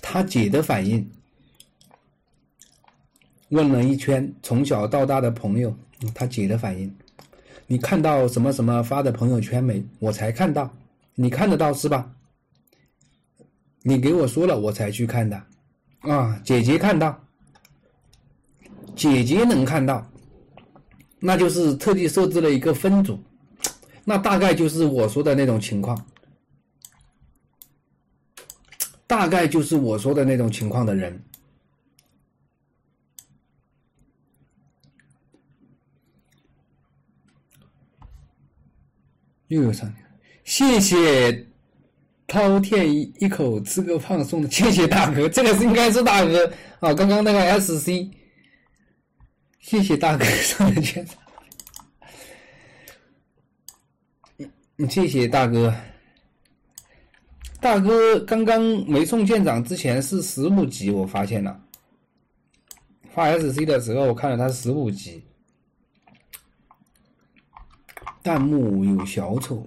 [0.00, 1.17] 他姐的反应。
[3.50, 5.74] 问了一圈从小到大的朋友，
[6.14, 6.94] 他姐的反应，
[7.66, 9.82] 你看到什么什么发的朋友圈没？
[9.98, 10.70] 我才看到，
[11.14, 12.10] 你看得到是吧？
[13.82, 15.42] 你给我说了，我才去看的，
[16.00, 17.18] 啊，姐姐看到，
[18.94, 20.06] 姐姐能看到，
[21.18, 23.18] 那就是特地设置了一个分组，
[24.04, 26.06] 那大概就是我说的那种情况，
[29.06, 31.18] 大概就是我说的那种情况的人。
[39.48, 39.92] 又有三
[40.44, 41.32] 谢谢
[42.26, 46.46] 饕餮一一口吃个胖送的， 谢谢大哥，这个是应该是大哥。
[46.80, 48.10] 啊，刚刚那个 S C，
[49.60, 51.06] 谢谢大哥送的券，
[54.88, 55.74] 谢谢大哥，
[57.60, 61.58] 大哥刚刚没送舰长之前是十五级，我发现了，
[63.14, 65.24] 发 S C 的时候我看了他十五级。
[68.28, 69.66] 弹幕有小丑，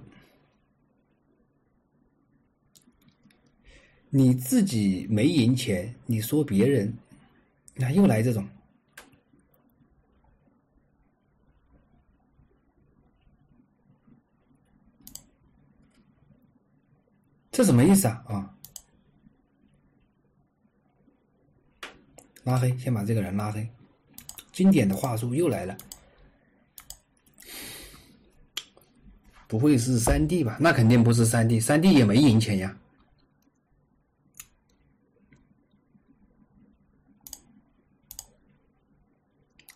[4.08, 6.96] 你自己没赢钱，你说别人，
[7.74, 8.48] 那又来这种，
[17.50, 18.22] 这什么意思啊？
[18.28, 18.54] 啊，
[22.44, 23.68] 拉黑，先把这个人拉黑。
[24.52, 25.76] 经典的话术又来了。
[29.52, 30.56] 不会是三 D 吧？
[30.58, 32.74] 那肯定不是三 D，三 D 也没赢钱呀。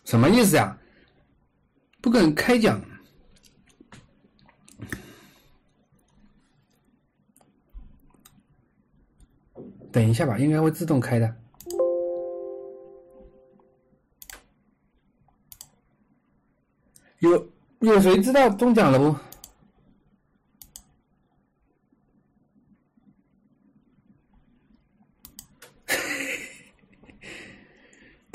[0.03, 0.75] 什么意思呀？
[2.01, 2.81] 不肯开奖。
[9.91, 11.35] 等一下吧，应该会自动开的。
[17.19, 17.51] 有
[17.81, 19.26] 有谁知道中奖了不？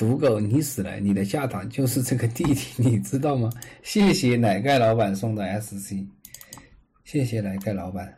[0.03, 0.99] 赌狗，你死了！
[0.99, 3.49] 你的下场就是这个弟弟，你知道吗？
[3.85, 6.05] 谢谢奶盖老板送的 SC，
[7.05, 8.13] 谢谢奶盖老板。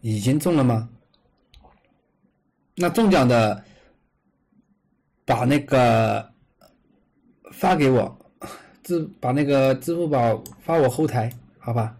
[0.00, 0.88] 已经中了吗？
[2.76, 3.64] 那中奖的
[5.24, 6.32] 把那个
[7.52, 8.16] 发给我，
[8.84, 11.28] 支把那个支付宝发我后台，
[11.58, 11.98] 好吧？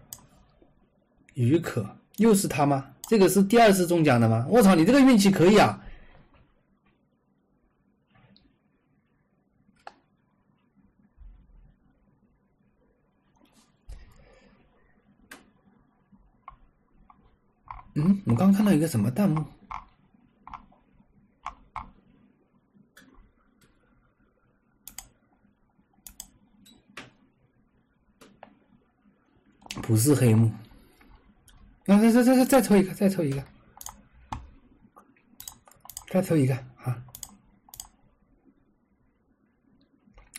[1.45, 1.85] 于可
[2.17, 2.83] 又是他吗？
[3.03, 4.45] 这个是第二次中奖的吗？
[4.49, 5.81] 我操，你这个运气可以啊！
[17.93, 19.45] 嗯，我刚看到一个什么弹幕？
[29.83, 30.51] 不是黑幕。
[31.87, 33.43] 再再再再再抽一个，再抽一个，
[36.09, 36.53] 再抽一个
[36.83, 37.01] 啊！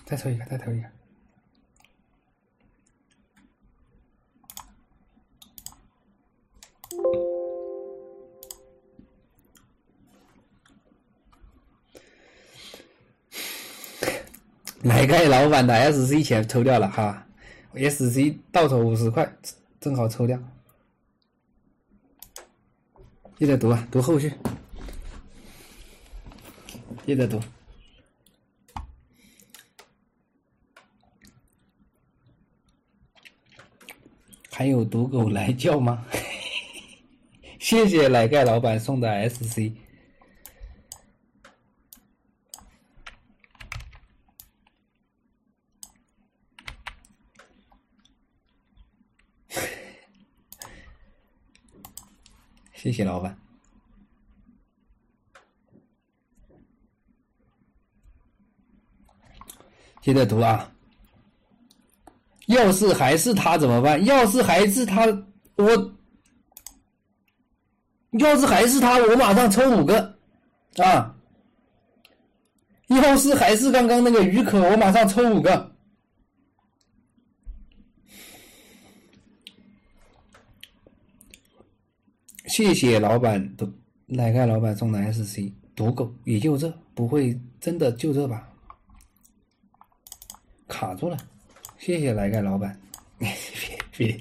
[0.05, 0.87] 再抽一个，再抽一个。
[14.83, 17.27] 奶盖老板的 SC 钱抽掉了哈
[17.75, 19.35] ，SC 到手五十块，
[19.81, 20.39] 正好抽掉。
[23.39, 24.32] 记得读啊，读后续。
[27.06, 27.40] 记得读。
[34.51, 36.05] 还有赌狗来叫吗？
[37.60, 39.70] 谢谢奶盖老板送的 SC。
[52.89, 53.36] 谢谢老板，
[60.01, 60.73] 接着读啊！
[62.47, 64.02] 要是还是他怎么办？
[64.06, 65.05] 要是还是他，
[65.56, 65.93] 我
[68.12, 70.19] 要是还是他，我马上抽五个
[70.78, 71.15] 啊！
[72.86, 75.77] 要是还是刚刚那个鱼可，我马上抽五个。
[82.59, 83.72] 谢谢老板，的
[84.05, 88.48] 奶盖老板送的 SC，赌狗也就这，不会真的就这吧？
[90.66, 91.16] 卡住了，
[91.78, 92.76] 谢谢奶盖老板，
[93.16, 93.28] 别
[93.97, 94.18] 别，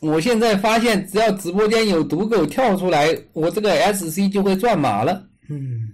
[0.00, 5.90] 我现在发现，只要直播间有赌狗跳出来，我这个 SC 就会转码了，嗯。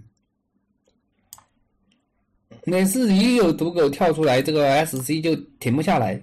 [2.64, 6.22] 每次一有赌狗跳出来，这个 SC 就停不下来。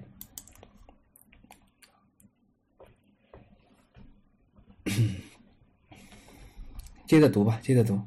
[7.08, 8.00] 接着读吧，接着读。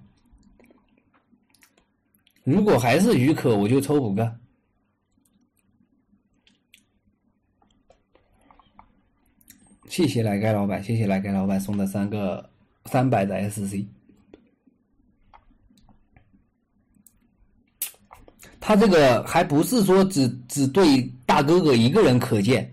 [2.44, 4.39] 如果还是鱼可，我就抽五个。
[9.89, 12.48] 谢谢奶盖老板，谢谢奶盖老板送的三个
[12.86, 13.85] 三百的 SC。
[18.61, 22.70] 他这个还不是说只只对大哥哥一个人可见，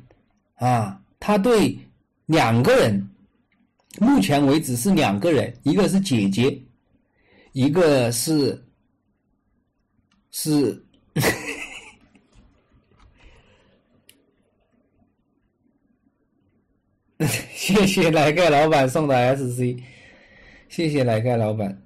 [0.55, 1.80] 啊，他对
[2.26, 3.09] 两个人，
[3.99, 6.61] 目前为止是两个人，一个是姐姐，
[7.53, 8.61] 一个是
[10.31, 10.84] 是，
[17.55, 19.80] 谢谢奶盖老板送的 SC，
[20.69, 21.81] 谢谢奶盖老板。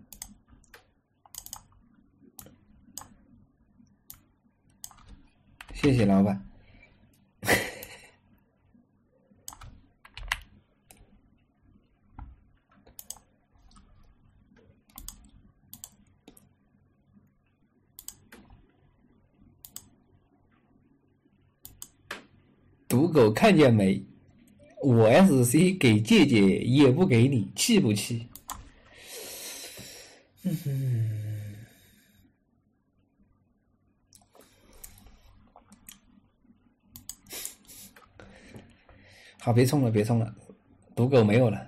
[5.82, 6.40] 谢谢老板。
[22.88, 24.04] 赌狗看见没？
[24.84, 28.28] 我 SC 给姐姐也不给你，气不气？
[30.44, 31.21] 嗯哼。
[39.44, 40.36] 好，别冲了，别冲了，
[40.96, 41.68] 赌狗没有了，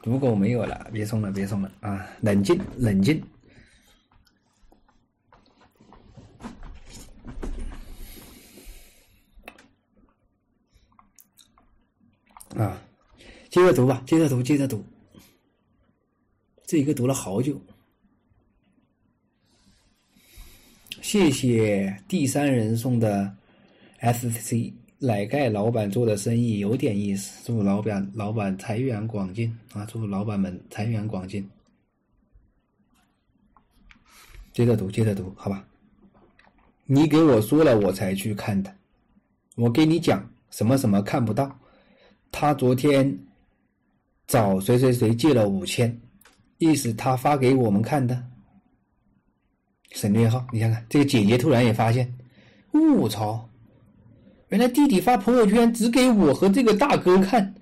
[0.00, 2.08] 赌赌狗没有了，别送了，别送了啊！
[2.22, 3.22] 冷静，冷静。
[12.56, 12.80] 啊，
[13.50, 14.82] 接着读吧，接着读，接着读。
[16.64, 17.60] 这一个读了好久。
[21.02, 23.36] 谢谢第三人送的
[24.00, 29.84] SC 奶盖老板做的生意有点意思，祝老板老板财源广进啊！
[29.84, 31.48] 祝老板们财源广进。
[34.52, 35.64] 接着读，接着读，好吧。
[36.84, 38.74] 你给我说了，我才去看的。
[39.54, 41.56] 我给你讲什么什么看不到。
[42.32, 43.16] 他昨天
[44.26, 45.96] 找谁谁谁借了五千，
[46.58, 48.20] 意思他发给我们看的。
[49.92, 52.12] 省略号，你看看这个姐姐突然也发现，
[52.72, 53.48] 我操！
[54.48, 57.54] 原来弟弟发朋友圈只给我和这个大哥看，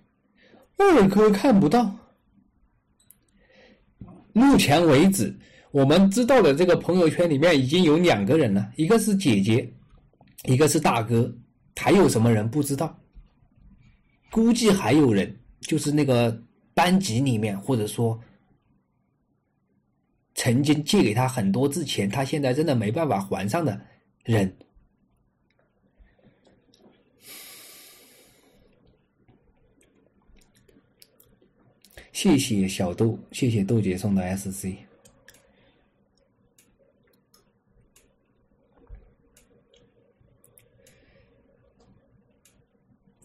[0.77, 1.97] 二哥看不到。
[4.33, 5.35] 目前为止，
[5.73, 9.73] 我们知道的这个朋友圈里面已经有两个人了，一个是姐姐，
[10.45, 11.35] 一个是大哥，
[11.75, 12.97] 还有什么人不知道？
[14.31, 16.41] 估计还有人，就是那个
[16.73, 18.21] 班级里面，或者说
[20.35, 23.81] 曾经借给他很多次钱，他现在真的没办法还上的
[24.23, 24.57] 人。
[32.17, 34.69] 谢谢小豆，谢谢豆姐送的 SC。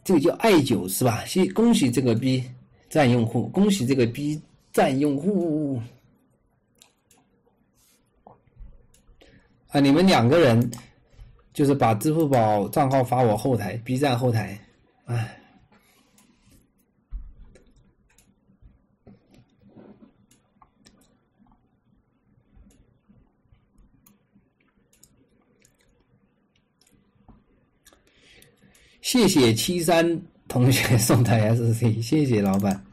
[0.03, 1.23] 这个叫爱九是吧？
[1.23, 2.43] 谢恭喜这个 B
[2.89, 4.41] 站用户，恭喜这个 B
[4.73, 5.81] 站用户
[9.69, 9.79] 啊！
[9.79, 10.69] 你们两个人
[11.53, 14.59] 就是把支付宝账号发我后台，B 站后台，
[15.05, 15.37] 哎。
[29.01, 32.85] 谢谢七三同学送的 SC，谢谢老板。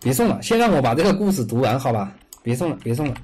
[0.00, 2.16] 别送了，先让我把这个故事读完，好吧？
[2.42, 3.14] 别送了，别送了。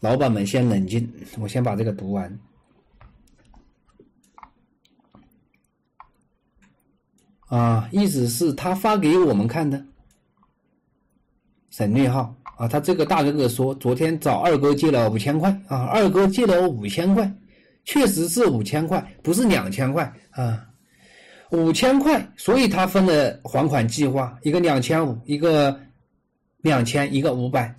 [0.00, 1.08] 老板们先冷静，
[1.38, 2.38] 我先把这个读完。
[7.46, 9.86] 啊，意思是他发给我们看的，
[11.70, 12.34] 省略号。
[12.60, 17.34] 啊，他这个大哥哥说，昨天找二哥借了五千块啊，二哥借了我五千块，
[17.86, 20.68] 确实是五千块，不是两千块啊，
[21.52, 25.80] 五千块，所以他分了还款计划，一个两千五，一个
[26.58, 27.74] 两千，一个五百，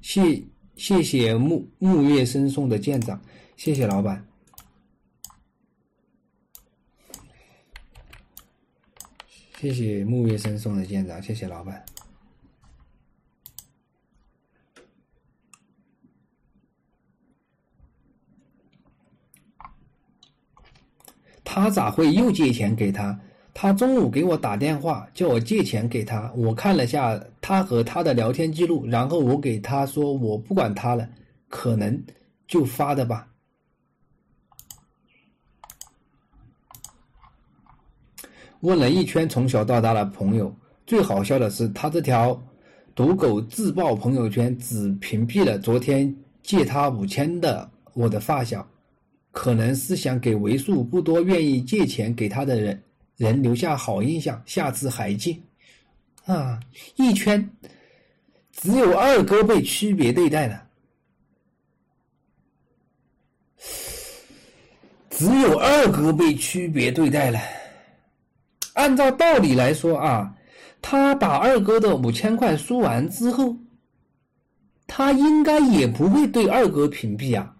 [0.00, 0.42] 谢
[0.74, 3.22] 谢谢木木月生送的舰长，
[3.56, 4.26] 谢谢老板，
[9.60, 11.80] 谢谢木月生送的舰长，谢谢老板。
[21.44, 23.18] 他咋会又借钱给他？
[23.54, 26.32] 他中午给我打电话，叫我借钱给他。
[26.34, 31.06] 我看了下他和他的聊天记录，然后我给他说我不管他了，
[31.48, 32.02] 可能
[32.48, 33.28] 就发的吧。
[38.60, 40.54] 问了一圈从小到大的朋友，
[40.86, 42.42] 最好笑的是他这条
[42.94, 48.66] 赌狗自爆朋友圈只屏蔽了昨天借他五千的我的发小。
[49.32, 52.80] 可能是想给为数不多愿意借钱给他的人
[53.16, 55.36] 人留下好印象，下次还借。
[56.24, 56.60] 啊，
[56.94, 57.50] 一圈
[58.52, 60.62] 只有二哥被区别对待了，
[65.10, 67.40] 只有二哥被区别对待了。
[68.74, 70.36] 按照道理来说啊，
[70.80, 73.56] 他把二哥的五千块输完之后，
[74.86, 77.56] 他应该也不会对二哥屏蔽啊。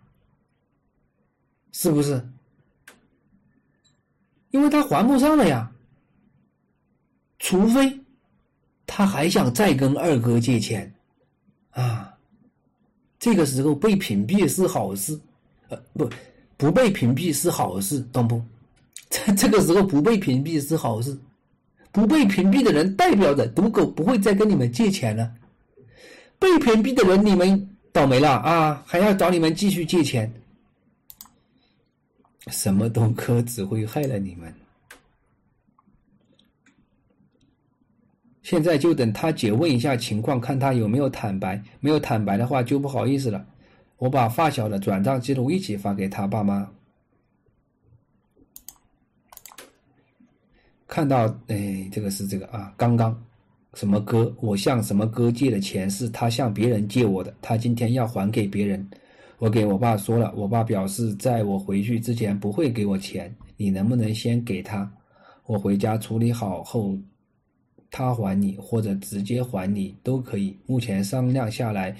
[1.73, 2.23] 是不是？
[4.51, 5.69] 因为他还不上了呀。
[7.39, 7.99] 除非
[8.86, 10.94] 他还想再跟二哥借钱，
[11.70, 12.15] 啊，
[13.19, 15.19] 这个时候被屏蔽是好事，
[15.69, 16.09] 呃，不，
[16.57, 18.40] 不被屏蔽是好事，懂不？
[19.11, 21.19] 这这个时候不被屏蔽是好事，
[21.90, 25.35] 不被屏蔽的人代表着赌狗不会再跟你们借钱了，
[26.39, 30.32] 被屏蔽的人你们倒霉了啊，还要找你们继续借钱。
[32.48, 34.52] 什么东哥，只会害了你们。
[38.43, 41.62] 现在就等他姐问一下情况，看他有没有坦白。
[41.78, 43.47] 没有坦白的话，就不好意思了。
[43.98, 46.69] 我把发小的转账记录一起发给他爸妈。
[50.89, 53.16] 看到哎，这个是这个啊，刚刚
[53.74, 58.90] 什么哥，我向什么哥借的钱是他向别人借我的，他今天要还给别人。
[59.43, 64.89] 我给我爸说了，我爸表示在我回去之前不会给我钱，你能不能先给他？
[65.47, 66.97] 我回家处理好后，
[67.90, 70.56] 他还你或者直接还你都可以。
[70.64, 71.97] 目前商量下来，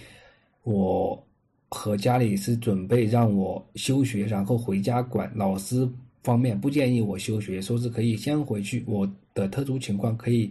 [0.63, 1.21] 我
[1.69, 5.29] 和家里是准备让我休学，然后回家管。
[5.35, 5.91] 老师
[6.23, 8.85] 方面不建议我休学，说是可以先回去。
[8.87, 9.05] 我
[9.35, 10.49] 的特殊情况可以，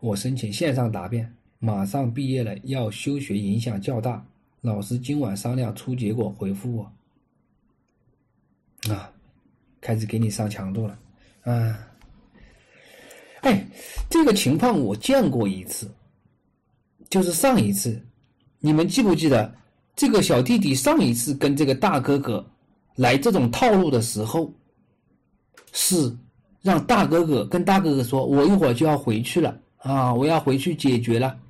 [0.00, 1.34] 我申请线上答辩。
[1.60, 4.22] 马上毕业了，要休学影响较大。
[4.60, 6.92] 老师今晚商量出结果回复我，
[8.92, 9.10] 啊，
[9.80, 10.98] 开始给你上强度了，
[11.44, 11.88] 啊，
[13.40, 13.66] 哎，
[14.10, 15.90] 这个情况我见过一次，
[17.08, 17.98] 就是上一次，
[18.58, 19.50] 你们记不记得
[19.96, 22.46] 这个小弟弟上一次跟这个大哥哥
[22.96, 24.52] 来这种套路的时候，
[25.72, 26.14] 是
[26.60, 31.40] 让大哥哥跟大哥哥说，我一会儿就要回去了啊，我要回去解决了。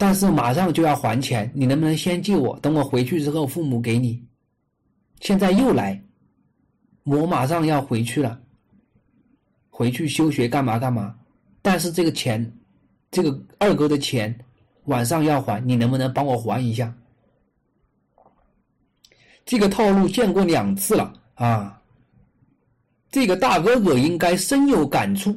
[0.00, 2.58] 但是马上就要还钱，你能不能先借我？
[2.60, 4.24] 等我回去之后，父母给你。
[5.20, 6.02] 现在又来，
[7.04, 8.40] 我马上要回去了，
[9.68, 11.14] 回去休学干嘛干嘛？
[11.60, 12.50] 但是这个钱，
[13.10, 14.34] 这个二哥的钱，
[14.86, 16.90] 晚上要还，你能不能帮我还一下？
[19.44, 21.78] 这个套路见过两次了啊！
[23.10, 25.36] 这个大哥哥应该深有感触，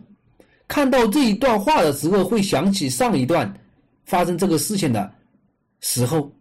[0.69, 3.53] 看到这一段话的时候，会想起上一段。
[4.05, 5.13] 发生这个事情的
[5.79, 6.31] 时候，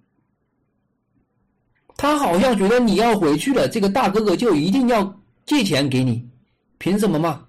[1.97, 6.29] 他好像觉得你要回去了，这个大哥哥就一定要借钱给你，
[6.79, 7.47] 凭什么嘛？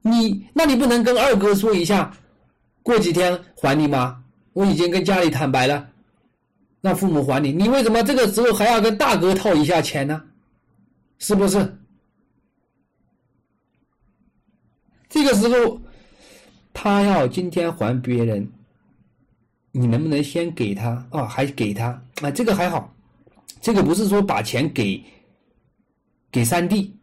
[0.00, 2.12] 你那你不能跟二哥说一下，
[2.82, 4.22] 过几天还你吗？
[4.52, 5.88] 我已经跟家里坦白了，
[6.80, 10.22] 让父母还你，你为什么这个时候还要跟大哥套一下钱呢？
[11.18, 11.78] 是不是？
[15.08, 15.80] 这个时候
[16.72, 18.50] 他要今天还别人。
[19.72, 21.24] 你能不能先给他啊？
[21.26, 22.30] 还给他啊？
[22.30, 22.94] 这个还好，
[23.60, 25.02] 这个不是说把钱给
[26.30, 26.94] 给三弟，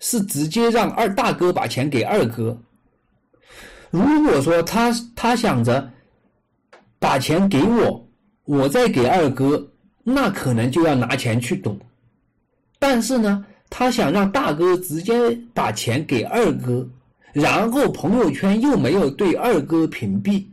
[0.00, 2.60] 是直接让二大哥把钱给二哥。
[3.90, 5.88] 如果说他他想着
[6.98, 8.04] 把钱给我，
[8.44, 9.70] 我再给二哥，
[10.02, 11.78] 那可能就要拿钱去赌。
[12.80, 16.88] 但是呢，他想让大哥直接把钱给二哥，
[17.32, 20.44] 然后朋友圈又没有对二哥屏蔽。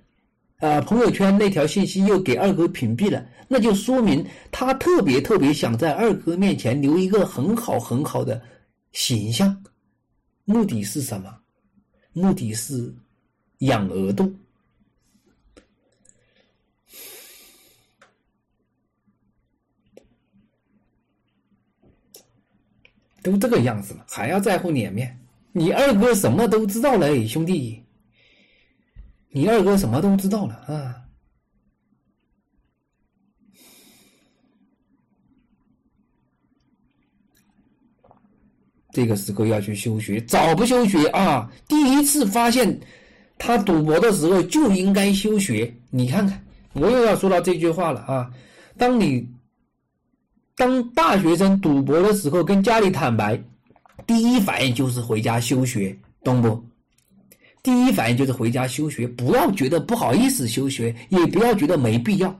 [0.62, 8.40] 啊，朋友圈那条信息又给二哥屏蔽了，那就说明他特别特别想在二哥面前留一个很好很好的
[8.92, 9.64] 形象，
[10.46, 11.36] 目的是什么？
[12.14, 12.94] 目的是
[13.60, 14.32] 养额度，
[23.24, 25.18] 都这个样子了，还要在乎脸面？
[25.54, 27.84] 你二哥什么都知道了，兄弟。
[29.34, 30.96] 你二哥什么都知道了啊！
[38.92, 41.50] 这个时候要去休学，早不休学啊！
[41.66, 42.78] 第一次发现
[43.38, 45.74] 他赌博的时候就应该休学。
[45.90, 48.30] 你看看，我又要说到这句话了啊！
[48.78, 49.26] 当你
[50.58, 53.42] 当大学生赌博的时候，跟家里坦白，
[54.06, 56.71] 第一反应就是回家休学，懂不？
[57.64, 62.36] 第一反应就是回家休学，不要觉得不好意思休学，也不要觉得没必要。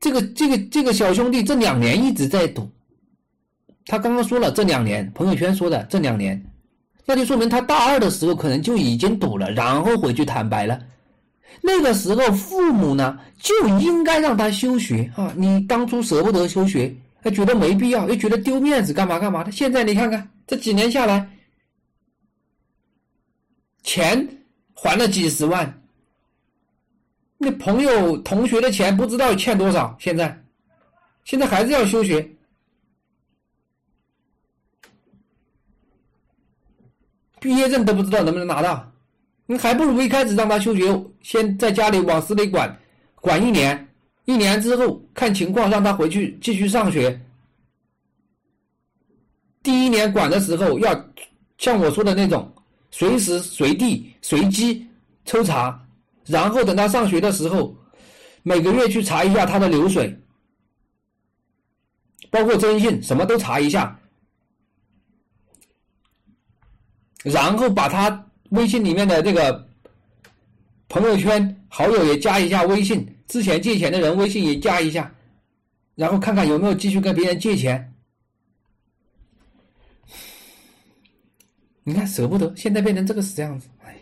[0.00, 2.66] 这个这个这个小兄弟这两年一直在赌，
[3.84, 6.42] 他刚刚说了这两年，朋友圈说的这两年，
[7.04, 10.80] 那就说明他大二的时候可能就已经赌了，然后回去坦白了。
[11.60, 15.30] 那个时候父母呢就应该让他休学啊！
[15.36, 19.52] 你当初舍不得休学，还觉得没必要，又觉得丢面子，干嘛干嘛的。
[19.52, 21.28] 现在你看看这几年下来。
[23.82, 24.28] 钱
[24.74, 25.82] 还了几十万，
[27.36, 29.96] 那朋友同学的钱不知道欠多少。
[29.98, 30.44] 现在，
[31.24, 32.28] 现在还是要休学，
[37.40, 38.92] 毕业证都不知道能不能拿到。
[39.46, 42.80] 你还不如一开始让他休学，先在家里往死里管，
[43.16, 43.88] 管一年，
[44.24, 47.20] 一年之后看情况让他回去继续上学。
[49.62, 50.94] 第一年管的时候要
[51.58, 52.50] 像我说的那种。
[52.92, 54.86] 随时随地随机
[55.24, 55.84] 抽查，
[56.26, 57.74] 然后等他上学的时候，
[58.42, 60.16] 每个月去查一下他的流水，
[62.30, 63.98] 包括征信什么都查一下，
[67.24, 69.66] 然后把他微信里面的这个
[70.88, 75.12] 朋友圈好友也加一下微信，之前借钱的人微信也加一下，
[75.94, 77.91] 然后看看有没有继续跟别人借钱。
[81.84, 83.96] 你看舍不得，现在变成这个死样子，哎，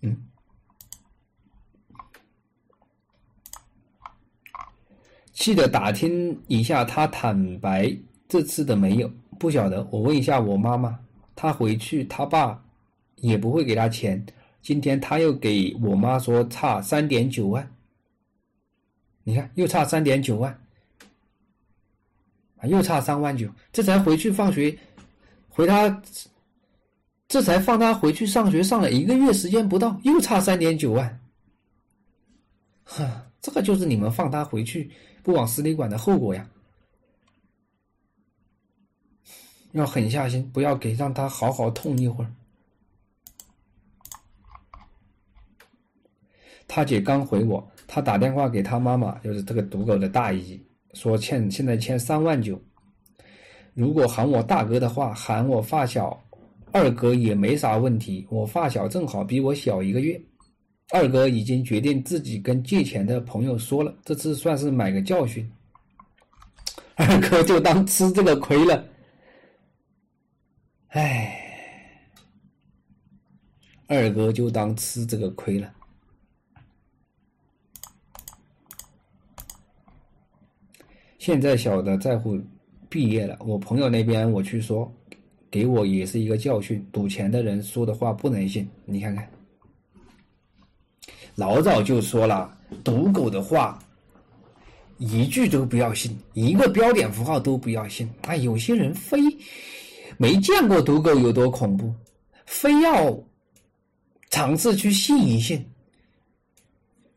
[0.00, 0.16] 嗯，
[5.32, 7.94] 记得打听一下他坦白
[8.26, 10.98] 这次的没有，不晓得，我问一下我妈妈，
[11.36, 12.64] 他回去他爸
[13.16, 14.24] 也不会给他钱，
[14.62, 17.70] 今天他又给我妈说差三点九万，
[19.22, 20.63] 你看又差三点九万。
[22.66, 24.78] 又差三万九，这才回去放学，
[25.48, 26.02] 回他，
[27.28, 31.20] 这才放他回去上学，上了一个月时间不到，又差三点九万。
[32.84, 34.90] 哈，这个就是你们放他回去
[35.22, 36.48] 不往死里管的后果呀！
[39.72, 42.32] 要狠下心，不要给让他好好痛一会儿。
[46.68, 50.60] 他姐刚回我，他打电话给他妈妈，就是这个赌狗的大姨。
[50.94, 52.58] 说欠现在欠三万九，
[53.74, 56.18] 如果喊我大哥的话，喊我发小
[56.70, 58.26] 二哥也没啥问题。
[58.30, 60.20] 我发小正好比我小一个月，
[60.90, 65.50] 二哥已经决定自己跟借钱的朋友说了，这次算是买个教训。
[66.94, 68.86] 二哥就当吃这个亏了，
[70.90, 71.36] 唉，
[73.88, 75.73] 二哥就当吃这个亏了。
[81.24, 82.38] 现在小的在乎
[82.86, 84.92] 毕业了，我朋友那边我去说，
[85.50, 86.86] 给我也是一个教训。
[86.92, 89.26] 赌钱的人说的话不能信，你看看，
[91.34, 93.82] 老早就说了，赌狗的话
[94.98, 98.06] 一句都不要信，一个标点符号都不要信。
[98.26, 99.18] 啊，有些人非
[100.18, 101.90] 没见过赌狗有多恐怖，
[102.44, 103.18] 非要
[104.28, 105.64] 尝试去信一信。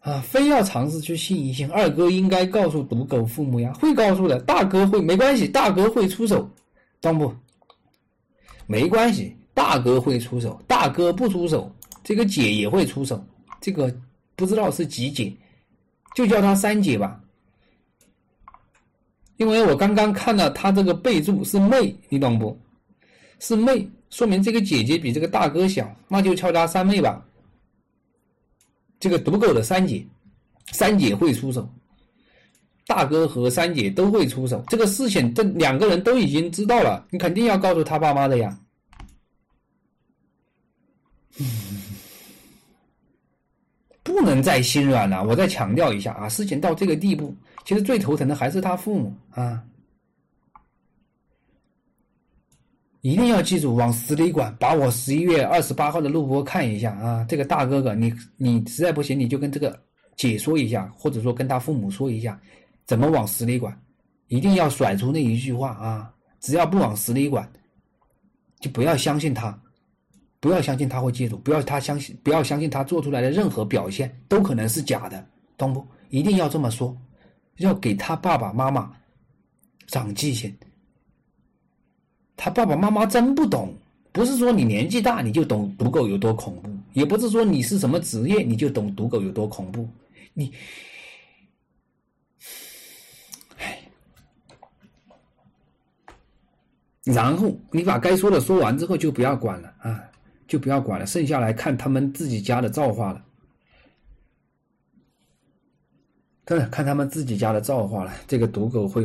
[0.07, 4.39] 啊，非要尝试去信一信，二哥应该告诉赌狗父母呀，会告诉的。
[4.39, 6.49] 大哥会没关系，大哥会出手，
[7.01, 7.35] 懂不？
[8.67, 11.69] 没关系，大哥会出手，大哥不出手，
[12.05, 13.21] 这个姐也会出手。
[13.59, 13.93] 这个
[14.37, 15.35] 不知道是几姐，
[16.15, 17.19] 就叫她三姐吧。
[19.35, 22.57] 因为我刚刚看了他这个备注是妹，你懂不？
[23.39, 27.21] 是妹，说明这个姐姐比这个大哥小，那就叫她三妹吧。
[28.99, 30.05] 这个赌狗的三姐，
[30.71, 31.69] 三姐会出手，
[32.85, 34.63] 大哥和三姐都会出手。
[34.67, 38.59] 这个事情，这两个人都已经知道了，你肯定要告诉他爸妈的呀。
[44.03, 45.23] 不能再心软了。
[45.23, 49.63] 我再强调一下啊，事情到这个地步，其实最头疼的还是他父母啊。
[53.07, 54.53] 一定要记住，往死里管！
[54.59, 57.25] 把我十一月二十八号的录播看一下啊！
[57.29, 59.81] 这个大哥哥，你你实在不行，你就跟这个
[60.17, 62.37] 姐说一下，或者说跟他父母说一下，
[62.85, 63.73] 怎么往死里管？
[64.27, 66.13] 一定要甩出那一句话啊！
[66.41, 67.49] 只要不往死里管，
[68.59, 69.57] 就不要相信他，
[70.41, 75.25] 不要相信他会记住，不要他相信，不要相信他做出来的任何表现都可能是假的，
[75.55, 75.81] 懂不？
[76.09, 76.93] 一定要这么说，
[77.59, 78.91] 要给他爸爸妈妈
[79.87, 80.53] 长记性。
[82.37, 83.75] 他爸爸妈妈真不懂，
[84.11, 89.89] 不是说你年纪大你就懂赌狗有多恐怖，也不是说你是什么职业你就懂赌狗有多恐怖。
[90.33, 90.53] 你，
[93.57, 93.79] 唉，
[97.03, 100.03] 然后你把该说的说完之后就不要管了啊，
[100.47, 103.25] 就不要管了，剩下来看他们自己家的造化了。
[106.45, 108.13] 看，看他们自己家的造化了。
[108.27, 109.03] 这个赌狗会，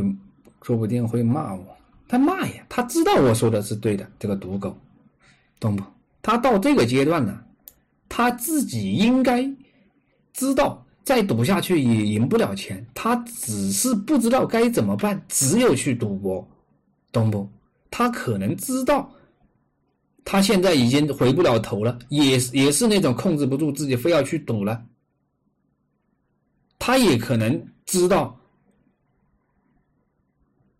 [0.60, 1.71] 说不定会骂我。
[2.12, 4.06] 他骂呀，他知道我说的是对的。
[4.18, 4.76] 这个赌狗，
[5.58, 5.82] 懂不？
[6.20, 7.42] 他到这个阶段呢，
[8.06, 9.50] 他自己应该
[10.34, 12.86] 知道，再赌下去也赢不了钱。
[12.92, 16.46] 他只是不知道该怎么办，只有去赌博，
[17.12, 17.48] 懂不？
[17.90, 19.10] 他可能知道，
[20.22, 24.84] 他现在已经回不了头了，也也是那种控制不住自己，非要去赌了。
[26.78, 28.38] 他也可能知道。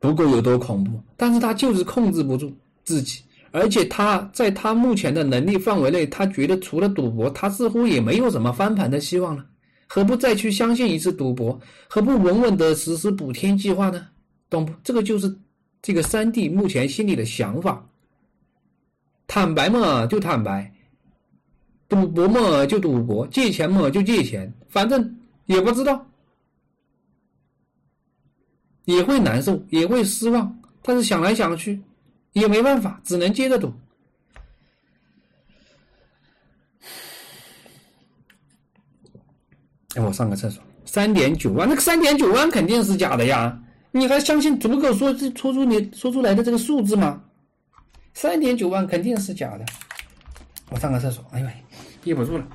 [0.03, 1.01] 不过有多恐怖？
[1.17, 2.53] 但是他就是控制不住
[2.83, 3.23] 自己，
[3.53, 9.47] 而且他在他目前的能力范围内，他觉得除了赌博，他似乎也没有什么翻盘的希望了。
[9.87, 11.57] 何不再去相信一次赌博？
[11.87, 14.09] 何不稳稳的实施补天计划呢？
[14.51, 14.73] 懂不？
[14.83, 15.33] 这个就是
[15.81, 17.87] 这个三弟目前心里的想法。
[19.29, 20.69] 坦白嘛就坦白，
[21.89, 25.17] 赌博嘛就赌博，借钱嘛就借钱，反正
[25.47, 26.05] 也不知道。
[28.85, 31.81] 也会难受，也会失望，但是想来想去，
[32.33, 33.73] 也没办法，只能接着赌。
[39.95, 40.63] 哎，我上个厕所。
[40.85, 43.59] 三点九万，那个三点九万肯定是假的呀！
[43.93, 47.23] 你还相信足够说这说出你说出来的这个数字吗？
[48.15, 49.65] 三点九万肯定是假的。
[50.71, 51.47] 我上个厕所，哎呦，
[52.03, 52.47] 憋不住了。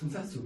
[0.00, 0.40] 上厕所。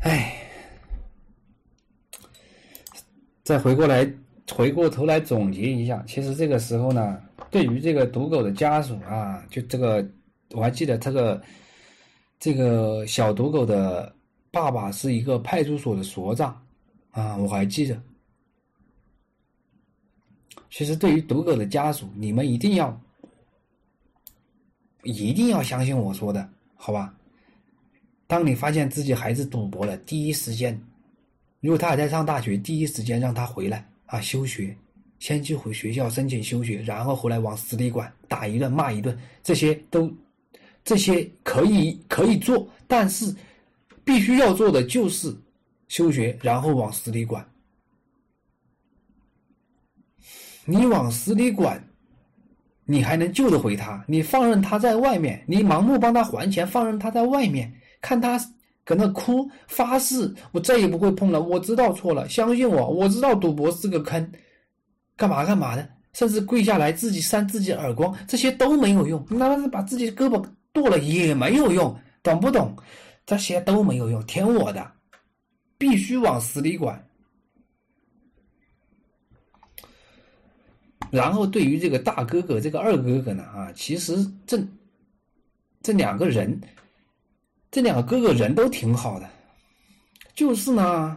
[0.00, 0.50] 唉，
[3.44, 4.12] 再回过来，
[4.52, 10.08] 回过头来总结一下，其实这个时候呢，对于这个赌狗的家属啊，就这个
[10.52, 11.42] 我还记得这个
[12.38, 14.14] 这个小赌狗的
[14.50, 16.60] 爸爸是一个派出所的所长
[17.10, 18.00] 啊，我还记得。
[20.70, 23.00] 其实对于赌狗的家属，你们一定要
[25.02, 27.12] 一定要相信我说的，好吧？
[28.28, 30.80] 当你发现自己孩子赌博了，第一时间，
[31.58, 34.76] 如果他还在上大学，第一时间让他回来啊休学，
[35.20, 40.12] 先去回学校申请休学，然后回来往死里管，打一顿骂一顿，这些都
[40.82, 43.32] 这些可以可以做，但是
[44.02, 45.32] 必须要做的就是
[45.88, 47.46] 休学，然后往死里管。
[50.64, 51.82] 你往死里管，
[52.84, 54.02] 你还能救得回他？
[54.06, 57.72] 你放任他在外面，你盲目帮他还钱，放任他在外面。
[58.00, 58.40] 看他
[58.84, 61.42] 搁那哭发誓，我再也不会碰了。
[61.42, 64.32] 我知道错了，相信我，我知道赌博是个坑，
[65.20, 69.22] 干嘛干嘛的，甚至跪下来自己扇自己耳光，这些都没有用。
[69.28, 70.42] 哪怕是把自己的胳膊
[70.72, 72.74] 剁了也没有用，懂不懂？
[73.26, 74.90] 这些都没有用，听我的，
[75.76, 77.06] 必须往死里管。
[81.10, 84.16] 然后对于这个大哥哥、这个二哥哥呢，啊，其实
[84.46, 84.58] 这
[85.82, 86.58] 这两个人。
[87.72, 89.30] 这两个哥哥人都挺好的，
[90.34, 91.16] 就是呢，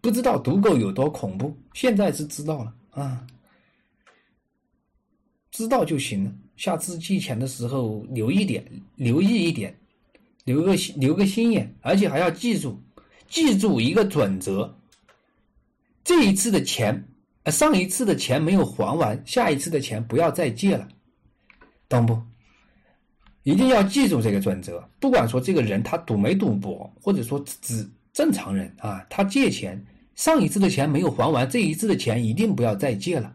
[0.00, 1.52] 不知道赌狗有多恐怖。
[1.78, 3.24] 现在是知道了啊，
[5.52, 6.32] 知道就行了。
[6.56, 9.72] 下次寄钱的时候留一点，留意一点，
[10.42, 12.76] 留个留个心眼，而且还要记住，
[13.28, 14.76] 记住一个准则：
[16.02, 17.00] 这一次的钱，
[17.46, 20.88] 上一次的钱没有还完，下一次的钱不要再借了，
[21.88, 22.20] 懂不？
[23.44, 29.80] 一定要记住这个准则，不管说这个人他赌没赌博，或者说只正常人啊，他借钱
[30.18, 33.32] 上一次的钱没有还完，这一次的钱一定不要再借了。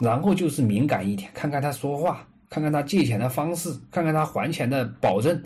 [0.00, 5.44] 然后就是敏感一点，看看他说话，看看他借钱的方式，看看他还钱的保证，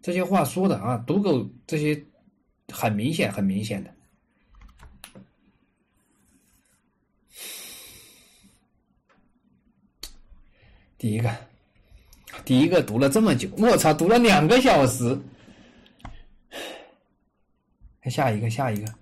[0.00, 2.00] 这些话说的啊，赌狗这些
[2.72, 3.92] 很明显，很明显的。
[10.96, 11.28] 第一个，
[12.44, 15.18] 第一个读了这么久，我操，读了两个小时。
[18.10, 18.92] 下一个，下一个，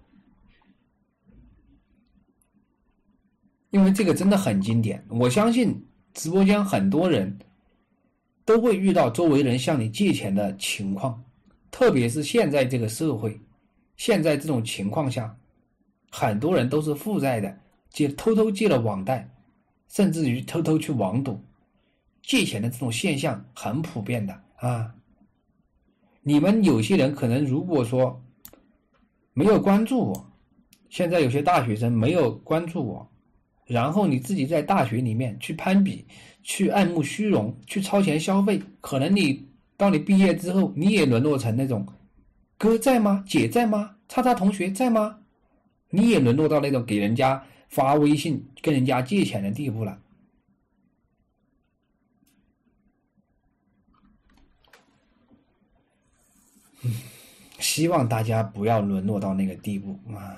[3.71, 5.75] 因为这个真的很经典，我相信
[6.13, 7.39] 直播间很多人
[8.45, 11.25] 都会遇到周围人向你借钱的情况，
[11.71, 13.41] 特别是现在这个社会，
[13.97, 15.35] 现在这种情况下，
[16.11, 17.59] 很多人都是负债的，
[17.89, 19.27] 借偷偷借了网贷，
[19.89, 21.43] 甚至于偷偷去网赌。
[22.23, 24.95] 借钱的这种现象很普遍的啊。
[26.23, 28.23] 你们有些人可能如果说
[29.33, 30.33] 没有关注我，
[30.89, 33.11] 现在有些大学生没有关注我，
[33.65, 36.05] 然后你自己在大学里面去攀比、
[36.43, 41.87] 去爱慕虚荣、去超前消费，可能你到你毕业之后，你也沦落成那种
[42.59, 43.25] 哥在吗？
[43.27, 43.97] 姐在吗？
[44.09, 45.17] 叉叉同学在吗？
[45.89, 49.99] 你也沦落到那种给人家发微信、跟人家借钱的地步了。
[57.61, 60.37] 希望大家不要沦落到那个地步啊！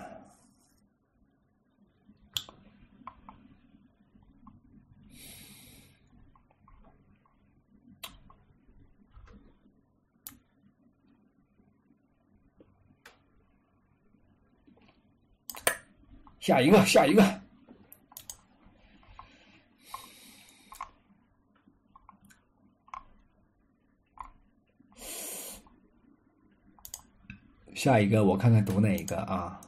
[16.40, 17.41] 下一个，下一个。
[27.82, 29.60] 下一个，我看看读哪一个啊？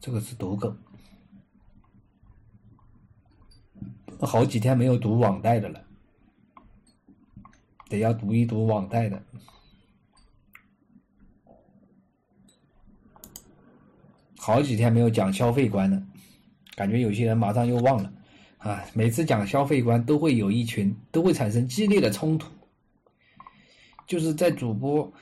[0.00, 0.74] 这个是读狗，
[4.18, 5.84] 好几天没有读网贷的了，
[7.88, 9.22] 得要读一读网贷的。
[14.36, 16.04] 好几天没有讲消费观了，
[16.74, 18.12] 感觉有些人马上又忘了。
[18.66, 22.50] 啊，每次讲消费观都会有一群，都会产生激烈的冲突。
[24.08, 25.12] 就是在主播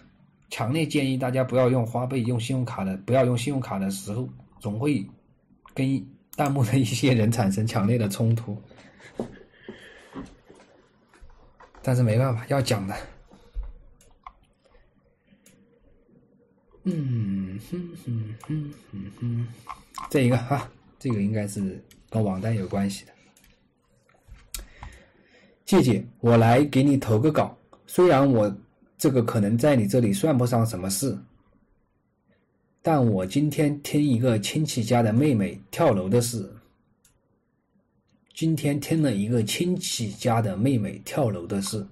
[0.48, 4.26] 强烈建议大家不要用花呗、用信用卡的，不要用信用卡的时候，
[4.60, 5.06] 总会
[5.74, 6.02] 跟
[6.36, 8.56] 弹幕的一些人产生强烈的冲突。
[11.82, 12.96] 但是没办法，要讲的。
[16.84, 19.46] 嗯哼哼哼哼哼，
[20.08, 20.66] 这一个哈，
[20.98, 23.14] 这个应该是跟网贷有关系的。
[25.65, 27.57] 姐姐，我来给你投个稿。
[27.86, 28.55] 虽然我
[28.99, 31.19] 这个可能在你这里算不上什么事，
[32.82, 36.51] 但我今天听一个亲戚家的妹妹跳楼的事。
[38.35, 41.86] 今天听了一个亲戚家的妹妹跳楼的事。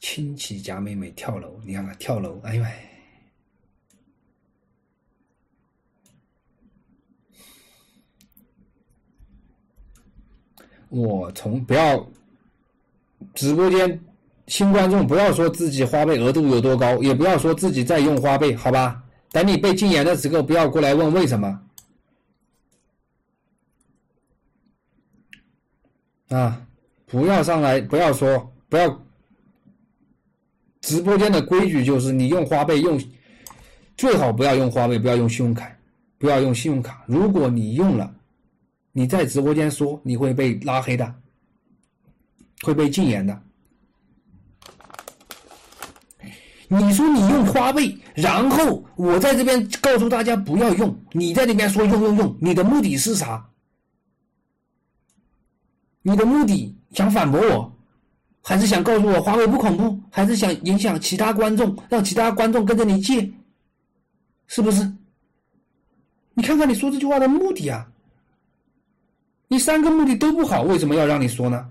[0.00, 2.68] 亲戚家妹妹跳楼，你看看跳楼，哎呦喂！
[10.94, 12.06] 我从不要
[13.34, 14.00] 直播间
[14.46, 19.02] 新观众不要说自己花呗额度有多高，也不要说自己在用花呗，好吧？
[19.32, 21.60] 等你被禁言的时候，不要过来问为什么
[26.28, 26.64] 啊！
[27.06, 29.02] 不要上来，不要说，不要
[30.80, 33.02] 直播间的规矩就是你用花呗用
[33.96, 35.68] 最好不要用花呗，不要用信用卡，
[36.18, 37.02] 不要用信用卡。
[37.06, 38.14] 如果你用了。
[38.96, 41.14] 你在直播间说你会被拉黑的，
[42.62, 43.42] 会被禁言的。
[46.68, 53.44] 你说你用花呗，然后我在这边告诉大家不要用，你在那边说用用用，你的目的是啥？
[56.02, 57.76] 你的目的想反驳我，
[58.42, 63.28] 还是想告诉我花呗不恐怖，还是想影响其他观众，让其他观众跟着你借？
[64.46, 64.88] 是不是？
[66.34, 67.90] 你看看你说这句话的目的啊！
[69.48, 71.68] 你三个目的都不好，为什么要让你说呢？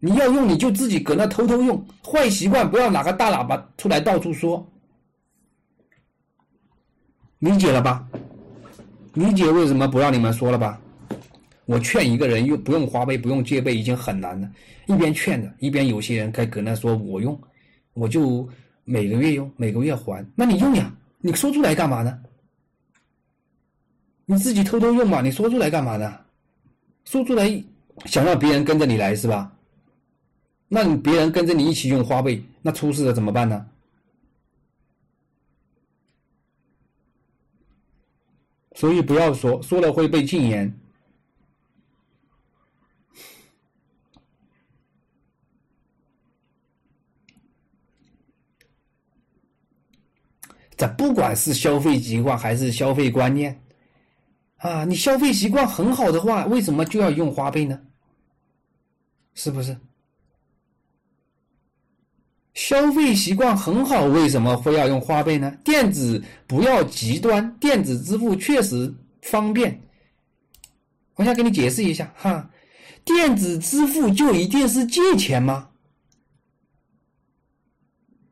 [0.00, 4.66] 你要用你就自己搁那偷偷用，坏习惯不要拿个大喇叭出来到处说，
[7.38, 8.06] 理解了吧？
[9.14, 10.78] 理解为什么不让你们说了吧？
[11.66, 14.50] 我劝一个人用不用花呗不用借呗已经很难了，
[14.86, 17.40] 一边劝着，一边有些人该搁那说我用，
[17.94, 18.46] 我就
[18.84, 20.92] 每个月用，每个月还，那你用呀？
[21.20, 22.18] 你说出来干嘛呢？
[24.26, 25.22] 你自己偷偷用嘛？
[25.22, 26.20] 你说出来干嘛呢？
[27.04, 27.62] 说出来，
[28.06, 29.52] 想让别人跟着你来是吧？
[30.68, 33.66] 那你别人跟着你一起用花呗，那出事了怎么办呢？
[38.74, 40.74] 所以不要说，说了会被禁言。
[50.76, 53.63] 这不管是消费习惯还是消费观念。
[54.64, 57.78] 啊，你消费习惯很好的话，为什么就要用花呗呢？
[59.34, 59.76] 是不是？
[62.54, 65.54] 消费习惯很好，为什么会要用花呗呢？
[65.62, 69.78] 电子不要极端，电子支付确实方便。
[71.16, 72.50] 我想给你解释一下哈，
[73.04, 75.68] 电子支付就一定是借钱吗？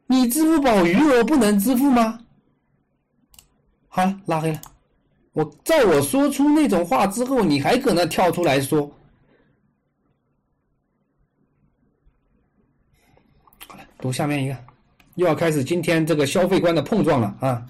[0.07, 2.21] 你支付宝余额不能支付吗？
[3.89, 4.63] 好了，拉黑了。
[5.33, 8.91] 我在我说出那种话之后，你还搁那跳出来说。
[13.67, 14.57] 好了，读下面一个，
[15.15, 17.67] 又要开始今天这个消费观的碰撞了啊！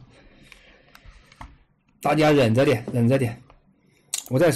[2.00, 3.40] 大家忍着点，忍着点，
[4.28, 4.52] 我再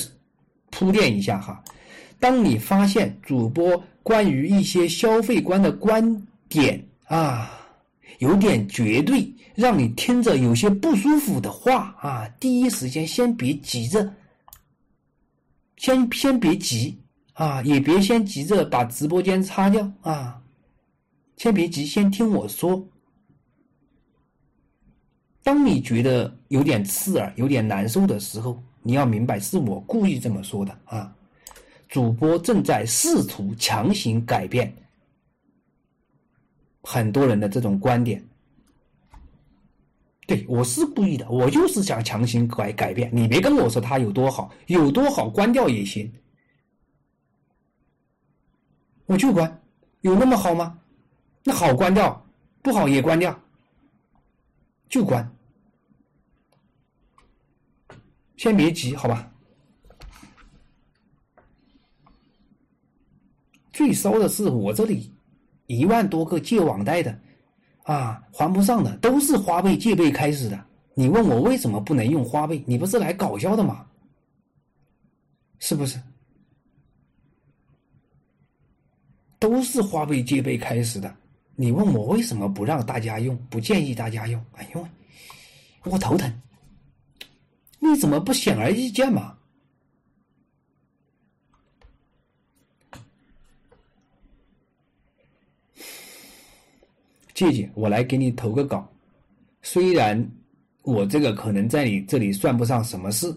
[0.70, 1.62] 铺垫一下哈。
[2.18, 7.60] 当你发现主播关于一些消费观的观点啊，
[8.18, 14.14] 有点绝对，让你听着有些不舒服的话啊，第一时间先别急着，
[15.78, 16.96] 先先别急
[17.32, 20.40] 啊，也别先急着把直播间擦掉啊，
[21.38, 22.86] 先别急，先听我说。
[25.42, 31.16] 当你觉得有点刺耳、有点难受的时候，你要明白是我故意这么说的啊。
[31.88, 34.70] 主播正在试图强行改变
[36.82, 38.22] 很多人的这种观点，
[40.26, 43.08] 对我是故意的，我就是想强行改改变。
[43.12, 46.12] 你别跟我说他有多好，有多好关掉也行，
[49.06, 49.62] 我就关，
[50.00, 50.78] 有那么好吗？
[51.44, 52.26] 那好关掉，
[52.60, 53.40] 不好也关掉，
[54.88, 55.30] 就关，
[58.36, 59.32] 先别急，好吧？
[63.72, 65.12] 最骚的是我这里
[65.66, 67.16] 一万多个借网贷的，
[67.86, 70.64] 啊，还不上的都是花呗借呗开始的。
[70.94, 72.60] 你问我为什么不能用花呗？
[72.66, 73.86] 你不是来搞笑的吗？
[75.60, 76.00] 是不是？
[79.38, 81.14] 都是花呗借呗开始的。
[81.54, 83.36] 你问我为什么不让大家用？
[83.48, 84.44] 不建议大家用？
[84.56, 84.88] 哎呦，
[85.84, 86.42] 我头疼。
[87.78, 89.35] 你怎么不显而易见嘛？
[97.36, 98.90] 姐姐，我来给你投个稿。
[99.60, 100.26] 虽然
[100.80, 103.30] 我这个可能在你这里算不上什么事，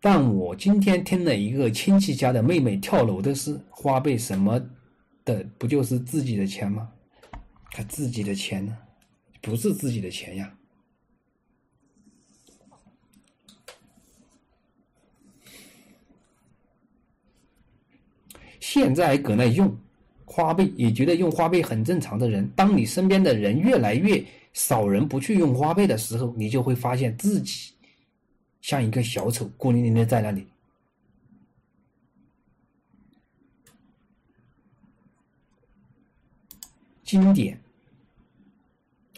[0.00, 4.64] 但我今天听了一个亲戚家的妹妹跳楼的事，花呗什么
[5.24, 6.88] 的，不就是自己的钱吗？
[7.72, 8.78] 他自己的钱呢？
[9.40, 10.56] 不是自己的钱呀。
[18.60, 19.76] 现在搁那用。
[20.34, 24.20] 花呗也觉得用花呗很正常的人，当你身边的人越来越
[24.52, 27.72] 少人不去用花呗的时候，你就会发现自己
[28.60, 30.44] 像一个小丑，孤零零的在那里。
[37.04, 37.56] 经典，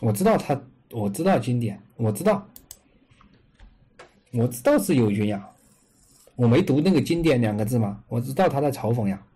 [0.02, 0.60] 我知道他，
[0.90, 2.46] 我知道经典，我知道，
[4.32, 5.48] 我知道是友军呀，
[6.34, 8.04] 我没读那个经典两个字吗？
[8.08, 9.26] 我知道他在嘲讽呀。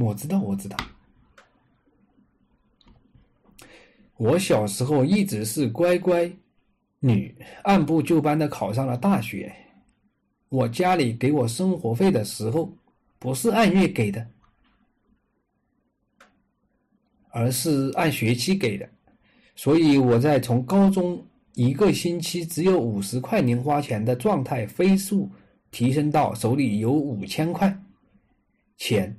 [0.00, 0.76] 我知道，我知道。
[4.16, 6.30] 我小时候一直是乖乖
[7.00, 9.54] 女，按部就班的考上了大学。
[10.48, 12.72] 我家里给我生活费的时候，
[13.18, 14.26] 不是按月给的，
[17.30, 18.88] 而是按学期给的。
[19.54, 25.30] 所以我在从高中一个星期只有五十块零花钱的状态，飞速
[25.70, 27.78] 提升到手里有五千块
[28.76, 29.16] 钱。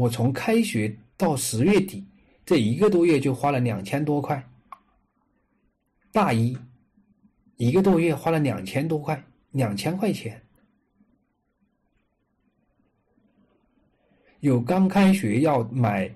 [0.00, 2.02] 我从开学到十月底
[2.46, 4.42] 这一个多月就花了两千多块，
[6.10, 6.56] 大一
[7.58, 10.40] 一个多月花了两千多块，两千块钱。
[14.40, 16.10] 有刚开学要买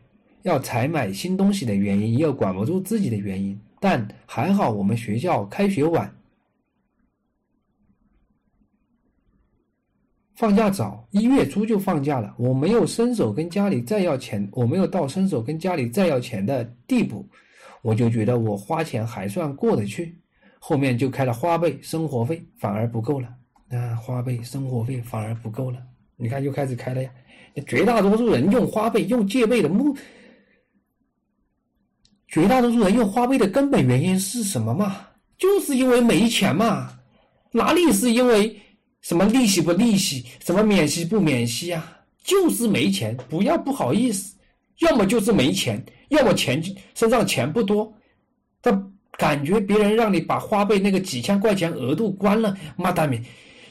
[0.45, 6.11] 要采买新东西的原因，也有管不住自己的原因，但还好我们学校开学晚。
[10.35, 12.35] 放假早，一月初就放假了。
[12.37, 17.25] 我没有伸手跟家里再要钱，我没有到伸手跟家里再要钱的地步，
[17.83, 20.19] 我就觉得我花钱还算过得去。
[20.59, 23.29] 后面就开了花呗、生活费，反而不够了。
[23.71, 25.79] 啊，花呗、生活费反而不够了。
[26.17, 27.11] 你看，又开始开了呀。
[27.69, 29.97] 绝大多数人用花呗、用借呗的目，
[32.27, 34.97] 绝大多数人用花呗的根本原因是什么嘛？
[35.39, 36.91] 就是因为没钱嘛。
[37.53, 38.61] 哪里是因为？
[39.05, 42.01] 什么利息不利息，什么免息不免息啊？
[42.25, 44.35] 就是没钱，不要不好意思，
[44.81, 46.63] 要么就是没钱，要么钱
[46.95, 47.93] 身上钱不多，
[48.63, 48.73] 他
[49.19, 53.23] 感觉别人让你把花呗那个几千块钱额度关了，妈蛋咪，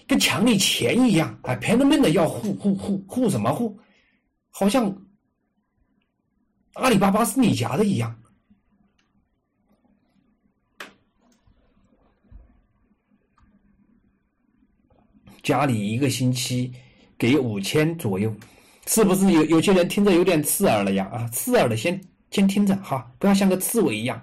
[0.05, 3.75] 跟抢你钱一样，哎，拼了命的要护护护护什么护？
[4.51, 4.95] 好像
[6.75, 8.15] 阿里巴巴是你家的一样。
[15.43, 16.71] 家里一个星期
[17.17, 18.33] 给五千左右，
[18.87, 21.05] 是不是有有些人听着有点刺耳了呀？
[21.13, 21.99] 啊，刺耳的先
[22.31, 24.19] 先听着哈，不要像个刺猬一样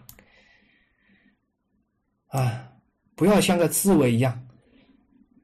[2.28, 2.66] 啊，
[3.14, 4.46] 不要像个刺猬一样。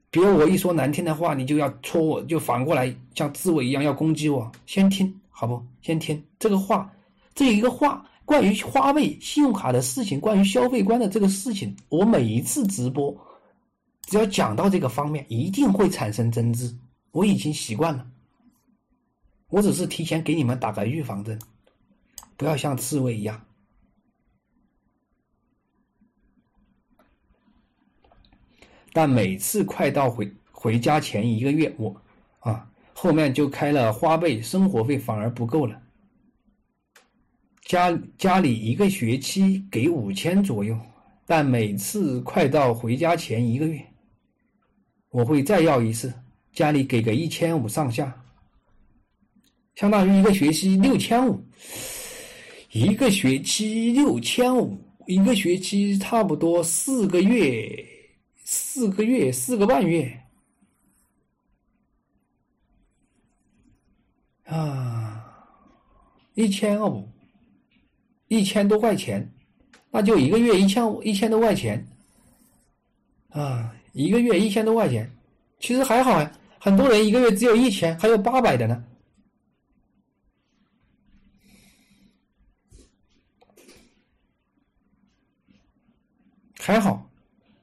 [0.09, 4.51] 比如我一说难听的话，你就要戳我，就反过来像刺猬一样要攻击我。
[4.65, 5.63] 先听好不？
[5.81, 6.91] 先听这个话，
[7.35, 13.15] 这一个话关于花呗、信用卡的事情，关于消费观的这个事情，我每一次直播，
[14.07, 16.75] 只要讲到这个方面，一定会产生争执。
[17.11, 18.09] 我已经习惯了，
[19.49, 21.37] 我只是提前给你们打个预防针，
[22.37, 23.41] 不要像刺猬一样。
[28.93, 31.95] 但每次快到回回家前一个月，我
[32.39, 35.81] 啊后面就开了花呗，生活费反而不够了。
[37.61, 40.79] 家家里一个学期给五千左右，
[41.25, 43.85] 但每次快到回家前一个月，
[45.17, 46.13] 我会再要一次，
[46.53, 48.23] 家里给个一千五上下，
[49.73, 51.43] 相当于一个学期六千五，
[52.71, 54.77] 一个学期六千五，
[55.07, 57.83] 一个学期差不多四个月。
[58.43, 60.23] 四个月，四个半月，
[64.45, 65.35] 啊，
[66.35, 67.09] 一千五，
[68.27, 69.29] 一千多块钱，
[69.89, 71.85] 那就一个月一千五，一千多块钱，
[73.29, 75.11] 啊，一个月一千多块钱，
[75.59, 76.31] 其实还好呀。
[76.59, 78.83] 很多人一个月只有一千，还有八百的呢，
[86.59, 87.09] 还好，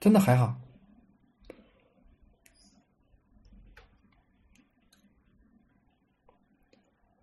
[0.00, 0.60] 真的还好。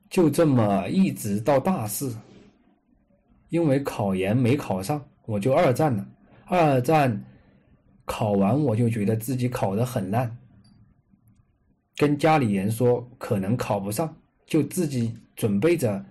[0.10, 2.16] 就这么一直到大四，
[3.50, 6.08] 因为考研没考上，我就二战了。
[6.46, 7.22] 二战
[8.12, 10.38] 考完，我就觉得自己考得很烂，
[11.96, 14.14] 跟家里人说可能考不上，
[14.46, 16.04] 就自己准备着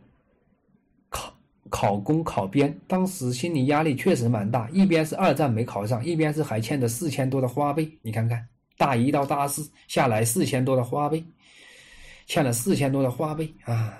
[1.10, 1.30] 考
[1.68, 2.74] 考公考编。
[2.88, 7.86] 当时心理压力确实蛮大，一边是二战没考上，一边是还欠着四千多的花呗。
[8.00, 8.48] 你看看，
[8.78, 11.22] 大一到大四下来四千多的花呗。
[12.26, 13.94] 欠了四千多的花呗啊，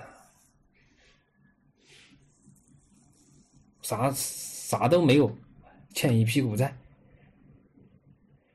[3.83, 5.31] 啥啥都没有，
[5.93, 6.75] 欠一屁股债。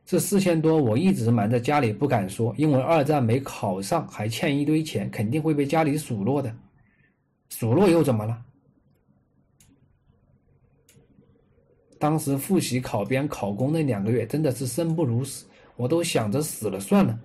[0.06, 6.56] 这四千多我一直瞒着家里不敢说，因为二战没考上，还欠一堆钱，肯定会被家里数落的。
[7.48, 8.40] 数落又怎么了？
[11.98, 15.44] 当时复习考编考公那两个月，真的是生不如死，
[15.76, 17.18] 我都想着死了算了。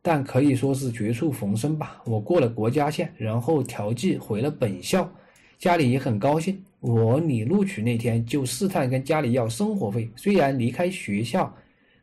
[0.00, 2.00] 但可以说是绝处逢生吧。
[2.06, 5.10] 我过了国家线，然后调剂回了本校，
[5.58, 6.62] 家里也很高兴。
[6.80, 11.52] 我拟录取那天就试探跟家里要生活费，虽然离开学校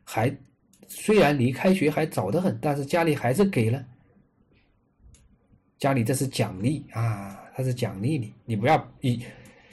[0.04, 0.34] 还
[0.86, 3.84] 虽然离开学还早得很，但是家里还是给了。
[5.78, 9.24] 家里这是奖励啊，他是奖励你，你不要你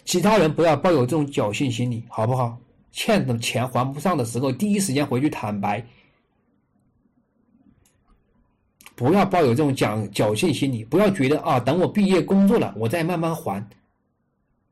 [0.05, 2.57] 其他人不要抱有这种侥幸心理，好不好？
[2.91, 5.84] 欠的钱还不上的时候，第一时间回去坦白。
[8.95, 13.65] 不要抱有这种侥侥幸心理，不要觉得啊，等我毕业工作了，我再慢慢还。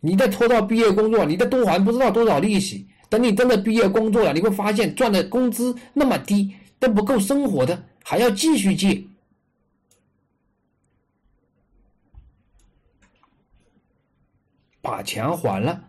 [0.02, 2.86] 你再拖到毕业工作，你再多还不知道多少利息。
[3.08, 9.04] 等你真的毕业工作了，你会发现赚的工资那么低，都不够生活的，还要继续借。
[14.82, 15.84] 把钱还了，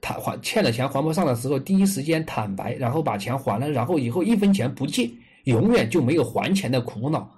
[0.00, 5.10] 他还欠了钱还不上的时候，第一时间坦白，然后把钱还了，然后以后一分钱不借，
[5.44, 7.30] 永远就没有还钱的苦恼。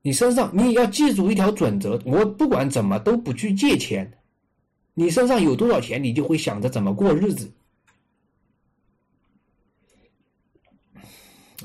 [0.00, 4.10] 你身上，你也要记住一条准则：我不管怎么都不去借钱。
[5.00, 7.50] 你身上有多少钱，你就会想着怎么过日子。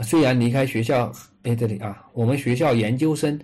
[0.04, 1.12] 虽然离开学校，
[1.44, 3.38] 哎，这里啊，我们学校研究生，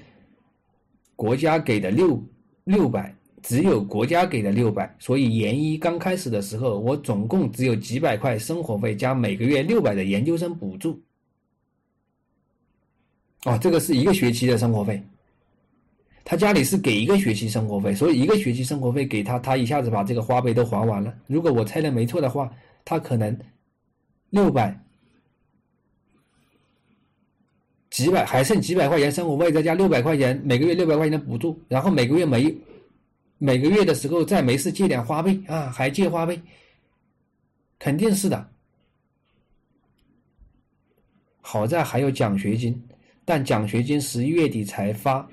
[1.18, 2.24] 国家给的六
[2.64, 3.14] 六百，
[3.44, 10.98] 只有国家给的六百，所以研一刚开始的时候，我总共只有几百块生活费加每个月六百的研究生补助。
[13.44, 15.04] 哦，这个是一个学期的生活费，
[16.24, 21.14] 他家里是给一个学期生活费，所以一个学期生活费给他，他一下子把这个花呗都还完了。
[21.28, 22.52] 如果我猜的没错的话，
[22.86, 23.38] 他可能
[24.30, 24.80] 六百
[27.90, 32.56] 几百还剩几百块钱生活费，再加六百块钱每个月六百块钱的补助，然后每个月没
[33.38, 36.40] 每个月的时候再没事借点花呗啊，还借花呗，
[37.80, 38.50] 肯定是的。
[41.42, 42.82] 好在还有奖学金。
[43.24, 45.28] 但奖学金十一月底才发，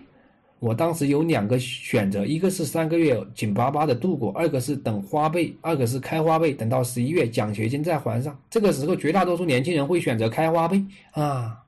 [0.60, 8.36] 我当时有两个选择，一个是三个月紧巴巴的度过，二个是等花呗，二个是开花呗，等到十一月奖学金再还上。
[8.50, 11.62] 这个时候，绝大多数年轻人会选择开花呗啊，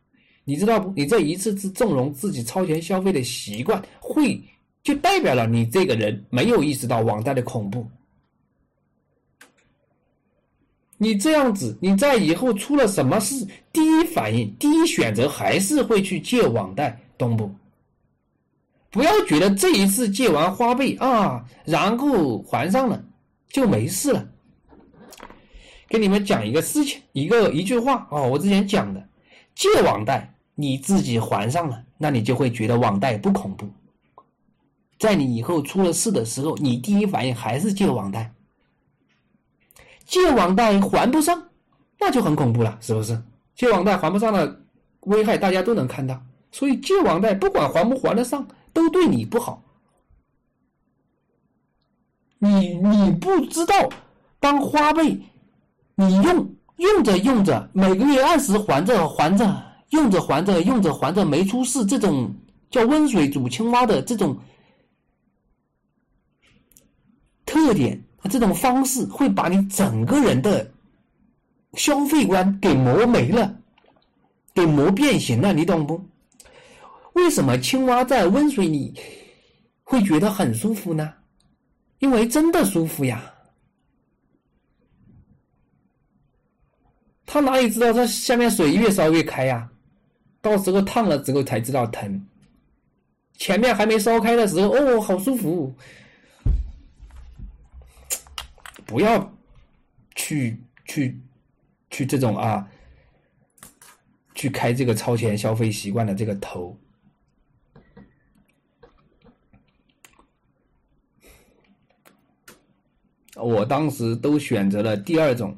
[0.44, 0.92] 你知道不？
[0.96, 4.40] 你这一次次纵容自己超前消费的习惯，会
[4.82, 7.86] 就代表了你这个人没有意识到网贷的恐怖。
[10.98, 17.50] 你这样子，你在以后出了什么事，第一反应、第一选择还是会去借网贷，懂不？
[18.90, 23.02] 不要觉得这一次借完花呗啊，然后还上了
[23.48, 24.26] 就没事了。
[25.88, 29.08] 给你们讲一个事情，一个一句话啊，我之前讲的，
[29.54, 33.68] 借网贷你自己还上了，那你就会觉得网贷不恐怖。
[34.98, 38.32] 在你以后出了事的时候，你第一反应还是借网贷。
[40.04, 41.40] 借网贷还不上，
[41.98, 43.20] 那就很恐怖了，是不是？
[43.54, 44.60] 借网贷还不上的
[45.02, 49.62] 危害大家都能看到，所以借网贷不管还不还得上，都对你不好。
[52.38, 53.74] 你你不知道，
[54.38, 55.20] 当花呗
[55.94, 62.34] 你用用着用着，每个月按时还着还着，用着还着用着还着没出事，这种
[62.70, 64.38] 叫温水煮青蛙的这种
[67.44, 68.02] 特点。
[68.30, 70.70] 这种方式会把你整个人的
[71.72, 73.56] 消费观给磨没了，
[74.52, 76.00] 给磨变形了，你懂不？
[77.20, 78.94] 为什么青蛙在温水里
[79.84, 81.14] 会觉得很舒服呢？
[81.98, 83.32] 因为真的舒服呀。
[87.26, 89.70] 他哪里知道这下面水越烧越开呀？
[90.40, 92.26] 到时候烫了之后才知道疼。
[93.34, 95.72] 前面还没烧开的时候，哦，好舒服。
[98.86, 99.32] 不要
[100.16, 101.20] 去去
[101.90, 102.66] 去这种啊，
[104.34, 106.76] 去开这个超前消费习惯的这个头。
[113.36, 115.56] 我当时都选择了第二种，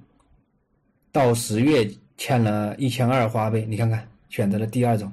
[1.10, 5.10] 到十月欠了一千二花呗，你看看，选择了第二种，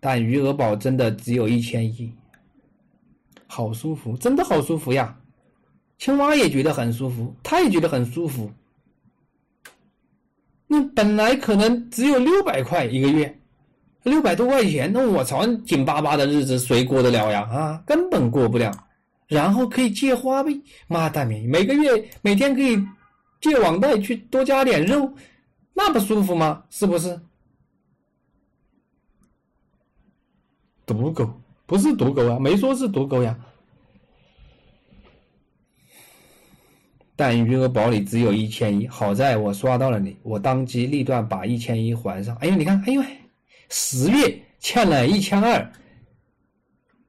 [0.00, 2.12] 但余额宝真的只有一千一，
[3.46, 5.16] 好舒服，真的好舒服呀。
[5.98, 8.50] 青蛙也觉得很舒服，他也觉得很舒服。
[10.66, 13.38] 那本来可能只有六百块一个月，
[14.02, 17.42] 六百多块钱，那我操，紧巴巴的日子谁过得了呀？
[17.42, 18.72] 啊，根本过不了。
[19.32, 22.78] 然后可以借花呗，妈蛋咪，每个月每天可以
[23.40, 25.10] 借网贷去多加点肉，
[25.72, 26.62] 那不舒服吗？
[26.68, 27.18] 是不是？
[30.84, 33.34] 赌狗不是赌狗啊，没说是赌狗呀。
[37.16, 42.36] 但余额宝里只有一千一，好在我刷到了你，我当机立断把一千一还上。
[42.36, 43.02] 哎呦，你看，哎呦，
[43.70, 45.72] 十月欠了一千二，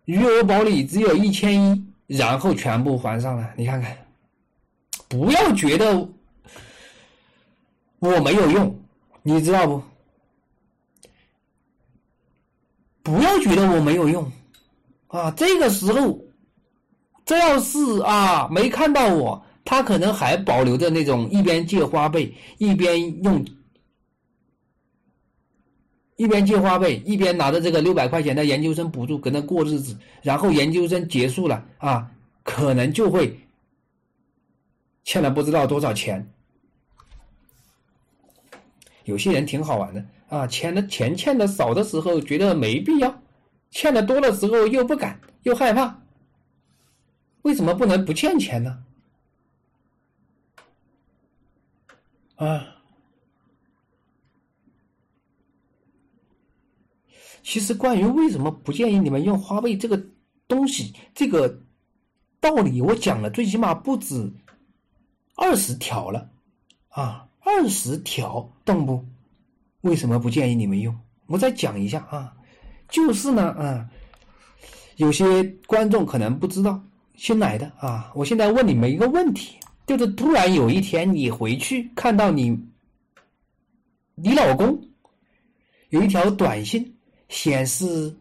[0.06, 1.86] 余额宝里只有一千一，
[2.18, 3.54] 然后全部还上了。
[3.56, 3.98] 你看看，
[5.08, 6.08] 不要觉得
[8.00, 8.80] 我没有用，
[9.22, 9.82] 你知道不？
[13.02, 14.32] 不要觉得我没有用
[15.08, 15.30] 啊！
[15.32, 16.20] 这个时候，
[17.26, 19.44] 这要是啊没看到我。
[19.66, 23.46] 他可能还保留着那种一边借花呗一边用，
[26.24, 32.10] 一边借花呗一边拿着这个六百块钱的研究生补助搁那过日子，然后研究生结束了啊，
[32.44, 33.38] 可能就会
[35.04, 36.26] 欠了不知道多少钱。
[39.04, 43.22] 有些人挺好玩的啊，欠的钱欠的少的时候觉得没必要，
[43.70, 46.00] 欠的多的时候又不敢又害怕，
[47.42, 48.82] 为什么不能不欠钱呢？
[52.36, 52.73] 啊，
[57.44, 60.02] 其实关于为什么不建议你们用花呗这个
[60.48, 61.60] 东西，这个
[62.40, 64.32] 道理我讲了，最起码不止
[65.36, 66.30] 二十条了
[66.90, 69.04] 啊，二十条懂不？
[69.82, 70.98] 为什么不建议你们用？
[71.28, 72.34] 我再讲一下啊，
[72.90, 73.90] 就是呢，啊，
[74.96, 76.82] 有些观众可能不知道
[77.16, 79.58] 新来的啊，我现在问你们一个问题。
[79.86, 82.58] 就是突然有一天你回去看到你，
[84.16, 84.82] 你老公
[85.90, 86.96] 有一条短信
[87.34, 88.16] 显示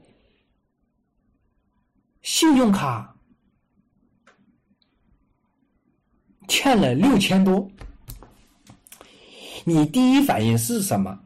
[2.23, 3.15] 信用卡
[6.49, 7.71] 欠了六千多，
[9.65, 11.21] 你第一反应是什么？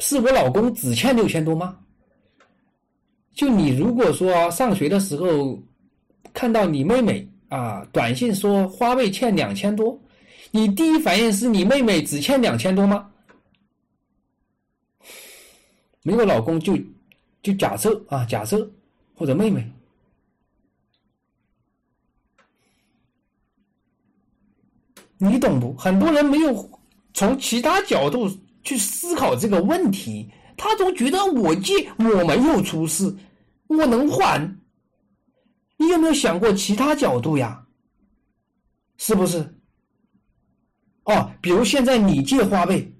[0.00, 1.78] 是我老公只欠六千多吗？
[3.32, 5.56] 就你如果说上学的时候
[6.34, 7.26] 看到你妹妹。
[7.48, 7.82] 啊！
[7.92, 9.98] 短信说花呗欠两千多，
[10.50, 13.10] 你第一反应是你妹妹只欠两千多吗？
[16.08, 16.74] 没有老公就
[17.42, 18.66] 就假设啊，假设
[19.14, 19.70] 或者妹妹。
[25.18, 25.74] 你懂不？
[25.74, 26.70] 很多人没有
[27.12, 28.30] 从其他角度
[28.62, 33.14] 去思考这个问题，他总觉得我借我没有出事，
[33.66, 34.40] 我能还。
[35.76, 37.66] 你有没有想过其他角度呀？
[38.96, 39.54] 是不是？
[41.04, 42.90] 哦，比如现在你借花呗，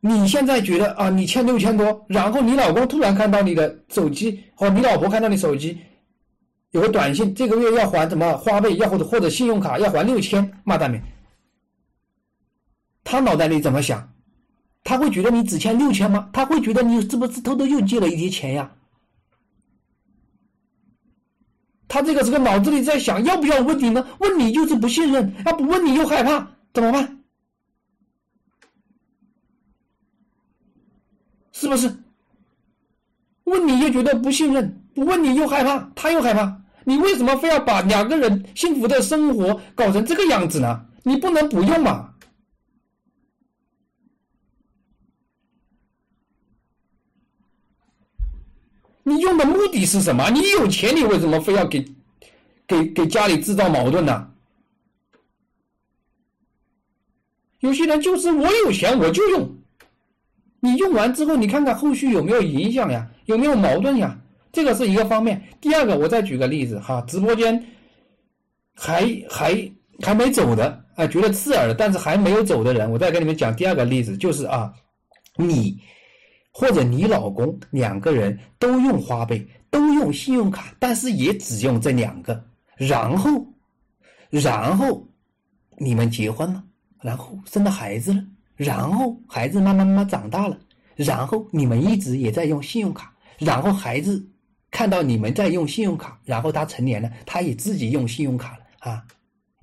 [0.00, 5.78] 你现在觉得啊，你欠六千多，然后你老公突然看到你的手机，或你老婆看到你手机。
[6.70, 11.02] 有个短信，这个月要还什么花呗，要或者或者信用卡要还六千，骂大名。
[13.04, 14.10] 他脑袋里怎么想？
[14.84, 16.30] 他会觉得你只欠六千吗？
[16.32, 18.70] 他会觉得你是不是偷偷又借了一些钱呀？
[21.88, 24.06] 他这个这个脑子里在想，要不要问你呢？
[24.20, 27.19] 问你就是不信任，要不问你又害怕，怎么办？
[31.60, 31.94] 是不是？
[33.44, 36.58] 问你又觉得不信任，不问你又害怕，他又害怕。
[36.84, 40.86] 你为什么非要把两个人幸福的生活搞成这个样子呢？
[41.02, 42.14] 你不能不用嘛？
[49.02, 50.30] 你用的目的是什么？
[50.30, 51.86] 你有钱，你为什么非要给
[52.66, 54.30] 给给家里制造矛盾呢？
[57.58, 59.59] 有些人就是我有钱我就用，
[60.60, 63.08] 你用完之后，你看看后续有没有影响呀？
[63.26, 64.16] 有没有矛盾呀？
[64.52, 67.64] 这个是一个方面，第二个我再举个例子哈，直播间
[68.74, 69.72] 还还
[70.02, 74.72] 还没走的啊，觉得刺耳但是还没有走的人，我再给你们讲第二个例子，就是啊，
[75.36, 75.78] 你
[76.50, 82.44] 或者你老公两个人都用花呗，都用信用卡，但是也只用这两个，
[82.76, 83.46] 然后
[84.30, 85.06] 然后
[85.78, 86.62] 你们结婚了，
[87.00, 88.24] 然后生了孩子了，
[88.64, 90.58] 然后孩子慢慢慢慢长大了，
[90.96, 94.26] 然后你们一直也在用信用卡，然后孩子。
[94.72, 99.02] 看到你们在用信用卡，然后他成年了，他也自己用信用卡了啊！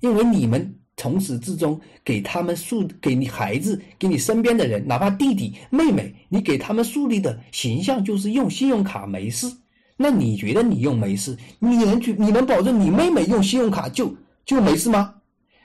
[0.00, 9.50] 因为你们从始至终给他们树，给你孩子，给你身边的人，哪怕弟弟妹妹，你给他们树立的形象就是用信用卡没事。
[9.96, 11.34] 那你觉得你用没事？
[11.58, 12.12] 你能去？
[12.18, 15.14] 你能保证你妹妹用信用卡就就没事吗？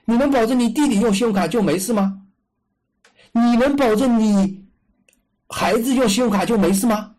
[0.06, 2.23] 你能保证你弟弟用信用卡就没事吗？
[3.34, 4.64] 你能保证你
[5.50, 7.16] 孩子用信用卡就没事吗？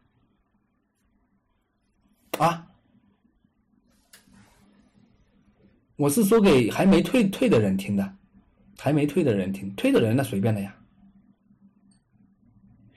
[2.38, 2.66] 啊！
[5.96, 8.12] 我是说给还没退退的人听的，
[8.78, 10.74] 还没退的人听，退的人那随便的呀。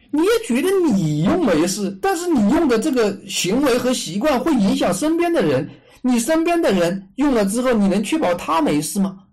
[0.09, 5.69] 你也觉得你用没事，但是你用的这个行为和习惯会影响身边的人，
[6.01, 9.26] 你身边的人用了之后，你能确保他没事吗？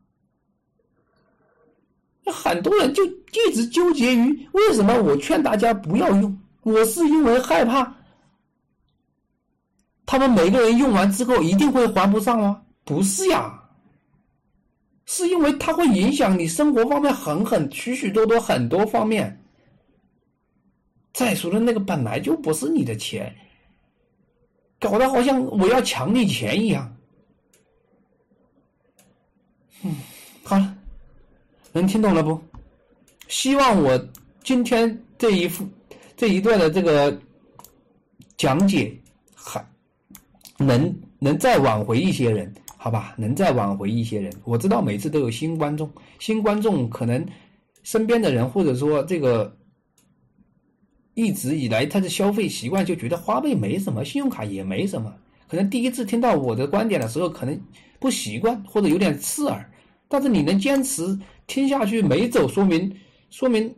[2.32, 7.94] 很多人就一直纠结于为什么我劝大家不要用，我是因为害怕。
[10.06, 12.62] 他们每个人用完之后一定会还不上吗？
[12.84, 13.58] 不是呀，
[15.06, 19.40] 是因为它会影响你生活方面很很许许多多很多方面。
[21.12, 23.34] 再说了，那个本来就不是你的钱，
[24.78, 26.96] 搞得好像我要抢你钱一样。
[29.82, 29.96] 嗯，
[31.74, 32.40] 能听懂了不？
[33.28, 34.08] 希望我
[34.42, 35.68] 今天这一副
[36.16, 37.20] 这一段的这个
[38.38, 38.96] 讲解
[39.34, 39.62] 还。
[40.56, 43.12] 能能再挽回一些人，好吧？
[43.18, 44.32] 能再挽回一些人。
[44.44, 47.26] 我知道每次都有新观众，新观众可能
[47.82, 49.52] 身边的人，或者说这个
[51.14, 55.12] 一直以来他的消费习惯就觉得花呗没什么，信用卡也没什么。
[55.48, 57.60] 可能第一次听到我的观点的时候，可能
[57.98, 59.68] 不习惯或者有点刺耳。
[60.06, 62.94] 但是你能坚持听下去没走，说明
[63.30, 63.74] 说明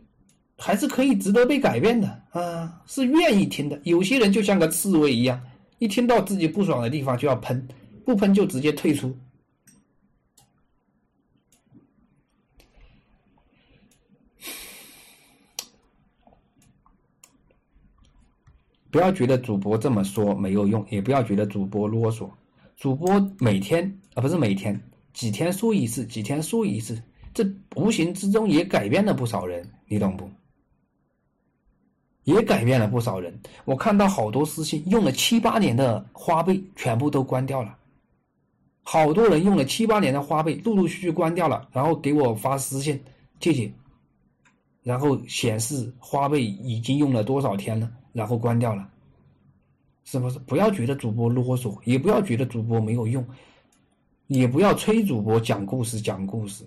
[0.57, 3.79] 还是可以值得被改变的啊，是愿意听的。
[3.83, 5.41] 有些人就像个刺猬一样。
[5.79, 7.67] 一听到自己不爽的地方就要喷，
[8.03, 9.15] 不喷就直接退出。
[18.89, 22.27] 不要觉得主播这么说没有用，也不要觉得主播啰嗦。
[22.75, 24.81] 主播每天啊不是每天，
[25.13, 26.99] 几天说一次，几天说一次，
[27.37, 30.27] 这无形之中也改变了不少人，你懂不？
[32.23, 33.39] 也改变了不少人。
[33.63, 37.77] 我看到好多私信，用了七八年的花呗全部都关掉了。
[38.81, 42.99] 好多人用了七八年的花呗，陆陆续续关掉了，然后给我发私信，
[43.39, 43.71] 谢谢。
[44.81, 48.89] 然后显示花呗已经用了多少天了，然后关掉了。
[50.05, 50.39] 是不是？
[50.39, 53.23] 不要觉得主播啰嗦，也不要觉得主播没有用，
[54.25, 56.65] 也不要催主播讲故事讲故事。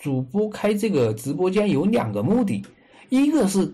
[0.00, 2.64] 主播开这个直播间有两个目的，
[3.08, 3.72] 一个是。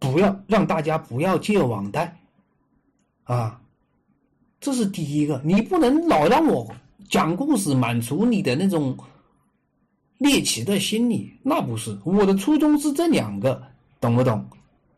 [0.00, 2.16] 不要让大家不要借网贷，
[3.24, 3.60] 啊，
[4.60, 6.72] 这是第一个，你不能老让我
[7.08, 8.96] 讲故事满足你的那种
[10.18, 13.60] 猎奇的心理，那不是我的初衷是这两个，
[14.00, 14.48] 懂不懂？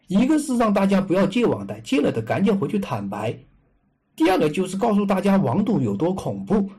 [0.09, 3.33] 一个是让大家不要借网贷，借了的赶紧回去坦白；
[4.15, 6.71] 第二个就是告诉大家网赌有多恐怖，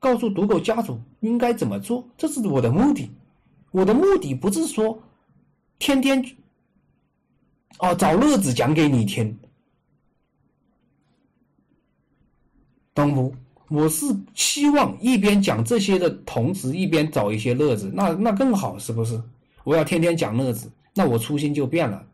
[0.00, 3.08] 告诉赌狗家族应该怎么做，这是我的目的。
[3.70, 5.00] 我的目的不是说
[5.78, 6.20] 天天
[7.78, 9.38] 哦找乐子讲给你听，
[12.92, 13.32] 懂不？
[13.68, 14.04] 我是
[14.34, 19.22] 希望一边讲这些的同时，一边找一些乐子，那那更好，是不是？
[19.62, 22.04] 我要天天讲乐子，那我初心就变了。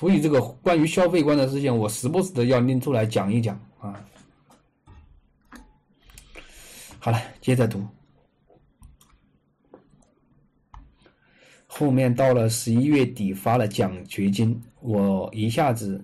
[0.00, 4.02] 所以，这个关于消费观的事情，我时不时的要拎出来讲一讲啊。
[6.98, 7.86] 好了，接着读。
[11.66, 16.02] 后面到了十一月底发了奖学金，我一下子，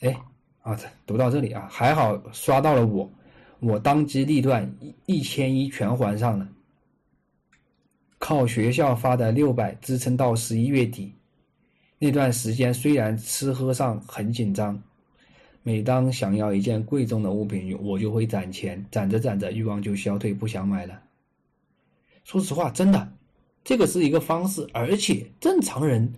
[0.00, 0.16] 哎，
[0.62, 0.74] 啊，
[1.04, 3.12] 读到这里啊，还好刷到了我，
[3.60, 6.48] 我当机立断，一一千一全还上了，
[8.18, 11.12] 靠学校发的六百支撑到十一月底。
[11.98, 14.80] 那段时间虽然吃喝上很紧张，
[15.64, 21.00] 每当想要一件贵重的物品，我就会攒钱，攒着攒着欲望就消退，不想买了。
[22.22, 23.12] 说实话，真的，
[23.64, 26.12] 这个是一个方式，而且正常人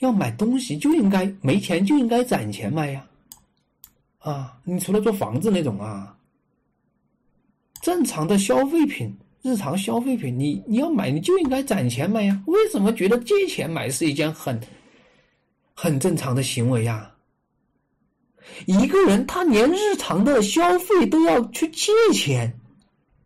[0.00, 3.06] 要买东西就应该没钱就应该攒钱买呀。
[4.18, 6.14] 啊，你除了做房子那种啊，
[7.80, 12.42] 正常的消费品、日常消费品，你你要买你就应该攒钱买呀。
[12.46, 14.60] 为什么觉得借钱买是一件很？
[15.74, 17.08] 很正常的行为呀。
[18.66, 22.52] 一个人他连日常的消费都要去借钱，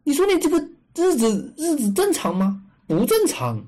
[0.05, 0.59] 你说你这个
[0.95, 2.63] 日子日子正常吗？
[2.87, 3.67] 不正常。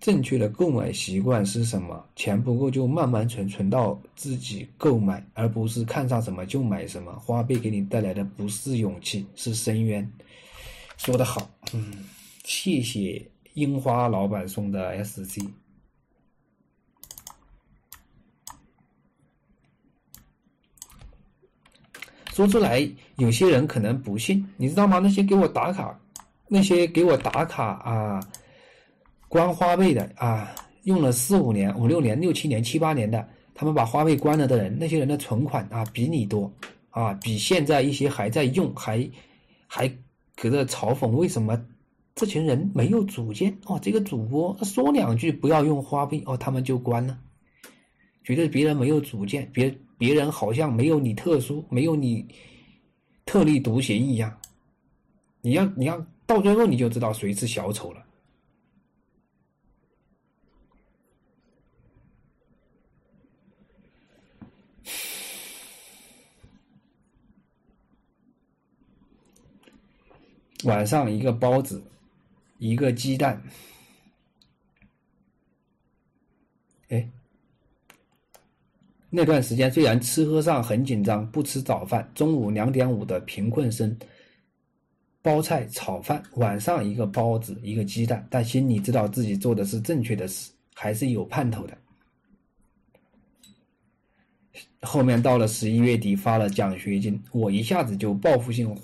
[0.00, 2.04] 正确的购买习惯是什么？
[2.14, 7.12] 钱不够就慢慢存，存到自己购买，而不是看上什么就买什么。
[7.12, 10.06] 花呗给你带来的不是勇气，是深渊。
[10.98, 12.04] 说得好，嗯，
[12.44, 13.26] 谢谢。
[13.54, 15.38] 樱花老板送的 SC，
[22.32, 24.98] 说出来有些人可能不信，你知道吗？
[24.98, 25.96] 那些给我打卡，
[26.48, 28.20] 那些给我打卡啊，
[29.28, 30.52] 关花呗的啊，
[30.82, 36.52] 用了四五年、五六年、六七年、七八年的，他们把花呗关了的人，那些人的存款啊比你多
[36.90, 39.08] 啊，比现在一些还在用还
[39.68, 39.88] 还
[40.34, 41.56] 搁这嘲讽为什么？
[42.14, 47.18] 这群人没有主见哦，这个主播说两句不要用花呗哦，他们就关了，
[48.22, 52.24] 觉得别人没有主见，别别人好像没有你特殊，没有你
[53.26, 54.38] 特立独行一样。
[55.40, 58.06] 你要你要到最后你就知道谁是小丑了。
[70.62, 71.82] 晚上一个包子。
[72.58, 73.42] 一个鸡蛋，
[76.88, 77.08] 哎，
[79.10, 83.96] 那段时间虽然吃喝上很紧张，不吃早饭，中午两点五的贫困生，
[85.20, 91.76] 包菜炒饭，晚上一个包子，一个鸡蛋，但心里知道自己做的是正确的事，还是有盼头的。
[94.80, 98.74] 后面到了十一月底发了奖学金，我一下子就报复性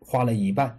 [0.00, 0.78] 花了一半。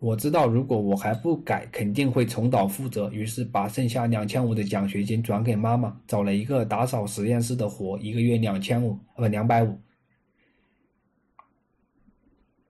[0.00, 3.10] 我知道，如果我还不改，肯定会重蹈覆辙。
[3.10, 9.76] 于是把剩下两千五的奖学金转给妈妈，找了一个打扫实验室的活，一个月两千五，不两百五。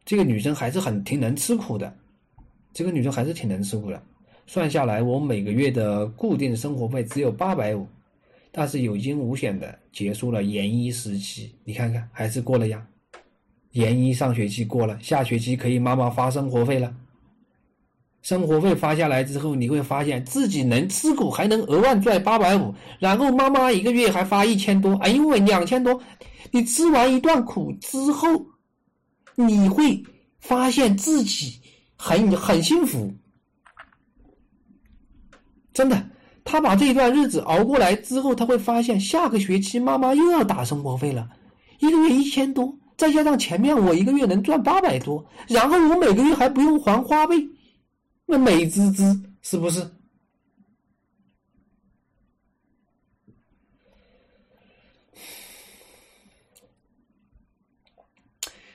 [0.07, 1.95] 这个女生还是很挺能吃苦的，
[2.73, 4.03] 这个女生还是挺能吃苦的。
[4.47, 7.87] 算下来，我每个月的固定生活费只有八百五，
[8.51, 11.55] 但是有惊无险的结束了研一时期。
[11.63, 12.89] 你看看，还是过了呀。
[13.73, 16.97] 研一上学期过了，下学期可以妈妈发生活费了。
[18.29, 25.99] 生活费发下来之后，你会发现自己能吃苦，还能额外赚八百五，然后妈妈一个月还发一千多，哎，因为两千多，
[26.51, 28.29] 你吃完一段苦之后，
[29.35, 30.05] 你会
[30.41, 31.59] 发现自己
[31.97, 33.11] 很很幸福，
[35.73, 35.99] 真的。
[36.45, 41.27] 他把这一段日子熬过来之后，他会发现下个学期妈妈又要打生活费了，
[41.79, 47.35] 一个月一千多，再加上前面我一个月能赚八百多，然后我每个月还不用还花呗。
[48.31, 49.91] 那美滋滋是不是？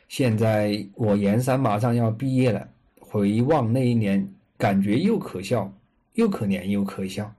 [0.08, 2.68] 现在我研三马上要毕业了，
[3.00, 5.72] 回望那一年，感觉又可笑，
[6.14, 7.32] 又可怜又可笑。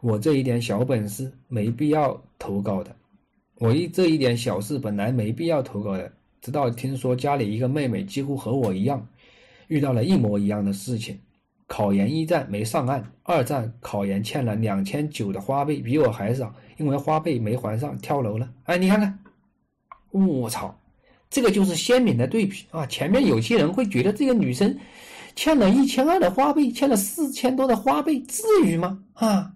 [0.00, 2.92] 我这一点小本事没必要投稿的，
[3.58, 6.12] 我一这一点小事本来没必要投稿的。
[6.40, 9.06] 直到听说家里一个妹妹几乎和我一样，
[9.68, 11.16] 遇到了一模一样的事情，
[11.72, 18.46] 考研一战没上岸，二战考研欠了两千九的花呗，比我还少，因为花呗没还上跳楼了。
[18.64, 19.18] 哎，你看看，
[20.10, 20.78] 我操，
[21.30, 22.84] 这个就是鲜明的对比啊！
[22.84, 24.78] 前面有些人会觉得这个女生
[25.34, 29.02] 欠了一千二的花呗，欠了四千多的花呗，至于吗？
[29.14, 29.54] 啊？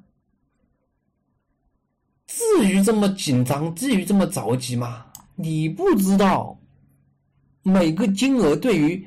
[2.27, 5.05] 至于这么紧张，至于这么着急吗？
[5.35, 6.59] 你不知道。
[7.63, 9.07] 每个金额对于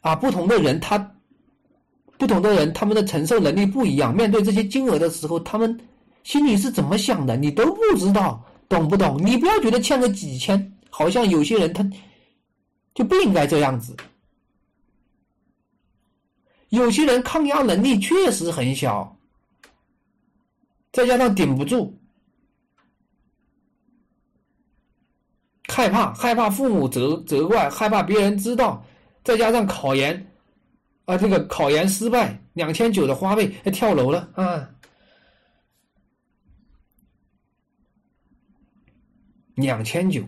[0.00, 1.11] 啊不同的人，他
[2.22, 4.14] 不同的人他们的承受能力不一样。
[4.14, 5.76] 面对这些金额的时候，他们
[6.22, 9.20] 心里是怎么想的，你都不知道，懂不懂？
[9.26, 11.84] 你不要觉得欠个几千，好像有些人他
[12.94, 13.96] 就不应该这样子。
[16.68, 19.16] 有些人抗压能力确实很小，
[20.92, 21.92] 再加上顶不住。
[25.66, 28.86] 害怕，害怕父母责责怪，害怕别人知道，
[29.24, 30.31] 再加上考研，
[31.04, 34.70] 啊，这个考研失败，两千九的花呗，还跳楼了啊！
[39.54, 40.24] 两千九，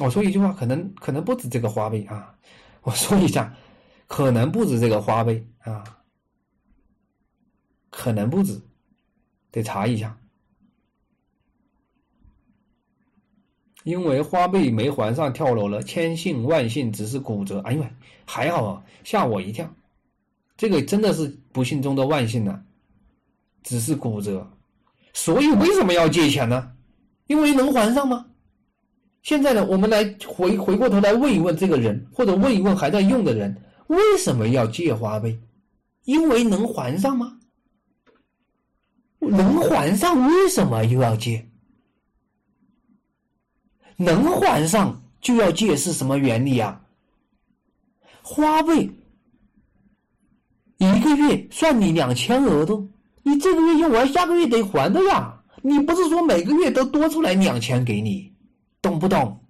[0.00, 2.36] 我说一句话，可能可能不止这个花呗啊！
[2.82, 3.54] 我说一下，
[4.06, 6.02] 可能不止这个花呗啊，
[7.90, 8.60] 可能不止，
[9.50, 10.18] 得查一下。
[13.86, 17.60] 因为花呗没还上跳楼了，千幸万幸只是骨折。
[17.60, 17.86] 哎呦，
[18.24, 19.72] 还好啊，吓我一跳。
[20.56, 22.60] 这个真的是不幸中的万幸呢，
[23.62, 24.44] 只是骨折。
[25.12, 26.72] 所以为什么要借钱呢？
[27.28, 28.26] 因为能还上吗？
[29.22, 33.56] 现在呢，我们来回回过头来问一问这个人，或者问一问还在用的人，
[33.86, 35.38] 为什么要借花呗？
[36.06, 37.38] 因为能还上吗？
[39.20, 41.48] 能还上，为什么又要借？
[43.96, 46.80] 能还上就要借是什么原理啊？
[48.22, 48.90] 花呗
[50.78, 52.88] 一个月算你两千额度，
[53.22, 55.32] 你这个月用完，下个月得还的呀。
[55.62, 58.32] 你不是说每个月都多出来两千给你，
[58.82, 59.40] 懂不懂？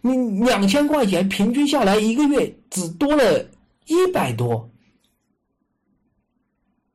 [0.00, 3.48] 你两千块钱平均下来一个月只多了
[3.86, 4.68] 一百多，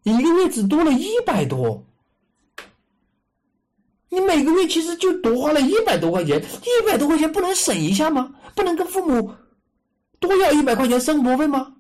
[0.04, 1.87] 一个月只多了一百多。
[4.10, 8.34] 你每个月其实就多花了一百多块钱，一百多块钱不能省一下吗？
[8.56, 9.34] 不能跟父母
[10.20, 11.74] 多要一百块钱生活费吗？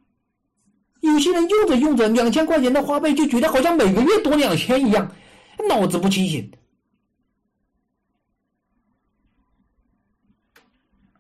[1.01, 5.09] 有些人用着用着两千块钱的花呗，就觉得好像每个月多两千一样，
[5.69, 6.51] 脑子不清醒。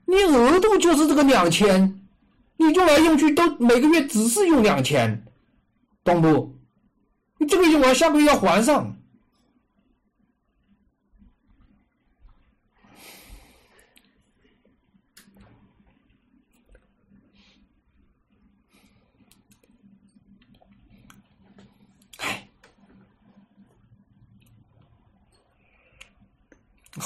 [0.05, 2.01] 你额度就是这个两千，
[2.57, 5.25] 你用来用去都每个月只是用两千，
[6.03, 6.53] 懂不？
[7.37, 8.96] 你这个用完下个月要还上。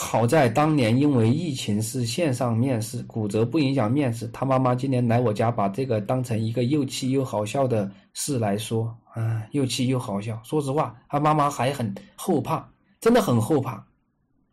[0.03, 4.27] 好在当年因为疫情是线上面试，骨折不影响面试。
[4.33, 10.41] 他妈妈今年来我家，把这个当成一个又气又好笑的事来说，啊，又气又好笑。
[10.43, 12.67] 说实话，他妈妈还很后怕，
[12.99, 13.85] 真的很后怕。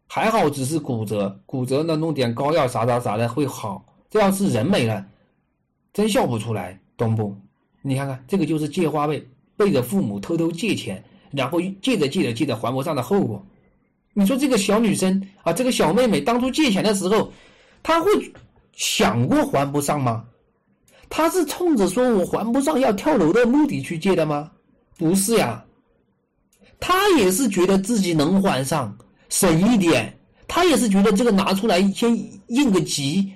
[0.07, 3.83] 还好只是骨折，骨折呢弄点膏药啥啥啥的会好。
[4.11, 5.05] 这要是人没了，
[5.95, 7.35] 真笑不出来，懂不？
[7.81, 13.45] 你看看，这个就是借花呗，背着父母偷偷借钱，然后借着借着借着还不上的后果。
[14.19, 17.33] 你说这个小女生啊，这个小妹妹当初借钱的时候，
[17.85, 18.11] 她会
[18.73, 20.25] 想过还不上吗？
[21.09, 24.51] 她是冲着说我还不上要跳楼的目的去借的吗？
[24.97, 25.65] 不是呀，
[26.81, 28.99] 她也是觉得自己能还上，
[29.29, 30.13] 省一点，
[30.49, 32.11] 她也是觉得这个拿出来先
[32.49, 33.33] 应个急。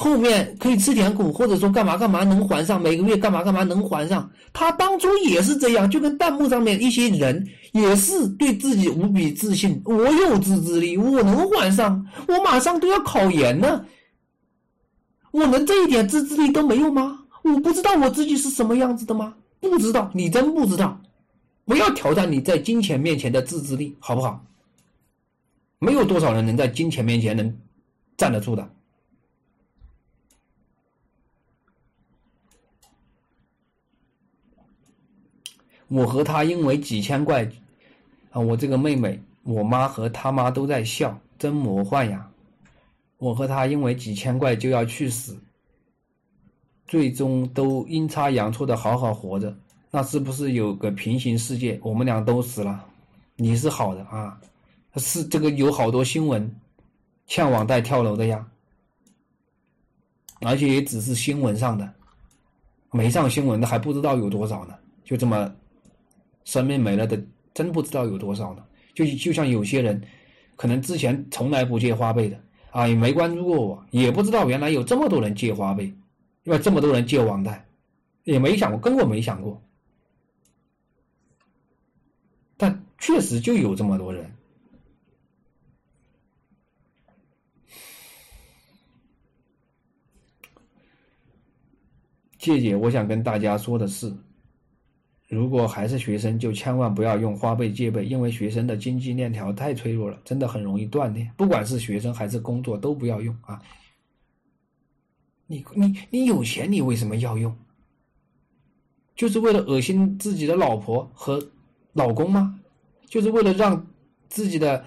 [0.00, 4.30] 后面可以吃点苦，或者说干嘛干嘛能还上，每个月干嘛干嘛能还上。
[4.52, 13.84] 他当初也是这样，就跟弹幕上面一些人也是对自己无比自信，我有自制力，我能还上，我马上都要考研了，
[15.32, 17.18] 我能这一点自制力都没有吗？
[17.42, 19.34] 我不知道我自己是什么样子的吗？
[19.58, 20.96] 不知道，你真不知道，
[21.64, 24.44] 不要挑战你在金钱面前的自制力，好不好？
[25.80, 27.52] 没有多少人能在金钱面前能
[28.16, 28.70] 站得住的。
[35.88, 37.44] 我和他因为几千块，
[38.30, 42.30] 啊，我这个妹妹，我妈和他妈都在笑，真魔幻呀！
[43.16, 45.36] 我和他因为几千块就要去死，
[46.86, 49.56] 最终都阴差阳错的好好活着，
[49.90, 51.80] 那是不是有个平行世界？
[51.82, 52.84] 我们俩都死了，
[53.36, 54.38] 你是好的啊？
[54.96, 56.54] 是这个有好多新闻，
[57.26, 58.46] 欠网贷跳楼的呀，
[60.40, 61.92] 而且也只是新闻上的，
[62.90, 64.74] 没上新闻的还不知道有多少呢。
[65.04, 65.50] 就这么，
[66.48, 68.64] 生命没了的，真不知道有多少呢。
[68.94, 70.02] 就就像有些人，
[70.56, 75.84] 可能之前从来不借花呗的啊，也没关注过我，也不知道原来有这么多人借花呗。
[76.44, 77.62] 因为这么多人借网贷，
[78.24, 79.62] 也没想过，根本没想过，
[82.56, 84.34] 但确实就有这么多人。
[92.38, 94.10] 姐姐，我想跟大家说的是，
[95.28, 101.30] 如果还是学生，就千万不要用花呗借呗，因为学生的经济链条太脆弱了，真的很容易断裂。
[101.36, 103.60] 不管是学生还是工作，都不要用啊。
[105.46, 107.54] 你你你有钱，你为什么要用？
[109.14, 111.46] 就是为了恶心自己的老婆和
[111.92, 112.58] 老公吗？
[113.06, 113.86] 就是为了让
[114.28, 114.82] 自己的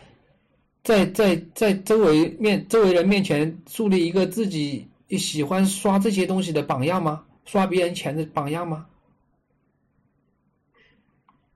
[0.83, 7.23] 在在在周围面周围人面前树立一个自己喜欢刷这些东西的榜样吗？
[7.45, 8.87] 刷别人钱的榜样吗？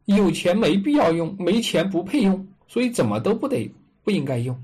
[0.06, 3.70] 有钱没必要用，没钱不配用，所以怎么都不得
[4.04, 4.60] 不应该用。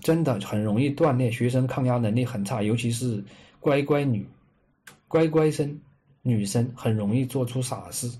[0.00, 3.22] 真的很容易断裂，学生抗压能力很差，尤其是
[3.60, 4.26] 乖乖女、
[5.06, 5.80] 乖乖生、
[6.22, 8.10] 女生很容易做出傻事。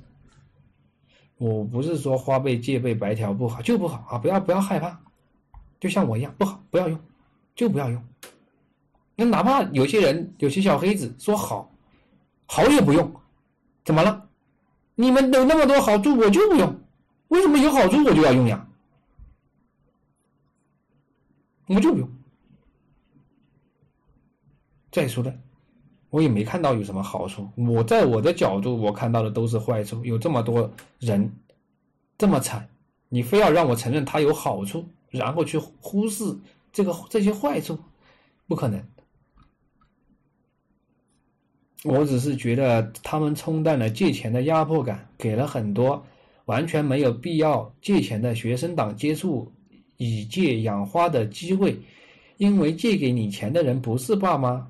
[1.39, 4.16] 我不是说花呗、借呗、白条不好，就不好啊！
[4.16, 4.97] 不要不要害怕，
[5.81, 6.97] 就像我一样，不好，不要用，
[7.56, 8.00] 就不要用。
[9.16, 11.72] 那哪怕有些人有些小黑子说好，
[12.52, 13.10] 好也不用，
[13.82, 14.28] 怎么了？
[14.94, 16.81] 你们有那么多好处，我就不用，
[17.28, 18.68] 为什么有好处我就要用呀？
[21.66, 22.06] 我就不用。
[24.90, 25.32] 再说了，
[26.10, 27.48] 我也没看到有什么好处。
[27.56, 30.05] 我在我的角度，我看到的都是坏处。
[30.05, 31.32] 有这么多人
[32.18, 32.68] 这么惨，
[33.08, 36.36] 你非要让我承认他有好处，然后去忽视
[36.70, 37.78] 这个这些坏处，
[38.47, 38.86] 不可能。
[41.85, 46.05] 我只是觉得他们冲淡了借钱的压迫感，给了很多
[46.44, 49.51] 完全没有必要借钱的学生党接触。
[49.99, 51.78] 以借养花的机会，
[52.36, 54.67] 因为借给你钱的人不是爸妈，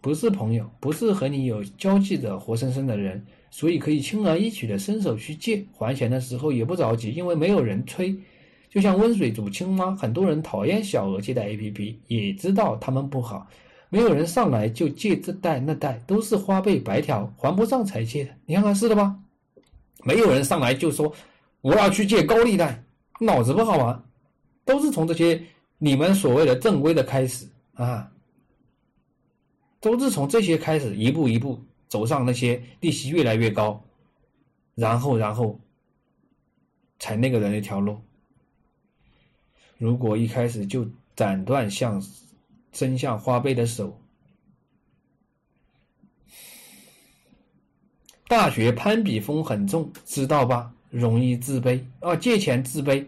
[0.00, 3.20] 不是朋友，不是和你有交际的活生生的人，
[3.50, 5.64] 所以可以轻而易举的伸手去借。
[5.72, 8.14] 还钱的时候也不着急，因为没有人催。
[8.70, 13.44] 就像温水煮青蛙，很多人讨厌小额借贷 APP，也知道他们不好，
[13.88, 18.32] 没有人上来就借这贷那贷，都是花呗白条还不上才借的。
[18.44, 19.16] 你看看是的吧？
[20.04, 21.12] 没有人上来就说
[21.60, 22.82] 我要去借高利贷，
[23.20, 24.02] 脑子不好吗？
[24.64, 25.40] 都是从这些
[25.78, 28.10] 你们所谓的正规的开始啊，
[29.80, 33.80] 都是从这些开始一步一步走上那些利息越来越高，
[34.74, 35.58] 然后然后
[36.98, 37.96] 才那个人那条路。
[39.78, 42.02] 如果一开始就斩断向
[42.76, 43.98] 伸向花呗的手，
[48.28, 50.74] 大学攀比风很重，知道吧？
[50.90, 53.06] 容易自卑啊，借钱自卑。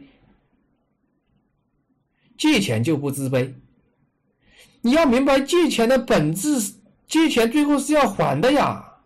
[2.39, 3.53] 借钱就不自卑，
[4.81, 9.01] 你要明白借钱的本质，借钱最后是要还的呀。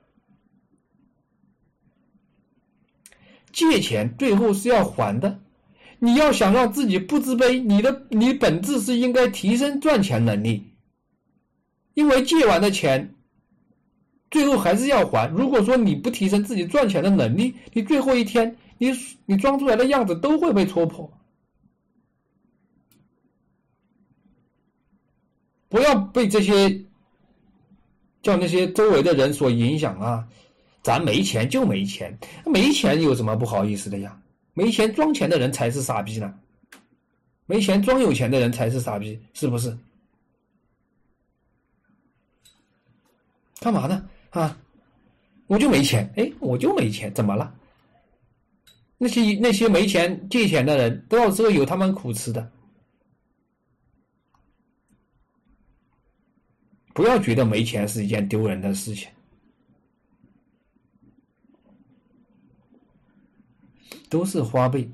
[3.50, 5.41] 借钱最后是要还的，
[6.05, 10.61] 你要想让自己不自卑，你的你本质是应该提升赚钱能力，
[11.95, 13.15] 因为借完的钱，
[14.29, 15.31] 最后还是要还。
[15.31, 18.91] 如果说你不提升自己赚钱的能力，你最后一天，你
[19.27, 21.09] 你装出来的样子都会被戳破。
[25.69, 26.69] 不要被这些
[28.23, 30.27] 叫那些周围的人所影响啊！
[30.83, 34.21] 咱没钱就没钱，没钱有什么不好意思的呀？
[34.55, 36.39] 没钱装钱的人才是傻逼呢，
[37.47, 39.77] 没钱装有钱的人才是傻逼，是不是？
[43.61, 44.09] 干嘛呢？
[44.31, 44.59] 啊，
[45.47, 47.55] 我就没钱，哎，我就没钱，怎么了？
[48.99, 52.51] 那些那些没钱借钱的人，到时候有他们苦吃的。
[56.95, 59.09] 不要觉得没钱是一件丢人的事情，
[64.12, 64.86] 都是花呗、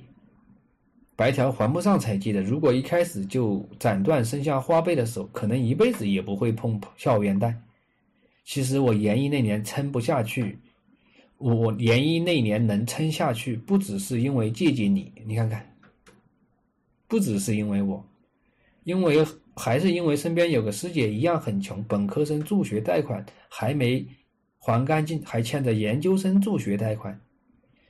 [1.17, 2.41] 白条还不上才借的。
[2.41, 7.53] 如果一开始就斩断伸向花呗的手，可能一辈子也不会碰校园贷。
[8.45, 10.57] 其实我研一那年撑不下去，
[11.39, 15.69] 我研一那年能撑下去，不只是因为借借你，你看看，
[17.09, 18.07] 不只是因为我，
[18.85, 19.27] 因为。
[19.61, 24.07] 还是因为身边有个师姐一样很穷，本科生助学贷款还没
[24.61, 27.21] 还干净，还欠着研究生助学贷款。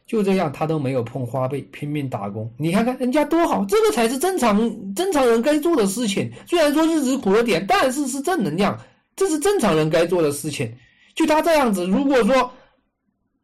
[0.08, 2.50] 就这样，他都没有碰花呗，拼命打工。
[2.56, 6.32] 你看看人家多好，这个才是正常正常人该做的事情。
[6.46, 8.76] 虽然说日子苦了点，但是是正能量，
[9.14, 10.74] 这是正常人该做的事情。
[11.14, 12.50] 就他这样子，如果说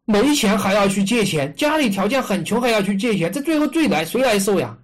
[0.06, 4.78] 没钱还要去借钱，家里条件很穷还要去借钱，这最后最来谁来受呀？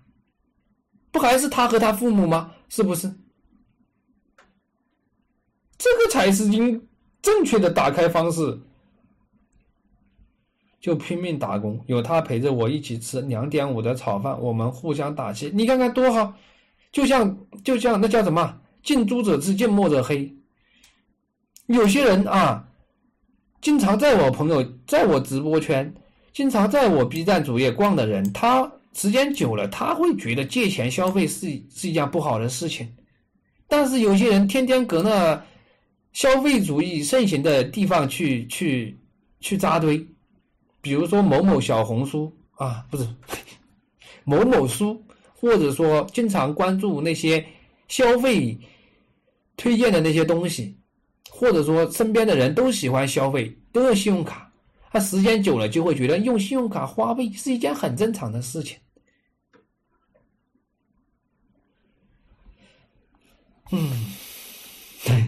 [1.11, 2.53] 不还是他和他父母吗？
[2.69, 3.11] 是不是？
[5.79, 6.79] 这个才是应
[7.23, 8.61] 正确的打开方式。
[10.81, 16.33] 就拼命打工，有他陪着我一起吃两点五的炒饭，我们互相打气，你看看多好，
[16.91, 20.35] 就像就像那叫什么“近朱者赤，近墨者黑”。
[21.69, 22.67] 有些人啊，
[23.61, 25.93] 经常在我朋友在我直播圈，
[26.33, 32.91] 经常在我 B 站主页逛的人，他时间久了，他会觉得借钱消费是是一件不好的事情。
[33.69, 35.45] 但是有些人天天搁那
[36.15, 38.99] 消费主义盛行的地方去去
[39.41, 40.03] 去扎堆。
[40.81, 43.07] 比如说某某小红书啊，不是
[44.25, 45.03] 某某书，
[45.35, 47.45] 或者说经常关注那些
[47.89, 48.59] 消费
[49.57, 50.77] 推荐的那些东西，
[51.29, 54.51] 或者说身边的人都喜欢消费，都用信用卡，
[54.91, 58.79] 他时间久了就会觉得用信用卡花呗是一件很正常的事情。
[63.73, 64.15] 嗯，
[65.05, 65.27] 对。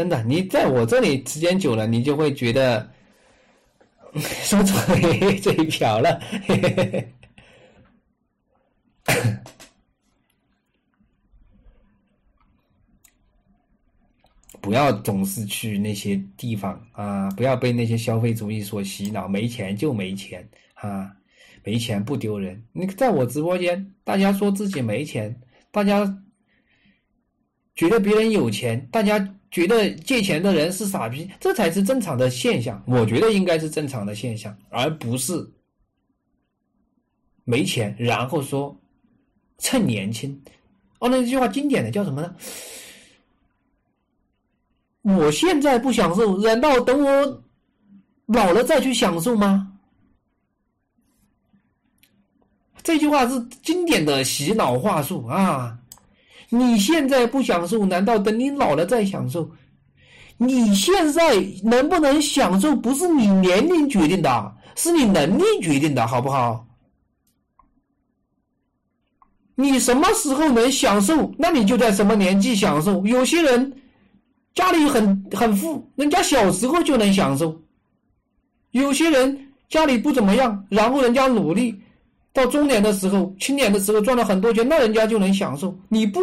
[0.00, 2.90] 真的，你在我这里时间久了，你就会觉得
[4.16, 6.18] 说嘴嘴瓢了。
[14.62, 17.28] 不要总是去那些地方啊！
[17.32, 19.28] 不要被那些消费主义所洗脑。
[19.28, 21.14] 没钱就没钱啊，
[21.62, 22.64] 没钱不丢人。
[22.72, 25.38] 你在我直播间，大家说自己没钱，
[25.70, 26.22] 大家
[27.74, 29.36] 觉得别人有钱，大家。
[29.50, 32.82] 觉得借钱的人是傻逼，这才是正常的现象。
[32.86, 35.50] 我觉得应该是正常的现象，而不是
[37.44, 38.76] 没钱然后说
[39.58, 40.40] 趁年轻。
[41.00, 42.36] 哦，那句话经典的叫什么呢？
[45.02, 47.42] 我现在不享受，难道等我
[48.26, 49.66] 老了再去享受吗？
[52.82, 55.79] 这句话是经典的洗脑话术啊！
[56.50, 59.50] 你现在不享受，难道等你老了再享受？
[60.36, 66.66] 你现在能不能享受，不是你年龄决定的，是你能力决定的，好不好？
[69.54, 73.06] 你什么时候能享受，那你就在什么年纪享受。
[73.06, 73.72] 有些人
[74.54, 77.54] 家里很很富，人家小时候就能享受；
[78.70, 81.80] 有些人家里不怎么样，然后人家努力。
[82.32, 85.76] 到中年的时候、青年的时候赚了很多钱，那人家就能享受。
[85.88, 86.20] 你不，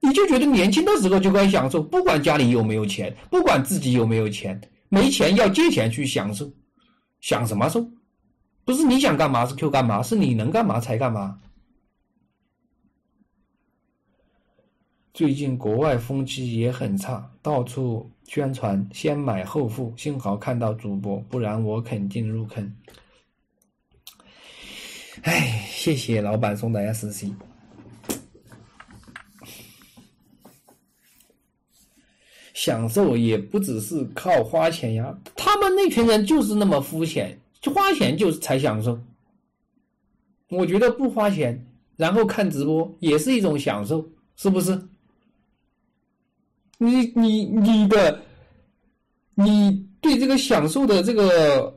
[0.00, 6.48] 你就觉得年轻的时候就该享受，不管家里有没有钱，不管自己有没有钱，没钱要借钱去享受，
[7.20, 7.84] 享什么受？
[8.64, 11.38] 不是你想干嘛是就干嘛，是你能干嘛才干嘛。
[15.12, 22.74] 最近国外风气也很差，到处宣传先买后付，幸好看到主播，不然我肯定入坑。
[25.24, 27.32] 哎，谢谢老板送的 S C。
[32.52, 37.38] 享受也不只是靠花钱呀，他们那群人就是那么肤浅，
[37.74, 38.98] 花钱就是才享受。
[40.48, 44.78] 我觉得不花钱，然后看直播也是一种享受，是不是？
[46.76, 48.20] 你你你的，
[49.34, 51.74] 你对这个享受的这个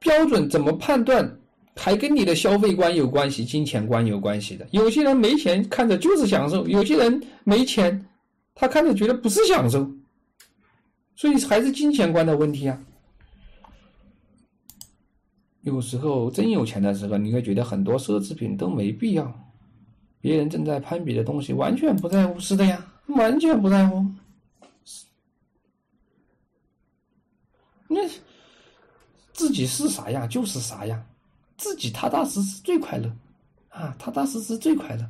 [0.00, 1.38] 标准怎么判断？
[1.76, 4.66] 还跟你的消费观有关系，金钱观有关系的。
[4.70, 8.06] 有些人没钱看着就是享受，有些人没钱，
[8.54, 9.90] 他看着觉得不是享受，
[11.16, 12.80] 所以还是金钱观的问题啊。
[15.62, 19.32] 有时候真有钱的时候，你会觉得很多奢侈品都没必要，
[20.20, 24.04] 别人正在攀比的东西完全不在乎，是的呀，完全不在乎。
[27.88, 28.00] 那
[29.32, 31.04] 自己是啥样就是啥样。
[31.56, 33.10] 自己踏踏实实最快乐，
[33.68, 35.08] 啊，踏踏实实最快乐。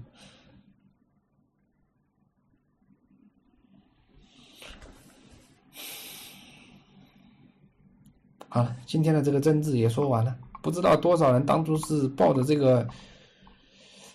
[8.48, 12.88] 好了，今天的这个政治也说完了，不知道多少人当初是抱着这个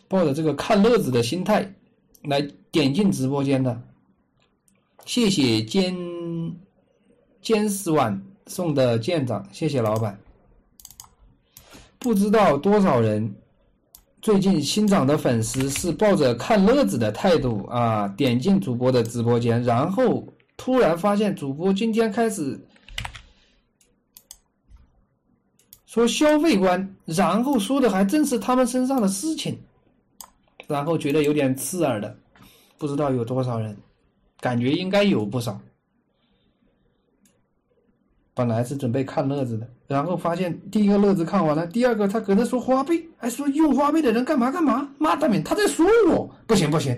[0.07, 1.69] 抱着这个看乐子的心态
[2.23, 2.41] 来
[2.71, 3.81] 点进直播间的。
[5.05, 5.93] 谢谢监
[7.41, 8.17] 监视晚
[8.47, 10.17] 送的舰长，谢谢老板。
[11.99, 13.35] 不知道多少人
[14.21, 22.59] 最近新涨的粉丝是抱着看乐子的态度啊，点进主播的直播间，然后突然发现主播今天开始
[25.85, 29.57] 说消费观，然后说的还正是他们身上的事情，
[30.67, 32.15] 然后觉得有点刺耳的，
[32.77, 33.75] 不知道有多少人，
[34.39, 35.59] 感觉应该有不少。
[38.39, 46.97] 本来是准备看乐子的，然后发现第一个乐子看完了，第二个他搁那说花呗，还说用花呗的人干嘛干嘛，妈的他在说我，不行不行，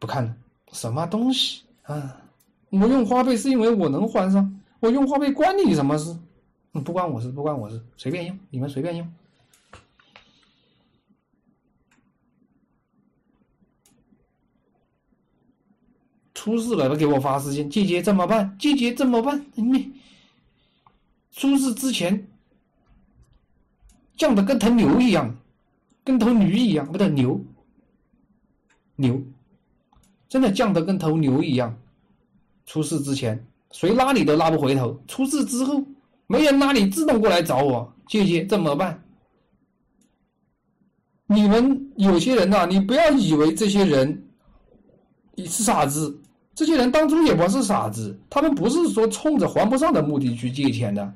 [0.00, 0.34] 不看了，
[0.72, 2.16] 什么东西啊？
[2.70, 6.12] 我用花呗是因为我能还上，我用花呗关你什么事？
[6.84, 9.12] 不关我事，不关我事，随便用，你们随便用。
[16.40, 18.56] 出事了，他给我发私信，姐姐怎么办？
[18.58, 19.44] 姐姐怎么办？
[19.54, 19.92] 你
[21.32, 22.26] 出事之前
[24.16, 25.36] 降的跟头牛一样，
[26.02, 27.38] 跟头驴一样，不对，牛
[28.96, 29.22] 牛，
[30.30, 31.78] 真的降的跟头牛一样。
[32.64, 35.84] 出事之前谁拉你都拉不回头，出事之后
[36.26, 38.98] 没人拉你，自动过来找我，姐姐怎么办？
[41.26, 44.26] 你们有些人呐，你不要以为这些人
[45.34, 46.18] 你是傻子。
[46.60, 51.10] 这些人当初也不是傻子，他们不是说冲着还不上的目的去借钱的，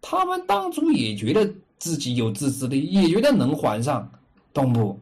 [0.00, 1.48] 他们当初也觉得
[1.78, 4.10] 自己有自制力，也觉得能还上，
[4.52, 4.98] 懂不？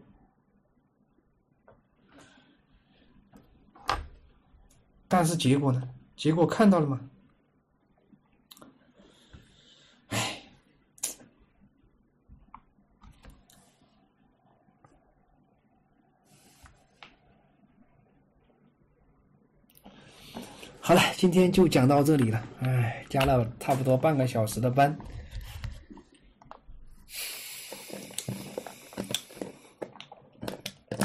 [5.08, 5.82] 但是结果呢？
[6.14, 7.00] 结果看到了吗？
[20.82, 22.42] 好了，今天就讲到这里了。
[22.60, 24.96] 哎，加了差不多半个小时的班，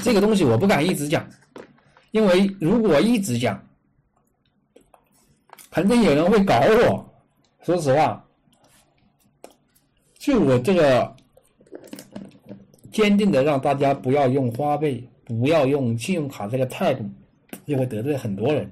[0.01, 1.27] 这个东西我不敢一直讲，
[2.11, 3.61] 因为如果一直讲，
[5.69, 7.13] 肯定有人会搞我。
[7.61, 8.25] 说实话，
[10.17, 11.15] 就我这个
[12.91, 17.03] 坚定的让大家不要用花呗、不要用信用卡这个态度，
[17.67, 18.71] 就会得罪很多人。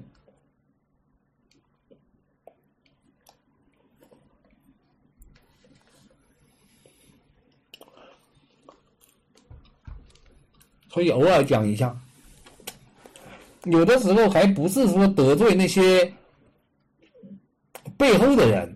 [10.94, 11.92] 所以偶尔讲一下，
[13.64, 16.08] 有的时候还不是说得罪那些
[17.96, 18.72] 背后的人。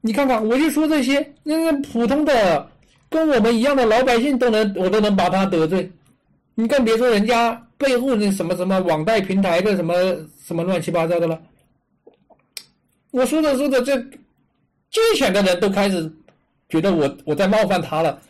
[0.00, 2.68] 你看看，我就说这些，那个普通的
[3.08, 5.88] 跟我们一样的老百姓都能，我都能把他得罪。
[6.56, 9.94] 你更别说人家背后那什么什么网贷平台的什么
[10.44, 11.40] 什么乱七八糟的了。
[13.12, 13.96] 我说着说着，这
[14.90, 16.12] 借钱的人都开始
[16.68, 18.20] 觉得我我在冒犯他了。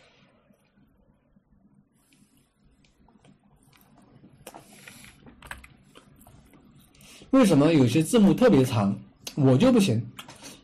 [7.31, 8.99] 为什么有些字幕特别长，
[9.35, 10.05] 我就不行，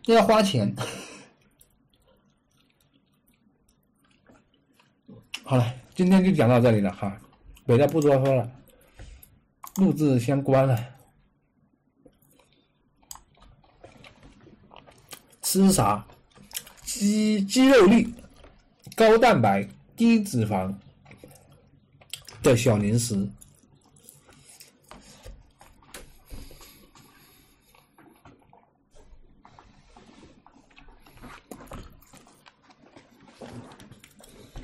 [0.07, 0.75] 要花钱。
[5.45, 7.21] 好了，今天就讲到这里了哈，
[7.67, 8.51] 别的不多说了，
[9.77, 10.79] 录制先关了。
[15.43, 16.07] 吃啥？
[16.83, 18.15] 鸡鸡肉粒，
[18.97, 20.75] 高蛋白低脂肪
[22.43, 23.29] 的小零食。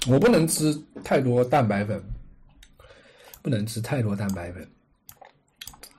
[0.08, 2.02] 我不能吃太多蛋白粉，
[3.42, 4.66] 不能吃太多蛋白粉，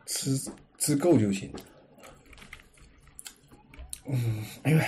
[0.07, 0.37] 吃
[0.79, 1.53] 吃够就行。
[4.07, 4.83] 嗯，哎呀，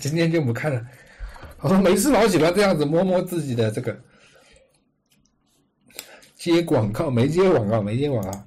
[0.00, 0.86] 今天就不看了。
[1.60, 3.98] 我说没事老喜欢这样子摸摸自己的这个
[6.36, 8.46] 接广告，没接广告，没接广告，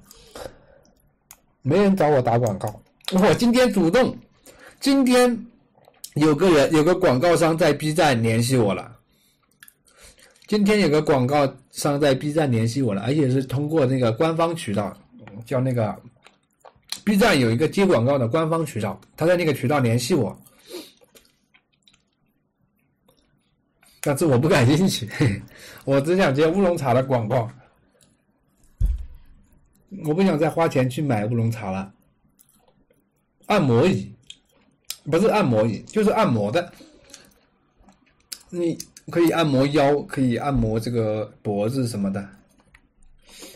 [1.62, 2.82] 没人找我打广告。
[3.12, 4.16] 我今天主动，
[4.80, 5.46] 今天
[6.14, 8.97] 有个人有个广告商在 B 站联系我了。
[10.48, 14.96] 今天有个广告商在 B 站联系我了，而且是通过那个官方渠道，
[15.44, 15.94] 叫那个
[17.04, 20.34] B 站有一个接广告的官方渠道，他在那个渠道联系我，
[24.00, 25.06] 但是我不感兴趣，
[25.84, 27.46] 我只想接乌龙茶的广告，
[30.06, 31.92] 我不想再花钱去买乌龙茶了。
[33.48, 34.10] 按摩椅，
[35.10, 36.72] 不是按摩椅，就是按摩的，
[38.48, 38.78] 你。
[39.10, 42.28] 可以按摩腰，可以按摩这个脖子什么的，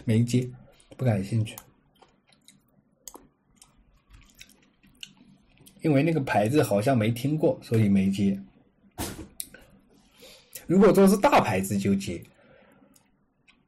[0.04, 0.48] 没接，
[0.96, 1.54] 不感兴趣，
[5.82, 8.40] 因为那个牌子好像没听过，所以没接。
[10.66, 12.22] 如果说是大牌子就接，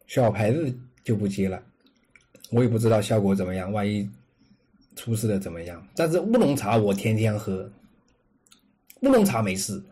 [0.07, 1.63] 小牌子就不接了。
[2.51, 4.09] 我也不知道效果怎么样，万一
[4.97, 5.87] 出事了怎么样？
[5.97, 7.71] 但是乌龙茶我天天喝，
[9.01, 9.83] 乌龙茶没事。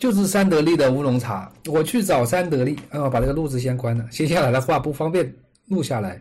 [0.00, 5.30] 就是三得利的乌龙茶，我去找三得利，啊，把这个录制先关了，接下来的话不方便
[5.66, 6.20] 录下来。